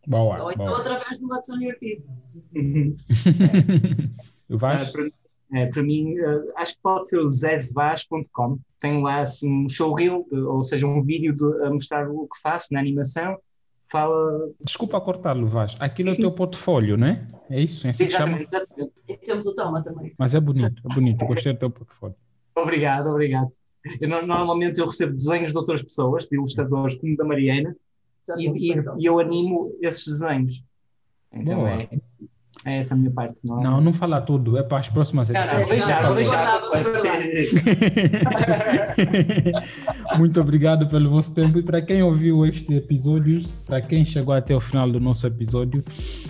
Boa, 0.07 0.41
Ou 0.43 0.51
então 0.51 0.65
boa. 0.65 0.79
através 0.79 1.17
do 1.19 1.27
What's 1.27 1.49
on 1.49 1.59
Your 1.61 1.77
Feed. 1.77 2.03
Uhum. 2.55 2.95
O 4.49 4.55
Ah, 4.55 4.57
Vaz? 4.57 4.91
para, 4.91 5.09
é, 5.55 5.67
para 5.67 5.81
mim, 5.83 6.17
ah, 6.19 6.43
acho 6.61 6.73
que 6.75 6.81
pode 6.81 7.07
ser 7.09 7.19
o 7.19 7.27
zezvaz.com. 7.27 8.59
Tenho 8.79 9.01
lá 9.01 9.21
assim, 9.21 9.65
um 9.65 9.69
showreel, 9.69 10.27
ou 10.31 10.61
seja, 10.61 10.85
um 10.87 11.01
vídeo 11.03 11.33
de- 11.35 11.63
a 11.65 11.69
mostrar 11.71 12.09
o 12.09 12.27
que 12.27 12.39
faço 12.41 12.73
na 12.73 12.79
animação. 12.79 13.37
Fala. 13.91 14.49
Desculpa 14.65 14.99
cortá-lo, 14.99 15.47
Vaz. 15.47 15.75
Aquilo 15.79 16.09
é 16.09 16.13
o 16.13 16.15
teu 16.17 16.31
portfólio, 16.31 16.97
né? 16.97 17.27
É 17.49 17.61
isso? 17.61 17.85
É 17.85 17.91
assim 17.91 18.05
que 18.05 18.11
chama? 18.11 18.39
Exatamente, 18.41 18.49
exatamente. 18.55 18.93
E 19.07 19.17
temos 19.17 19.45
o 19.45 19.55
Toma 19.55 19.83
também. 19.83 20.13
Mas 20.17 20.33
é 20.33 20.39
bonito, 20.39 20.81
é 20.89 20.93
bonito. 20.93 21.21
Eu 21.21 21.27
gostei 21.27 21.53
do 21.53 21.59
teu 21.59 21.69
portfólio. 21.69 22.15
Obrigado, 22.55 23.07
obrigado. 23.09 23.49
Eu, 24.01 24.09
no- 24.09 24.25
normalmente 24.25 24.79
eu 24.79 24.87
recebo 24.87 25.13
desenhos 25.13 25.51
de 25.51 25.57
outras 25.57 25.83
pessoas, 25.83 26.25
de 26.25 26.35
ilustradores 26.35 26.95
como 26.95 27.15
da 27.15 27.23
Mariana, 27.23 27.75
e, 28.39 28.71
e- 28.71 28.75
e 28.99 29.05
eu 29.05 29.19
animo 29.19 29.77
esses 29.81 30.05
desenhos. 30.07 30.63
Então 31.31 31.57
Boa. 31.59 31.69
é, 31.83 31.89
é 32.63 32.77
essa 32.79 32.93
a 32.93 32.97
minha 32.97 33.11
parte, 33.11 33.35
não 33.43 33.59
é? 33.59 33.63
Não, 33.63 33.81
não 33.81 33.93
fala 33.93 34.21
tudo. 34.21 34.57
É 34.57 34.63
para 34.63 34.77
as 34.79 34.89
próximas 34.89 35.29
Não, 35.29 35.39
não, 35.39 35.47
vou 35.47 35.59
edições. 35.73 35.85
deixar, 35.85 36.05
vou 36.05 36.15
deixar. 36.15 36.61
Muito 40.17 40.39
obrigado 40.39 40.87
pelo 40.87 41.09
vosso 41.09 41.33
tempo 41.33 41.57
e 41.59 41.63
para 41.63 41.81
quem 41.81 42.01
ouviu 42.03 42.45
este 42.45 42.73
episódio, 42.73 43.43
para 43.65 43.81
quem 43.81 44.05
chegou 44.05 44.33
até 44.33 44.55
o 44.55 44.61
final 44.61 44.89
do 44.89 44.99
nosso 44.99 45.25
episódio, 45.27 45.83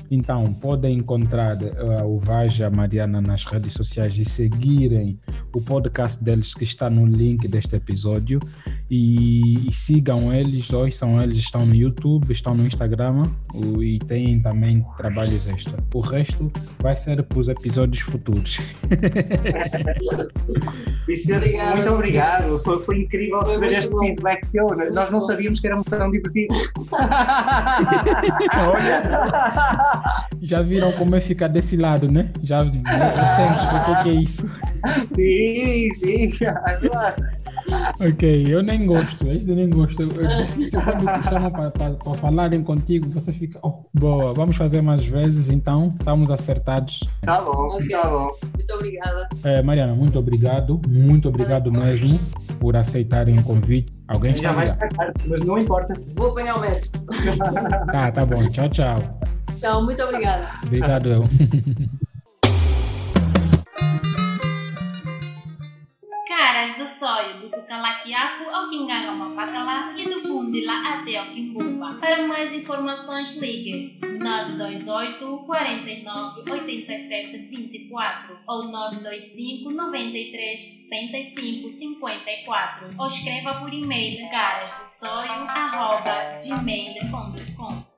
então 0.09 0.51
podem 0.55 0.97
encontrar 0.97 1.57
eh, 1.61 2.03
o 2.03 2.17
Vaz 2.17 2.57
e 2.57 2.63
a 2.63 2.69
Mariana 2.69 3.21
nas 3.21 3.43
redes 3.45 3.73
sociais 3.73 4.17
e 4.17 4.26
seguirem 4.26 5.19
o 5.53 5.61
podcast 5.61 6.23
deles 6.23 6.53
que 6.53 6.63
está 6.63 6.89
no 6.89 7.05
link 7.05 7.47
deste 7.47 7.76
episódio 7.76 8.39
e, 8.89 9.67
e 9.67 9.71
sigam 9.71 10.34
eles, 10.34 10.71
ouçam 10.71 11.21
eles, 11.21 11.38
estão 11.38 11.65
no 11.65 11.76
YouTube, 11.76 12.32
estão 12.32 12.55
no 12.55 12.65
Instagram 12.65 13.23
o- 13.53 13.84
e 13.84 13.99
têm 13.99 14.41
também 14.41 14.84
trabalhos 14.97 15.49
extra. 15.49 15.78
O 15.93 15.99
resto 15.99 16.51
vai 16.82 16.95
ser 16.97 17.21
para 17.23 17.39
os 17.39 17.49
episódios 17.49 18.01
futuros. 18.03 18.59
Vicente, 21.07 21.36
Obrigada, 21.38 21.76
muito 21.76 21.89
obrigado. 21.91 22.63
Foi, 22.63 22.84
foi 22.84 22.99
incrível 23.01 23.39
receber 23.41 23.74
este 23.78 23.97
feedback 23.97 24.47
teu. 24.51 24.67
Nós 24.91 25.09
não 25.09 25.19
sabíamos 25.19 25.59
que 25.59 25.67
éramos 25.67 25.86
tão 25.88 26.09
divertidos. 26.09 26.71
Já 30.41 30.61
viram 30.61 30.91
como 30.93 31.15
é 31.15 31.21
ficar 31.21 31.47
desse 31.47 31.76
lado, 31.78 32.11
né? 32.11 32.30
Já 32.43 32.63
já 32.63 32.71
sentes 33.36 33.63
o 33.65 33.86
que 33.86 34.03
que 34.03 34.09
é 34.09 34.13
isso. 34.13 34.49
sim, 35.13 35.89
sim. 35.93 36.30
verdade. 36.80 37.35
Ok, 37.99 38.45
eu 38.47 38.61
nem 38.61 38.86
gosto, 38.86 39.28
eu 39.28 39.55
nem 39.55 39.69
gosto. 39.69 40.03
É 40.03 40.43
difícil 40.43 40.82
quando 40.82 41.05
te 41.21 41.30
chamam 41.30 41.51
para 41.51 41.71
falarem 42.17 42.63
contigo, 42.63 43.07
você 43.09 43.32
fica, 43.32 43.59
oh, 43.63 43.86
boa, 43.93 44.34
vamos 44.34 44.57
fazer 44.57 44.82
mais 44.82 45.05
vezes, 45.05 45.49
então 45.49 45.93
estamos 45.97 46.30
acertados. 46.30 46.99
Tá 47.21 47.41
bom, 47.41 47.76
Ok. 47.76 47.89
tá 47.89 48.07
bom. 48.07 48.30
Muito 48.55 48.73
obrigada. 48.73 49.28
Eh, 49.43 49.61
Mariana, 49.61 49.95
muito 49.95 50.19
obrigado, 50.19 50.82
muito 50.88 51.30
obrigado 51.30 51.71
mesmo 51.71 52.17
por 52.59 52.76
aceitarem 52.76 53.38
o 53.39 53.43
convite. 53.43 53.93
Alguém 54.07 54.34
está 54.34 54.53
mas 55.28 55.41
não 55.41 55.57
importa. 55.57 55.93
Vou 56.15 56.30
apanhar 56.32 56.57
o 56.57 56.61
metro. 56.61 56.89
Tá, 57.91 58.11
tá 58.11 58.26
bom, 58.26 58.47
tchau, 58.49 58.69
tchau. 58.69 59.19
Tchau, 59.57 59.84
muito 59.84 60.03
obrigada. 60.03 60.49
Obrigado 60.63 61.09
eu. 61.09 61.23
Caras 66.38 66.78
do 66.78 66.86
sonho 66.86 67.40
do 67.40 67.50
Cucalaquiaco 67.50 68.50
ao 68.50 68.70
Quingangamapacalá 68.70 69.96
e 69.98 70.04
do 70.04 70.22
Pundila 70.22 70.74
até 70.86 71.16
ao 71.16 71.28
Quimbumba. 71.28 71.98
Para 72.02 72.28
mais 72.28 72.54
informações 72.54 73.38
ligue 73.38 73.98
928 74.02 75.46
49 75.46 76.52
87 76.52 77.38
24 77.38 78.38
ou 78.50 78.64
925 78.64 79.72
93 79.72 80.60
75 80.60 81.72
54 81.72 82.96
ou 83.00 83.08
escreva 83.08 83.54
por 83.62 83.74
e-mail 83.74 84.30
carasdossoio 84.30 85.32
arroba 85.32 86.38
gmail.com 86.44 87.95